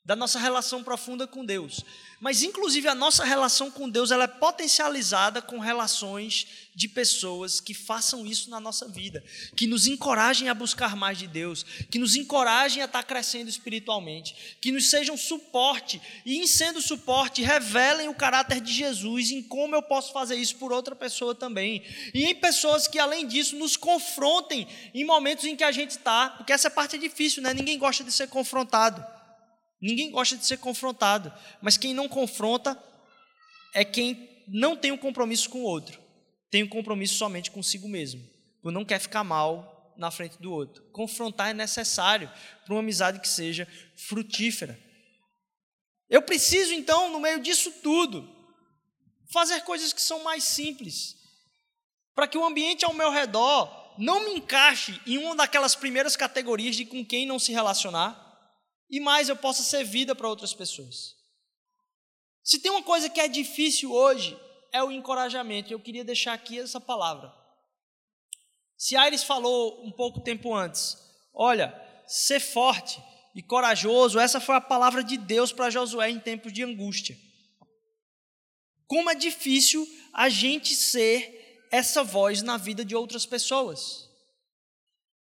da 0.07 0.14
nossa 0.14 0.38
relação 0.38 0.84
profunda 0.84 1.26
com 1.26 1.44
Deus. 1.44 1.84
Mas, 2.20 2.44
inclusive, 2.44 2.86
a 2.86 2.94
nossa 2.94 3.24
relação 3.24 3.72
com 3.72 3.90
Deus 3.90 4.12
ela 4.12 4.24
é 4.24 4.28
potencializada 4.28 5.42
com 5.42 5.59
relações 5.59 6.46
de 6.72 6.88
pessoas 6.88 7.61
que 7.61 7.74
façam 7.74 8.24
isso 8.24 8.48
na 8.48 8.61
nossa 8.61 8.86
vida, 8.86 9.22
que 9.57 9.66
nos 9.66 9.88
encorajem 9.88 10.48
a 10.48 10.54
buscar 10.54 10.94
mais 10.94 11.18
de 11.18 11.26
Deus, 11.26 11.64
que 11.90 11.98
nos 11.98 12.14
encorajem 12.14 12.82
a 12.82 12.86
estar 12.86 13.02
crescendo 13.02 13.50
espiritualmente, 13.50 14.57
que 14.61 14.70
nos 14.70 14.88
sejam 14.88 15.16
suporte 15.16 16.00
e, 16.24 16.38
em 16.38 16.46
sendo 16.46 16.80
suporte, 16.80 17.42
revelem 17.42 18.09
o 18.09 18.14
caráter 18.14 18.61
de 18.61 18.72
Jesus 18.72 19.32
em 19.32 19.42
como 19.42 19.74
eu 19.74 19.82
posso 19.82 20.12
fazer 20.12 20.36
isso 20.36 20.54
por 20.54 20.72
outra 20.72 20.94
pessoa 20.94 21.34
também. 21.34 21.82
E 22.14 22.24
em 22.26 22.34
pessoas 22.34 22.86
que, 22.86 23.00
além 23.00 23.26
disso, 23.26 23.57
nos 23.57 23.76
confrontem 23.76 24.68
em 24.94 25.04
momentos 25.04 25.44
em 25.44 25.57
que 25.57 25.64
a 25.64 25.72
gente 25.72 25.90
está, 25.90 26.30
porque 26.30 26.52
essa 26.52 26.70
parte 26.70 26.94
é 26.94 26.98
difícil, 26.98 27.42
né? 27.42 27.52
Ninguém 27.52 27.76
gosta 27.76 28.04
de 28.04 28.12
ser 28.12 28.28
confrontado. 28.28 29.16
Ninguém 29.81 30.11
gosta 30.11 30.37
de 30.37 30.47
ser 30.47 30.59
confrontado, 30.59 31.33
mas 31.61 31.77
quem 31.77 31.93
não 31.93 32.09
confronta 32.09 32.83
é 33.74 33.85
quem 33.85 34.45
não 34.49 34.77
tem 34.77 34.93
um 34.93 34.97
compromisso 34.97 35.51
com 35.51 35.59
o 35.59 35.64
outro, 35.64 36.01
tem 36.51 36.62
um 36.62 36.68
compromisso 36.68 37.16
somente 37.16 37.51
consigo 37.51 37.89
mesmo, 37.89 38.22
por 38.62 38.72
não 38.72 38.85
quer 38.85 38.99
ficar 38.99 39.22
mal 39.22 39.95
na 39.97 40.11
frente 40.11 40.41
do 40.41 40.53
outro. 40.53 40.83
Confrontar 40.93 41.51
é 41.51 41.55
necessário 41.55 42.31
para 42.64 42.74
uma 42.74 42.81
amizade 42.81 43.20
que 43.20 43.29
seja 43.29 43.68
frutífera. 43.97 44.79
Eu 46.09 46.22
preciso 46.22 46.72
então, 46.72 47.11
no 47.11 47.20
meio 47.20 47.41
disso 47.41 47.70
tudo, 47.83 48.31
fazer 49.31 49.61
coisas 49.62 49.93
que 49.93 50.01
são 50.01 50.22
mais 50.22 50.45
simples, 50.45 51.16
para 52.14 52.29
que 52.29 52.39
o 52.39 52.45
ambiente 52.45 52.85
ao 52.85 52.95
meu 52.95 53.11
redor 53.11 53.95
não 53.99 54.24
me 54.24 54.33
encaixe 54.33 55.01
em 55.07 55.18
uma 55.18 55.35
daquelas 55.35 55.74
primeiras 55.74 56.16
categorias 56.16 56.77
de 56.77 56.85
com 56.87 57.05
quem 57.05 57.27
não 57.27 57.39
se 57.39 57.53
relacionar 57.53 58.26
e 58.89 59.01
mais 59.01 59.28
eu 59.28 59.37
possa 59.37 59.62
ser 59.62 59.84
vida 59.84 60.14
para 60.14 60.28
outras 60.28 60.55
pessoas. 60.55 61.16
Se 62.43 62.61
tem 62.61 62.70
uma 62.70 62.82
coisa 62.82 63.11
que 63.11 63.20
é 63.20 63.26
difícil 63.26 63.93
hoje, 63.93 64.39
é 64.72 64.82
o 64.82 64.93
encorajamento. 64.93 65.72
Eu 65.72 65.80
queria 65.80 66.05
deixar 66.05 66.32
aqui 66.32 66.59
essa 66.59 66.80
palavra. 66.80 67.34
Se 68.76 68.95
Aires 68.95 69.24
falou 69.24 69.84
um 69.84 69.91
pouco 69.91 70.20
tempo 70.20 70.55
antes, 70.55 70.97
olha, 71.34 71.74
ser 72.07 72.41
forte 72.41 73.03
e 73.34 73.43
corajoso, 73.43 74.18
essa 74.18 74.39
foi 74.39 74.55
a 74.55 74.61
palavra 74.61 75.03
de 75.03 75.16
Deus 75.16 75.53
para 75.53 75.70
Josué 75.70 76.11
em 76.11 76.20
tempos 76.20 76.53
de 76.53 76.62
angústia. 76.62 77.16
Como 78.87 79.11
é 79.11 79.14
difícil 79.14 79.87
a 80.12 80.28
gente 80.28 80.74
ser 80.74 81.66
essa 81.72 82.05
voz 82.05 82.43
na 82.43 82.57
vida 82.57 82.84
de 82.84 82.95
outras 82.95 83.26
pessoas. 83.26 84.09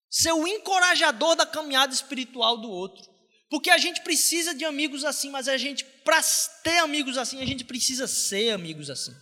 Ser 0.10 0.32
o 0.32 0.48
encorajador 0.48 1.36
da 1.36 1.46
caminhada 1.46 1.94
espiritual 1.94 2.58
do 2.58 2.70
outro. 2.70 3.11
Porque 3.52 3.70
a 3.70 3.78
gente 3.78 4.00
precisa 4.00 4.56
de 4.56 4.64
amigos 4.64 5.04
assim, 5.04 5.30
mas 5.30 5.50
a 5.50 5.58
gente, 5.58 5.84
para 6.06 6.22
ter 6.64 6.78
amigos 6.78 7.18
assim, 7.18 7.42
a 7.42 7.46
gente 7.46 7.66
precisa 7.66 8.08
ser 8.08 8.52
amigos 8.52 8.90
assim. 8.90 9.14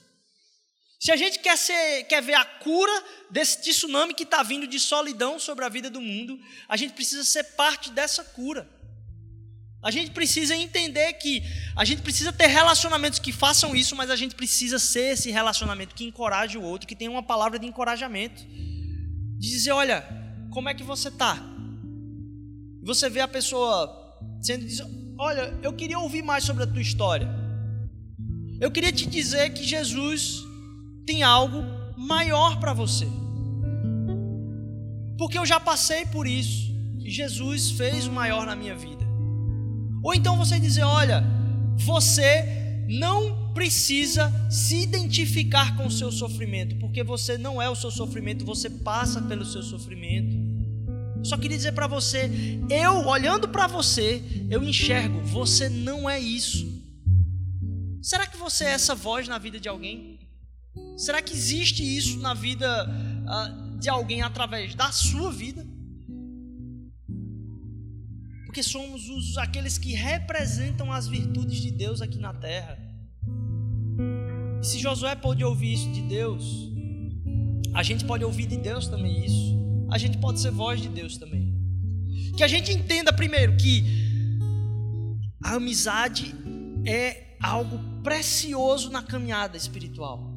Se 1.00 1.12
a 1.12 1.16
gente 1.16 1.40
quer, 1.40 1.58
ser, 1.58 2.04
quer 2.04 2.22
ver 2.22 2.36
a 2.36 2.46
cura 2.46 2.92
desse 3.32 3.60
tsunami 3.62 4.14
que 4.14 4.22
está 4.22 4.44
vindo 4.44 4.68
de 4.68 4.80
solidão 4.80 5.40
sobre 5.40 5.66
a 5.66 5.70
vida 5.70 5.90
do 5.90 6.00
mundo, 6.00 6.40
a 6.68 6.78
gente 6.78 6.94
precisa 6.94 7.24
ser 7.24 7.44
parte 7.56 7.90
dessa 7.90 8.24
cura. 8.24 8.70
A 9.82 9.90
gente 9.90 10.12
precisa 10.12 10.56
entender 10.56 11.14
que 11.14 11.42
a 11.76 11.84
gente 11.84 12.04
precisa 12.04 12.32
ter 12.32 12.48
relacionamentos 12.48 13.18
que 13.18 13.32
façam 13.32 13.76
isso, 13.76 13.96
mas 13.96 14.12
a 14.12 14.16
gente 14.16 14.36
precisa 14.36 14.78
ser 14.78 15.14
esse 15.14 15.32
relacionamento 15.32 15.96
que 15.96 16.04
encoraje 16.04 16.56
o 16.56 16.62
outro, 16.62 16.88
que 16.88 16.96
tenha 16.96 17.10
uma 17.10 17.24
palavra 17.24 17.58
de 17.58 17.66
encorajamento. 17.66 18.44
De 18.46 19.50
dizer, 19.50 19.72
olha, 19.72 20.08
como 20.52 20.70
é 20.70 20.76
que 20.76 20.84
você 20.84 21.08
está? 21.08 21.42
Você 22.84 23.10
vê 23.10 23.22
a 23.22 23.28
pessoa 23.28 23.99
sendo 24.42 24.66
olha, 25.18 25.54
eu 25.62 25.74
queria 25.74 26.00
ouvir 26.00 26.22
mais 26.22 26.44
sobre 26.44 26.64
a 26.64 26.68
tua 26.68 26.82
história. 26.82 27.28
Eu 28.60 28.72
queria 28.72 28.92
te 28.92 29.06
dizer 29.06 29.52
que 29.52 29.64
Jesus 29.64 30.44
tem 31.06 31.24
algo 31.24 31.64
maior 31.98 32.60
para 32.60 32.74
você. 32.74 33.08
Porque 35.18 35.38
eu 35.38 35.46
já 35.46 35.60
passei 35.60 36.06
por 36.06 36.26
isso 36.26 36.72
e 37.00 37.10
Jesus 37.10 37.72
fez 37.72 38.08
o 38.08 38.12
maior 38.12 38.46
na 38.46 38.56
minha 38.56 38.76
vida. 38.76 39.06
Ou 40.02 40.14
então 40.14 40.38
você 40.38 40.58
dizer, 40.60 40.84
olha, 40.84 41.24
você 41.76 42.86
não 42.88 43.52
precisa 43.54 44.32
se 44.50 44.78
identificar 44.78 45.76
com 45.76 45.88
o 45.88 45.92
seu 45.92 46.12
sofrimento, 46.12 46.78
porque 46.78 47.04
você 47.04 47.38
não 47.38 47.62
é 47.62 47.70
o 47.70 47.76
seu 47.76 47.92
sofrimento, 47.92 48.46
você 48.46 48.70
passa 48.70 49.22
pelo 49.22 49.44
seu 49.44 49.62
sofrimento. 49.62 50.49
Só 51.24 51.38
queria 51.38 51.58
dizer 51.58 51.74
para 51.74 51.88
você, 51.88 52.30
eu 52.70 53.06
olhando 53.06 53.48
para 53.50 53.68
você, 53.68 54.24
eu 54.50 54.64
enxergo, 54.64 55.22
você 55.22 55.68
não 55.68 56.10
é 56.10 56.20
isso. 56.20 56.68
Será 58.02 58.26
que 58.26 58.38
você 58.38 58.64
é 58.64 58.72
essa 58.72 58.96
voz 58.96 59.28
na 59.28 59.38
vida 59.38 59.60
de 59.60 59.68
alguém? 59.68 60.20
Será 60.98 61.22
que 61.22 61.34
existe 61.34 61.84
isso 61.84 62.20
na 62.20 62.34
vida 62.34 62.88
uh, 62.88 63.78
de 63.80 63.90
alguém 63.90 64.22
através 64.22 64.74
da 64.76 64.92
sua 64.92 65.32
vida? 65.32 65.68
Porque 68.46 68.64
somos 68.64 69.08
os, 69.10 69.38
aqueles 69.38 69.78
que 69.78 69.94
representam 69.94 70.92
as 70.92 71.08
virtudes 71.08 71.60
de 71.60 71.70
Deus 71.70 72.02
aqui 72.02 72.18
na 72.18 72.34
terra. 72.34 72.80
E 74.62 74.66
se 74.66 74.80
Josué 74.80 75.16
pôde 75.16 75.44
ouvir 75.44 75.74
isso 75.74 75.92
de 75.92 76.02
Deus, 76.02 76.46
a 77.74 77.84
gente 77.84 78.06
pode 78.06 78.24
ouvir 78.24 78.48
de 78.48 78.58
Deus 78.58 78.88
também 78.88 79.26
isso 79.26 79.59
a 79.92 79.98
gente 79.98 80.18
pode 80.18 80.40
ser 80.40 80.52
voz 80.52 80.82
de 80.82 80.90
Deus 80.90 81.18
também. 81.18 81.54
Que 82.36 82.44
a 82.44 82.48
gente 82.48 82.72
entenda 82.72 83.12
primeiro 83.12 83.56
que 83.58 83.84
a 85.44 85.56
amizade 85.56 86.34
é 86.86 87.38
algo 87.42 87.80
precioso 88.04 88.90
na 88.90 89.02
caminhada 89.02 89.58
espiritual. 89.58 90.32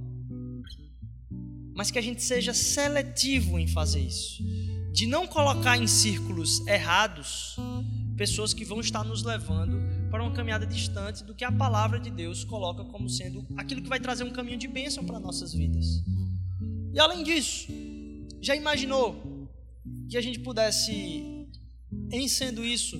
Mas 1.74 1.90
que 1.90 1.98
a 1.98 2.02
gente 2.02 2.22
seja 2.22 2.52
seletivo 2.52 3.58
em 3.58 3.66
fazer 3.66 4.00
isso. 4.00 4.42
De 4.92 5.06
não 5.06 5.26
colocar 5.26 5.76
em 5.76 5.86
círculos 5.86 6.66
errados 6.66 7.56
pessoas 8.16 8.52
que 8.52 8.64
vão 8.64 8.80
estar 8.80 9.04
nos 9.04 9.22
levando 9.22 9.80
para 10.10 10.22
uma 10.22 10.32
caminhada 10.32 10.66
distante 10.66 11.24
do 11.24 11.34
que 11.34 11.44
a 11.44 11.50
palavra 11.50 11.98
de 11.98 12.10
Deus 12.10 12.44
coloca 12.44 12.84
como 12.84 13.08
sendo 13.08 13.46
aquilo 13.56 13.80
que 13.80 13.88
vai 13.88 13.98
trazer 13.98 14.24
um 14.24 14.30
caminho 14.30 14.58
de 14.58 14.68
bênção 14.68 15.04
para 15.04 15.18
nossas 15.18 15.54
vidas. 15.54 16.02
E 16.92 17.00
além 17.00 17.24
disso, 17.24 17.68
já 18.40 18.54
imaginou 18.54 19.31
que 20.08 20.16
a 20.16 20.20
gente 20.20 20.40
pudesse, 20.40 21.48
em 22.10 22.28
sendo 22.28 22.64
isso, 22.64 22.98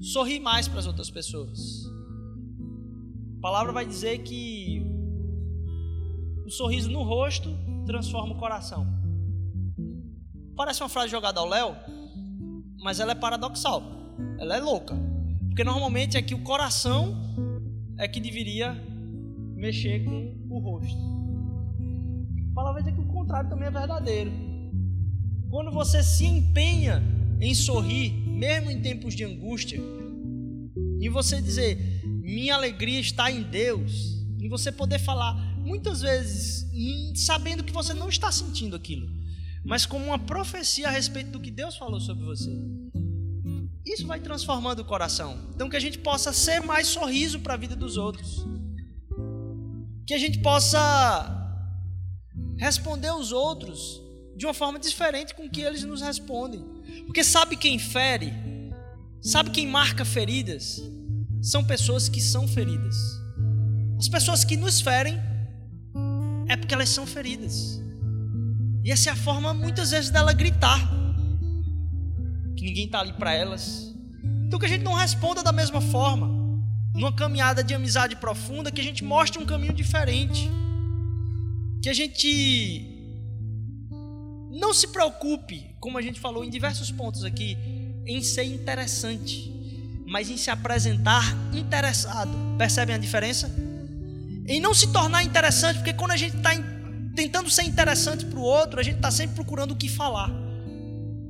sorrir 0.00 0.40
mais 0.40 0.68
para 0.68 0.80
as 0.80 0.86
outras 0.86 1.10
pessoas. 1.10 1.84
A 3.38 3.40
palavra 3.40 3.72
vai 3.72 3.86
dizer 3.86 4.18
que 4.22 4.82
o 6.46 6.50
sorriso 6.50 6.90
no 6.90 7.02
rosto 7.02 7.50
transforma 7.86 8.34
o 8.34 8.38
coração. 8.38 8.86
Parece 10.56 10.82
uma 10.82 10.88
frase 10.88 11.10
jogada 11.10 11.40
ao 11.40 11.48
léu, 11.48 11.76
mas 12.80 13.00
ela 13.00 13.12
é 13.12 13.14
paradoxal. 13.14 13.82
Ela 14.38 14.56
é 14.56 14.60
louca. 14.60 14.94
Porque 15.48 15.64
normalmente 15.64 16.16
é 16.16 16.22
que 16.22 16.34
o 16.34 16.42
coração 16.42 17.14
é 17.98 18.08
que 18.08 18.20
deveria 18.20 18.72
mexer 19.54 20.04
com 20.04 20.36
o 20.50 20.58
rosto. 20.58 20.98
A 22.50 22.54
palavra 22.54 22.82
dizer 22.82 22.94
que 22.94 23.00
o 23.00 23.06
contrário 23.06 23.48
também 23.48 23.68
é 23.68 23.70
verdadeiro. 23.70 24.53
Quando 25.54 25.70
você 25.70 26.02
se 26.02 26.24
empenha 26.24 27.00
em 27.40 27.54
sorrir, 27.54 28.10
mesmo 28.10 28.72
em 28.72 28.82
tempos 28.82 29.14
de 29.14 29.22
angústia, 29.22 29.80
em 31.00 31.08
você 31.08 31.40
dizer, 31.40 32.02
minha 32.04 32.56
alegria 32.56 32.98
está 32.98 33.30
em 33.30 33.44
Deus, 33.44 34.20
em 34.40 34.48
você 34.48 34.72
poder 34.72 34.98
falar, 34.98 35.32
muitas 35.60 36.00
vezes, 36.00 36.66
sabendo 37.14 37.62
que 37.62 37.72
você 37.72 37.94
não 37.94 38.08
está 38.08 38.32
sentindo 38.32 38.74
aquilo, 38.74 39.08
mas 39.64 39.86
como 39.86 40.06
uma 40.06 40.18
profecia 40.18 40.88
a 40.88 40.90
respeito 40.90 41.30
do 41.30 41.38
que 41.38 41.52
Deus 41.52 41.76
falou 41.76 42.00
sobre 42.00 42.24
você. 42.24 42.50
Isso 43.86 44.08
vai 44.08 44.18
transformando 44.18 44.80
o 44.80 44.84
coração. 44.84 45.38
Então, 45.54 45.70
que 45.70 45.76
a 45.76 45.80
gente 45.80 45.98
possa 45.98 46.32
ser 46.32 46.62
mais 46.62 46.88
sorriso 46.88 47.38
para 47.38 47.54
a 47.54 47.56
vida 47.56 47.76
dos 47.76 47.96
outros. 47.96 48.44
Que 50.04 50.14
a 50.14 50.18
gente 50.18 50.40
possa 50.40 51.30
responder 52.58 53.12
os 53.12 53.30
outros 53.30 54.02
de 54.36 54.46
uma 54.46 54.54
forma 54.54 54.78
diferente 54.78 55.34
com 55.34 55.48
que 55.48 55.60
eles 55.60 55.84
nos 55.84 56.00
respondem. 56.00 56.64
Porque 57.06 57.22
sabe 57.22 57.56
quem 57.56 57.78
fere? 57.78 58.32
Sabe 59.20 59.50
quem 59.50 59.66
marca 59.66 60.04
feridas? 60.04 60.82
São 61.40 61.64
pessoas 61.64 62.08
que 62.08 62.20
são 62.20 62.48
feridas. 62.48 62.96
As 63.98 64.08
pessoas 64.08 64.44
que 64.44 64.56
nos 64.56 64.80
ferem 64.80 65.18
é 66.48 66.56
porque 66.56 66.74
elas 66.74 66.88
são 66.88 67.06
feridas. 67.06 67.80
E 68.84 68.90
essa 68.90 69.10
é 69.10 69.12
a 69.12 69.16
forma 69.16 69.54
muitas 69.54 69.90
vezes 69.90 70.10
dela 70.10 70.32
gritar 70.32 70.78
que 72.56 72.64
ninguém 72.64 72.86
está 72.86 73.00
ali 73.00 73.12
para 73.12 73.32
elas. 73.32 73.94
Então 74.46 74.58
que 74.58 74.66
a 74.66 74.68
gente 74.68 74.84
não 74.84 74.94
responda 74.94 75.42
da 75.42 75.52
mesma 75.52 75.80
forma, 75.80 76.28
numa 76.94 77.12
caminhada 77.12 77.62
de 77.62 77.74
amizade 77.74 78.16
profunda, 78.16 78.70
que 78.70 78.80
a 78.80 78.84
gente 78.84 79.02
mostre 79.02 79.42
um 79.42 79.46
caminho 79.46 79.72
diferente. 79.72 80.50
Que 81.82 81.88
a 81.88 81.94
gente 81.94 82.93
não 84.54 84.72
se 84.72 84.88
preocupe, 84.88 85.74
como 85.80 85.98
a 85.98 86.02
gente 86.02 86.20
falou 86.20 86.44
em 86.44 86.48
diversos 86.48 86.90
pontos 86.90 87.24
aqui, 87.24 87.58
em 88.06 88.22
ser 88.22 88.44
interessante, 88.44 89.52
mas 90.06 90.30
em 90.30 90.36
se 90.36 90.48
apresentar 90.48 91.24
interessado. 91.52 92.30
Percebem 92.56 92.94
a 92.94 92.98
diferença? 92.98 93.50
Em 94.46 94.60
não 94.60 94.72
se 94.72 94.92
tornar 94.92 95.24
interessante, 95.24 95.78
porque 95.78 95.92
quando 95.92 96.12
a 96.12 96.16
gente 96.16 96.36
está 96.36 96.50
tentando 97.16 97.50
ser 97.50 97.64
interessante 97.64 98.24
para 98.24 98.38
o 98.38 98.42
outro, 98.42 98.78
a 98.78 98.82
gente 98.82 98.96
está 98.96 99.10
sempre 99.10 99.34
procurando 99.34 99.72
o 99.72 99.76
que 99.76 99.88
falar. 99.88 100.30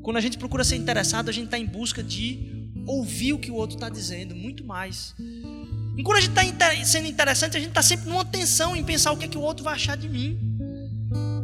Quando 0.02 0.18
a 0.18 0.20
gente 0.20 0.36
procura 0.36 0.62
ser 0.62 0.76
interessado, 0.76 1.30
a 1.30 1.32
gente 1.32 1.46
está 1.46 1.58
em 1.58 1.66
busca 1.66 2.02
de 2.02 2.68
ouvir 2.86 3.32
o 3.32 3.38
que 3.38 3.50
o 3.50 3.54
outro 3.54 3.76
está 3.76 3.88
dizendo, 3.88 4.34
muito 4.34 4.64
mais. 4.64 5.14
E 5.96 6.02
quando 6.02 6.18
a 6.18 6.20
gente 6.20 6.32
está 6.32 6.84
sendo 6.84 7.06
interessante, 7.06 7.56
a 7.56 7.60
gente 7.60 7.70
está 7.70 7.82
sempre 7.82 8.08
numa 8.08 8.24
tensão 8.24 8.76
em 8.76 8.84
pensar 8.84 9.12
o 9.12 9.16
que, 9.16 9.24
é 9.24 9.28
que 9.28 9.38
o 9.38 9.40
outro 9.40 9.64
vai 9.64 9.74
achar 9.74 9.96
de 9.96 10.08
mim. 10.10 10.53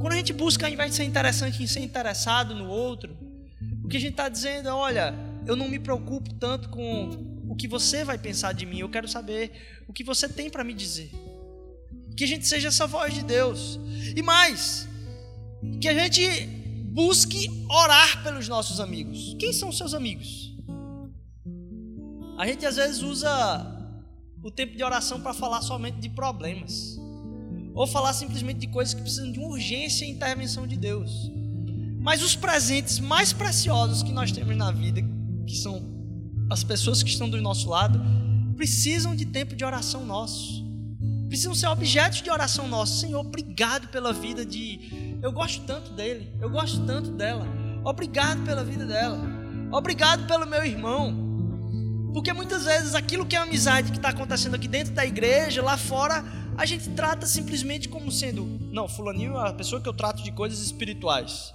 Quando 0.00 0.14
a 0.14 0.16
gente 0.16 0.32
busca, 0.32 0.66
ao 0.66 0.72
invés 0.72 0.90
de 0.90 0.96
ser 0.96 1.04
interessante, 1.04 1.62
em 1.62 1.66
ser 1.66 1.80
interessado 1.80 2.54
no 2.54 2.66
outro, 2.68 3.16
o 3.84 3.88
que 3.88 3.96
a 3.96 4.00
gente 4.00 4.12
está 4.12 4.28
dizendo 4.28 4.68
é: 4.68 4.72
olha, 4.72 5.14
eu 5.46 5.54
não 5.54 5.68
me 5.68 5.78
preocupo 5.78 6.32
tanto 6.34 6.68
com 6.70 7.42
o 7.48 7.54
que 7.54 7.68
você 7.68 8.04
vai 8.04 8.18
pensar 8.18 8.52
de 8.52 8.64
mim, 8.64 8.80
eu 8.80 8.88
quero 8.88 9.06
saber 9.06 9.84
o 9.86 9.92
que 9.92 10.02
você 10.02 10.28
tem 10.28 10.48
para 10.48 10.64
me 10.64 10.74
dizer. 10.74 11.10
Que 12.16 12.24
a 12.24 12.26
gente 12.26 12.46
seja 12.46 12.68
essa 12.68 12.86
voz 12.86 13.14
de 13.14 13.22
Deus. 13.22 13.78
E 14.16 14.22
mais, 14.22 14.88
que 15.80 15.88
a 15.88 15.94
gente 15.94 16.60
Busque 16.90 17.48
orar 17.70 18.20
pelos 18.24 18.48
nossos 18.48 18.80
amigos. 18.80 19.36
Quem 19.38 19.52
são 19.52 19.70
seus 19.70 19.94
amigos? 19.94 20.52
A 22.36 22.44
gente 22.48 22.66
às 22.66 22.74
vezes 22.74 23.00
usa 23.00 23.30
o 24.42 24.50
tempo 24.50 24.76
de 24.76 24.82
oração 24.82 25.20
para 25.20 25.32
falar 25.32 25.62
somente 25.62 26.00
de 26.00 26.08
problemas, 26.08 26.98
ou 27.80 27.86
falar 27.86 28.12
simplesmente 28.12 28.58
de 28.58 28.66
coisas 28.66 28.92
que 28.92 29.00
precisam 29.00 29.32
de 29.32 29.40
urgência 29.40 30.04
e 30.04 30.10
intervenção 30.10 30.66
de 30.66 30.76
Deus. 30.76 31.32
Mas 31.98 32.22
os 32.22 32.36
presentes 32.36 32.98
mais 33.00 33.32
preciosos 33.32 34.02
que 34.02 34.12
nós 34.12 34.30
temos 34.30 34.54
na 34.54 34.70
vida, 34.70 35.00
que 35.46 35.56
são 35.56 35.82
as 36.50 36.62
pessoas 36.62 37.02
que 37.02 37.08
estão 37.08 37.30
do 37.30 37.40
nosso 37.40 37.70
lado, 37.70 37.98
precisam 38.54 39.16
de 39.16 39.24
tempo 39.24 39.56
de 39.56 39.64
oração 39.64 40.04
nosso. 40.04 40.62
Precisam 41.28 41.54
ser 41.54 41.68
objetos 41.68 42.20
de 42.20 42.30
oração 42.30 42.68
nosso. 42.68 43.00
Senhor, 43.00 43.20
obrigado 43.20 43.88
pela 43.88 44.12
vida 44.12 44.44
de 44.44 45.16
eu 45.22 45.32
gosto 45.32 45.64
tanto 45.64 45.90
dele, 45.92 46.30
eu 46.38 46.50
gosto 46.50 46.84
tanto 46.84 47.12
dela. 47.12 47.48
Obrigado 47.82 48.44
pela 48.44 48.62
vida 48.62 48.84
dela. 48.84 49.18
Obrigado 49.72 50.26
pelo 50.26 50.44
meu 50.44 50.66
irmão. 50.66 51.30
Porque 52.12 52.30
muitas 52.30 52.66
vezes 52.66 52.94
aquilo 52.94 53.24
que 53.24 53.36
é 53.36 53.38
amizade 53.38 53.90
que 53.90 53.96
está 53.96 54.10
acontecendo 54.10 54.54
aqui 54.54 54.68
dentro 54.68 54.92
da 54.92 55.06
igreja, 55.06 55.62
lá 55.62 55.78
fora, 55.78 56.22
a 56.60 56.66
gente 56.66 56.90
trata 56.90 57.26
simplesmente 57.26 57.88
como 57.88 58.12
sendo, 58.12 58.44
não, 58.70 58.86
fulaninho 58.86 59.34
é 59.34 59.48
a 59.48 59.52
pessoa 59.52 59.80
que 59.80 59.88
eu 59.88 59.94
trato 59.94 60.22
de 60.22 60.30
coisas 60.30 60.60
espirituais. 60.60 61.54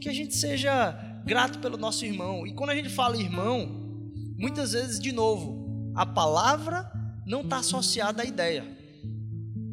Que 0.00 0.08
a 0.08 0.12
gente 0.12 0.34
seja 0.34 0.90
grato 1.24 1.60
pelo 1.60 1.76
nosso 1.76 2.04
irmão. 2.04 2.44
E 2.44 2.52
quando 2.52 2.70
a 2.70 2.74
gente 2.74 2.88
fala 2.88 3.16
irmão, 3.16 3.68
muitas 4.36 4.72
vezes, 4.72 4.98
de 4.98 5.12
novo, 5.12 5.92
a 5.94 6.04
palavra 6.04 6.90
não 7.24 7.42
está 7.42 7.58
associada 7.58 8.22
à 8.22 8.24
ideia. 8.24 8.66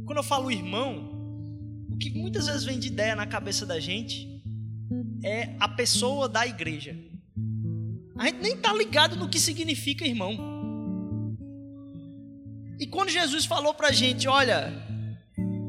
Quando 0.06 0.20
eu 0.20 0.24
falo 0.24 0.52
irmão, 0.52 1.10
o 1.90 1.98
que 1.98 2.12
muitas 2.12 2.46
vezes 2.46 2.64
vem 2.64 2.78
de 2.78 2.90
ideia 2.90 3.16
na 3.16 3.26
cabeça 3.26 3.66
da 3.66 3.80
gente 3.80 4.44
é 5.24 5.56
a 5.60 5.68
pessoa 5.68 6.30
da 6.30 6.46
igreja. 6.46 6.96
A 8.16 8.28
gente 8.28 8.42
nem 8.44 8.54
está 8.54 8.72
ligado 8.72 9.16
no 9.16 9.28
que 9.28 9.40
significa 9.40 10.06
irmão. 10.06 10.55
E 12.80 12.86
quando 12.88 13.10
Jesus 13.10 13.46
falou 13.46 13.74
para 13.74 13.90
a 13.90 13.92
gente, 13.92 14.28
olha, 14.28 14.74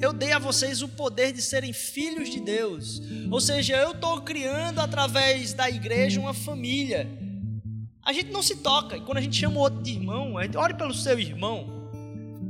eu 0.00 0.12
dei 0.12 0.32
a 0.32 0.38
vocês 0.38 0.82
o 0.82 0.88
poder 0.88 1.32
de 1.32 1.40
serem 1.40 1.72
filhos 1.72 2.28
de 2.28 2.40
Deus. 2.40 3.00
Ou 3.30 3.40
seja, 3.40 3.76
eu 3.76 3.92
estou 3.92 4.20
criando 4.22 4.80
através 4.80 5.52
da 5.52 5.70
igreja 5.70 6.20
uma 6.20 6.34
família. 6.34 7.09
A 8.04 8.12
gente 8.12 8.30
não 8.30 8.42
se 8.42 8.57
toca. 8.57 8.96
E 8.96 9.00
quando 9.00 9.18
a 9.18 9.20
gente 9.20 9.36
chama 9.36 9.57
o 9.57 9.61
outro 9.61 9.82
de 9.82 9.92
irmão, 9.92 10.38
a 10.38 10.44
gente 10.44 10.57
ore 10.57 10.74
pelo 10.74 10.94
seu 10.94 11.18
irmão. 11.18 11.90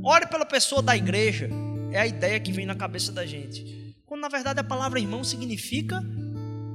Ore 0.03 0.27
pela 0.27 0.45
pessoa 0.45 0.81
da 0.81 0.95
igreja 0.95 1.49
é 1.91 1.99
a 1.99 2.07
ideia 2.07 2.39
que 2.39 2.51
vem 2.51 2.65
na 2.65 2.75
cabeça 2.75 3.11
da 3.11 3.25
gente. 3.25 3.95
Quando 4.05 4.21
na 4.21 4.29
verdade 4.29 4.59
a 4.59 4.63
palavra 4.63 4.99
irmão 4.99 5.23
significa 5.23 6.03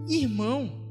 irmão. 0.08 0.81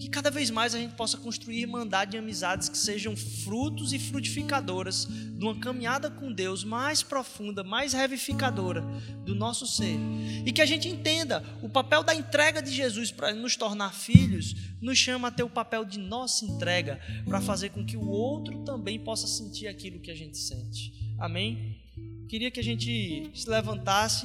Que 0.00 0.08
cada 0.08 0.30
vez 0.30 0.48
mais 0.48 0.74
a 0.74 0.78
gente 0.78 0.94
possa 0.94 1.18
construir 1.18 1.60
irmandade 1.60 2.16
e 2.16 2.18
amizades 2.18 2.70
que 2.70 2.78
sejam 2.78 3.14
frutos 3.14 3.92
e 3.92 3.98
frutificadoras 3.98 5.06
de 5.06 5.44
uma 5.44 5.54
caminhada 5.60 6.10
com 6.10 6.32
Deus 6.32 6.64
mais 6.64 7.02
profunda, 7.02 7.62
mais 7.62 7.92
revificadora 7.92 8.82
do 9.26 9.34
nosso 9.34 9.66
ser. 9.66 9.98
E 10.46 10.52
que 10.52 10.62
a 10.62 10.66
gente 10.66 10.88
entenda 10.88 11.44
o 11.62 11.68
papel 11.68 12.02
da 12.02 12.14
entrega 12.14 12.62
de 12.62 12.72
Jesus 12.72 13.12
para 13.12 13.34
nos 13.34 13.56
tornar 13.56 13.92
filhos, 13.92 14.56
nos 14.80 14.96
chama 14.96 15.28
a 15.28 15.30
ter 15.30 15.42
o 15.42 15.50
papel 15.50 15.84
de 15.84 15.98
nossa 15.98 16.46
entrega 16.46 16.98
para 17.26 17.40
fazer 17.42 17.68
com 17.68 17.84
que 17.84 17.98
o 17.98 18.08
outro 18.08 18.64
também 18.64 18.98
possa 18.98 19.26
sentir 19.26 19.68
aquilo 19.68 20.00
que 20.00 20.10
a 20.10 20.16
gente 20.16 20.38
sente. 20.38 20.94
Amém? 21.18 21.78
Queria 22.26 22.50
que 22.50 22.58
a 22.58 22.64
gente 22.64 23.30
se 23.34 23.50
levantasse. 23.50 24.24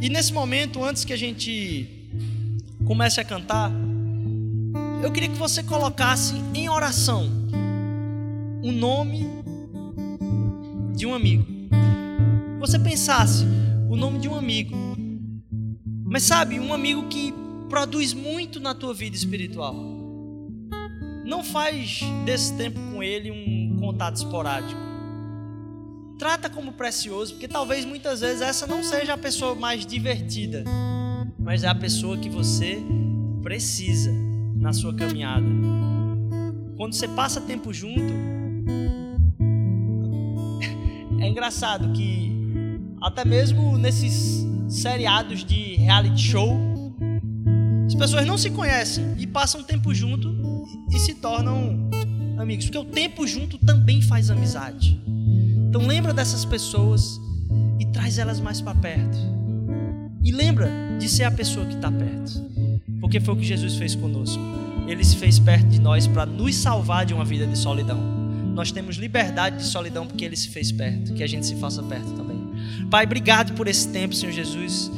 E 0.00 0.08
nesse 0.08 0.32
momento, 0.32 0.82
antes 0.82 1.04
que 1.04 1.12
a 1.12 1.16
gente 1.16 1.97
comece 2.88 3.20
a 3.20 3.24
cantar, 3.24 3.70
eu 5.02 5.12
queria 5.12 5.28
que 5.28 5.36
você 5.36 5.62
colocasse 5.62 6.34
em 6.54 6.70
oração 6.70 7.30
o 8.62 8.72
nome 8.72 9.26
de 10.96 11.04
um 11.04 11.14
amigo. 11.14 11.46
Você 12.58 12.78
pensasse 12.78 13.44
o 13.90 13.94
nome 13.94 14.18
de 14.18 14.26
um 14.26 14.34
amigo. 14.34 14.74
Mas 16.02 16.22
sabe, 16.22 16.58
um 16.58 16.72
amigo 16.72 17.06
que 17.08 17.34
produz 17.68 18.14
muito 18.14 18.58
na 18.58 18.74
tua 18.74 18.94
vida 18.94 19.14
espiritual. 19.14 19.76
Não 21.26 21.44
faz 21.44 22.00
desse 22.24 22.56
tempo 22.56 22.80
com 22.90 23.02
ele 23.02 23.30
um 23.30 23.76
contato 23.78 24.16
esporádico 24.16 24.88
trata 26.18 26.50
como 26.50 26.72
precioso, 26.72 27.34
porque 27.34 27.46
talvez 27.46 27.84
muitas 27.84 28.20
vezes 28.20 28.42
essa 28.42 28.66
não 28.66 28.82
seja 28.82 29.14
a 29.14 29.16
pessoa 29.16 29.54
mais 29.54 29.86
divertida, 29.86 30.64
mas 31.48 31.64
é 31.64 31.66
a 31.66 31.74
pessoa 31.74 32.16
que 32.18 32.28
você 32.28 32.78
precisa 33.42 34.12
na 34.54 34.74
sua 34.74 34.92
caminhada. 34.92 35.46
Quando 36.76 36.92
você 36.92 37.08
passa 37.08 37.40
tempo 37.40 37.72
junto, 37.72 38.02
é 41.18 41.26
engraçado 41.26 41.90
que 41.94 42.30
até 43.00 43.24
mesmo 43.24 43.78
nesses 43.78 44.46
seriados 44.68 45.42
de 45.42 45.76
reality 45.76 46.20
show, 46.20 46.54
as 47.86 47.94
pessoas 47.94 48.26
não 48.26 48.36
se 48.36 48.50
conhecem 48.50 49.14
e 49.16 49.26
passam 49.26 49.62
tempo 49.62 49.94
junto 49.94 50.30
e 50.92 50.98
se 50.98 51.14
tornam 51.14 51.88
amigos, 52.36 52.66
porque 52.66 52.76
o 52.76 52.84
tempo 52.84 53.26
junto 53.26 53.56
também 53.56 54.02
faz 54.02 54.28
amizade. 54.28 55.00
Então 55.66 55.86
lembra 55.86 56.12
dessas 56.12 56.44
pessoas 56.44 57.18
e 57.80 57.86
traz 57.86 58.18
elas 58.18 58.38
mais 58.38 58.60
para 58.60 58.74
perto. 58.74 59.16
E 60.22 60.30
lembra 60.30 60.87
de 60.98 61.08
ser 61.08 61.24
a 61.24 61.30
pessoa 61.30 61.64
que 61.64 61.74
está 61.74 61.90
perto. 61.90 62.48
Porque 63.00 63.20
foi 63.20 63.34
o 63.34 63.36
que 63.36 63.44
Jesus 63.44 63.76
fez 63.76 63.94
conosco. 63.94 64.42
Ele 64.86 65.04
se 65.04 65.16
fez 65.16 65.38
perto 65.38 65.66
de 65.68 65.80
nós 65.80 66.06
para 66.06 66.26
nos 66.26 66.54
salvar 66.56 67.06
de 67.06 67.14
uma 67.14 67.24
vida 67.24 67.46
de 67.46 67.56
solidão. 67.56 67.98
Nós 68.54 68.72
temos 68.72 68.96
liberdade 68.96 69.58
de 69.58 69.64
solidão 69.64 70.06
porque 70.06 70.24
Ele 70.24 70.36
se 70.36 70.48
fez 70.48 70.72
perto. 70.72 71.14
Que 71.14 71.22
a 71.22 71.26
gente 71.26 71.46
se 71.46 71.54
faça 71.56 71.82
perto 71.82 72.12
também. 72.12 72.38
Pai, 72.90 73.04
obrigado 73.04 73.52
por 73.54 73.68
esse 73.68 73.88
tempo, 73.88 74.14
Senhor 74.14 74.32
Jesus. 74.32 74.90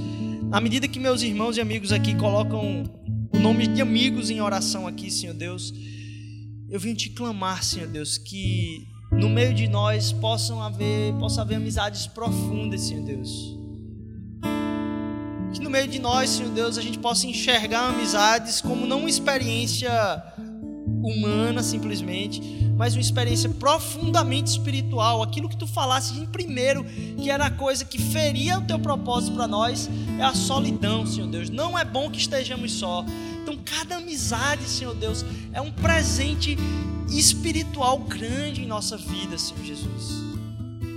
À 0.50 0.60
medida 0.60 0.88
que 0.88 0.98
meus 0.98 1.22
irmãos 1.22 1.56
e 1.56 1.60
amigos 1.60 1.92
aqui 1.92 2.14
colocam 2.14 2.84
o 3.32 3.38
nome 3.38 3.66
de 3.66 3.82
amigos 3.82 4.30
em 4.30 4.40
oração 4.40 4.86
aqui, 4.86 5.10
Senhor 5.10 5.34
Deus. 5.34 5.72
eu 6.68 6.78
vim 6.78 6.94
te 6.94 7.10
clamar, 7.10 7.62
Senhor 7.62 7.88
Deus, 7.88 8.16
que 8.16 8.86
no 9.12 9.28
meio 9.28 9.52
de 9.52 9.68
nós 9.68 10.12
possam 10.12 10.62
haver, 10.62 11.12
possa 11.14 11.42
haver 11.42 11.56
amizades 11.56 12.06
profundas, 12.06 12.82
Senhor 12.82 13.04
Deus. 13.04 13.59
Que 15.52 15.60
no 15.60 15.70
meio 15.70 15.88
de 15.88 15.98
nós, 15.98 16.30
Senhor 16.30 16.50
Deus, 16.52 16.78
a 16.78 16.82
gente 16.82 16.98
possa 16.98 17.26
enxergar 17.26 17.88
amizades 17.88 18.60
como 18.60 18.86
não 18.86 19.00
uma 19.00 19.10
experiência 19.10 19.90
humana 21.02 21.62
simplesmente, 21.62 22.40
mas 22.76 22.94
uma 22.94 23.00
experiência 23.00 23.48
profundamente 23.50 24.50
espiritual. 24.50 25.22
Aquilo 25.22 25.48
que 25.48 25.56
tu 25.56 25.66
falasse 25.66 26.18
em 26.18 26.26
primeiro, 26.26 26.84
que 27.18 27.30
era 27.30 27.46
a 27.46 27.50
coisa 27.50 27.84
que 27.84 27.98
feria 27.98 28.58
o 28.58 28.62
teu 28.62 28.78
propósito 28.78 29.34
para 29.34 29.46
nós, 29.46 29.88
é 30.18 30.22
a 30.22 30.34
solidão, 30.34 31.06
Senhor 31.06 31.28
Deus. 31.28 31.50
Não 31.50 31.78
é 31.78 31.84
bom 31.84 32.10
que 32.10 32.18
estejamos 32.18 32.72
só. 32.72 33.04
Então, 33.42 33.58
cada 33.64 33.96
amizade, 33.96 34.64
Senhor 34.64 34.94
Deus, 34.94 35.24
é 35.52 35.60
um 35.60 35.70
presente 35.70 36.56
espiritual 37.08 37.98
grande 37.98 38.62
em 38.62 38.66
nossa 38.66 38.96
vida, 38.96 39.36
Senhor 39.36 39.64
Jesus. 39.64 40.30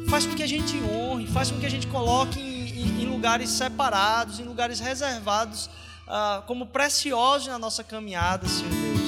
Faz 0.09 0.25
com 0.25 0.35
que 0.35 0.43
a 0.43 0.47
gente 0.47 0.75
honre, 0.83 1.25
faz 1.25 1.49
com 1.49 1.59
que 1.59 1.65
a 1.65 1.69
gente 1.69 1.87
coloque 1.87 2.39
em, 2.39 2.52
em, 2.83 3.05
lugares 3.05 3.49
separados, 3.49 4.39
em 4.39 4.43
lugares 4.43 4.79
reservados, 4.79 5.69
uh, 6.07 6.41
como 6.45 6.67
preciosos 6.67 7.47
na 7.47 7.59
nossa 7.59 7.83
caminhada, 7.83 8.47
Senhor 8.47 8.69
Deus 8.69 9.03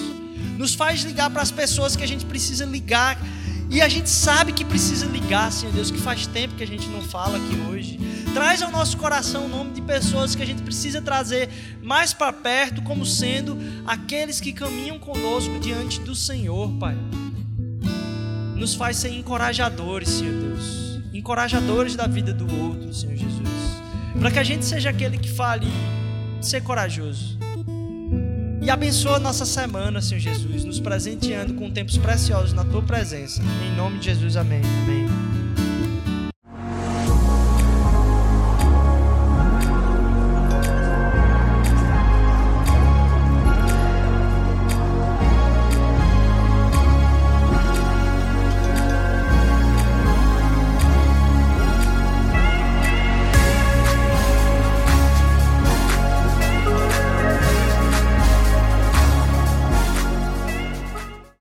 nos 0.58 0.74
faz 0.74 1.02
ligar 1.02 1.30
para 1.30 1.42
as 1.42 1.52
pessoas 1.52 1.96
que 1.96 2.04
a 2.04 2.08
gente 2.08 2.26
precisa 2.26 2.66
ligar. 2.66 3.18
E 3.70 3.82
a 3.82 3.90
gente 3.90 4.10
sabe 4.10 4.54
que 4.54 4.64
precisa 4.64 5.06
ligar, 5.08 5.52
Senhor 5.52 5.74
Deus, 5.74 5.90
que 5.90 5.98
faz 5.98 6.28
tempo 6.28 6.56
que 6.56 6.64
a 6.64 6.68
gente 6.68 6.88
não 6.88 7.02
fala 7.02 7.38
aqui 7.38 7.56
hoje. 7.68 8.00
Traz 8.34 8.62
ao 8.62 8.72
nosso 8.72 8.96
coração 8.98 9.46
o 9.46 9.50
nome 9.50 9.72
de 9.72 9.82
pessoas 9.82 10.36
que 10.36 10.44
a 10.44 10.46
gente 10.46 10.62
precisa 10.62 11.02
trazer 11.02 11.50
mais 11.82 12.14
para 12.14 12.32
perto, 12.32 12.82
como 12.84 13.06
sendo 13.06 13.58
aqueles 13.86 14.40
que 14.40 14.54
caminham 14.54 15.00
conosco 15.00 15.60
diante 15.60 16.00
do 16.00 16.14
Senhor, 16.14 16.72
Pai. 16.74 16.96
Nos 18.56 18.76
faz 18.76 18.98
ser 18.98 19.10
encorajadores, 19.10 20.10
Senhor 20.10 20.34
Deus. 20.34 20.85
Encorajadores 21.18 21.96
da 21.96 22.08
vida 22.08 22.34
do 22.34 22.46
outro, 22.62 22.94
Senhor 22.94 23.16
Jesus. 23.16 23.82
Para 24.20 24.32
que 24.32 24.40
a 24.40 24.44
gente 24.44 24.66
seja 24.66 24.90
aquele 24.90 25.18
que 25.18 25.30
fale, 25.30 25.68
ser 26.42 26.62
corajoso 26.62 27.38
e 28.66 28.70
abençoa 28.72 29.20
nossa 29.20 29.46
semana, 29.46 30.02
Senhor 30.02 30.20
Jesus, 30.20 30.66
nos 30.66 30.80
presenteando 30.80 31.54
com 31.54 31.70
tempos 31.70 31.98
preciosos 32.00 32.52
na 32.52 32.66
tua 32.66 32.82
presença. 32.82 33.40
Em 33.64 33.76
nome 33.78 34.00
de 34.00 34.06
Jesus, 34.06 34.36
amém. 34.36 34.62
Amém. 34.84 35.45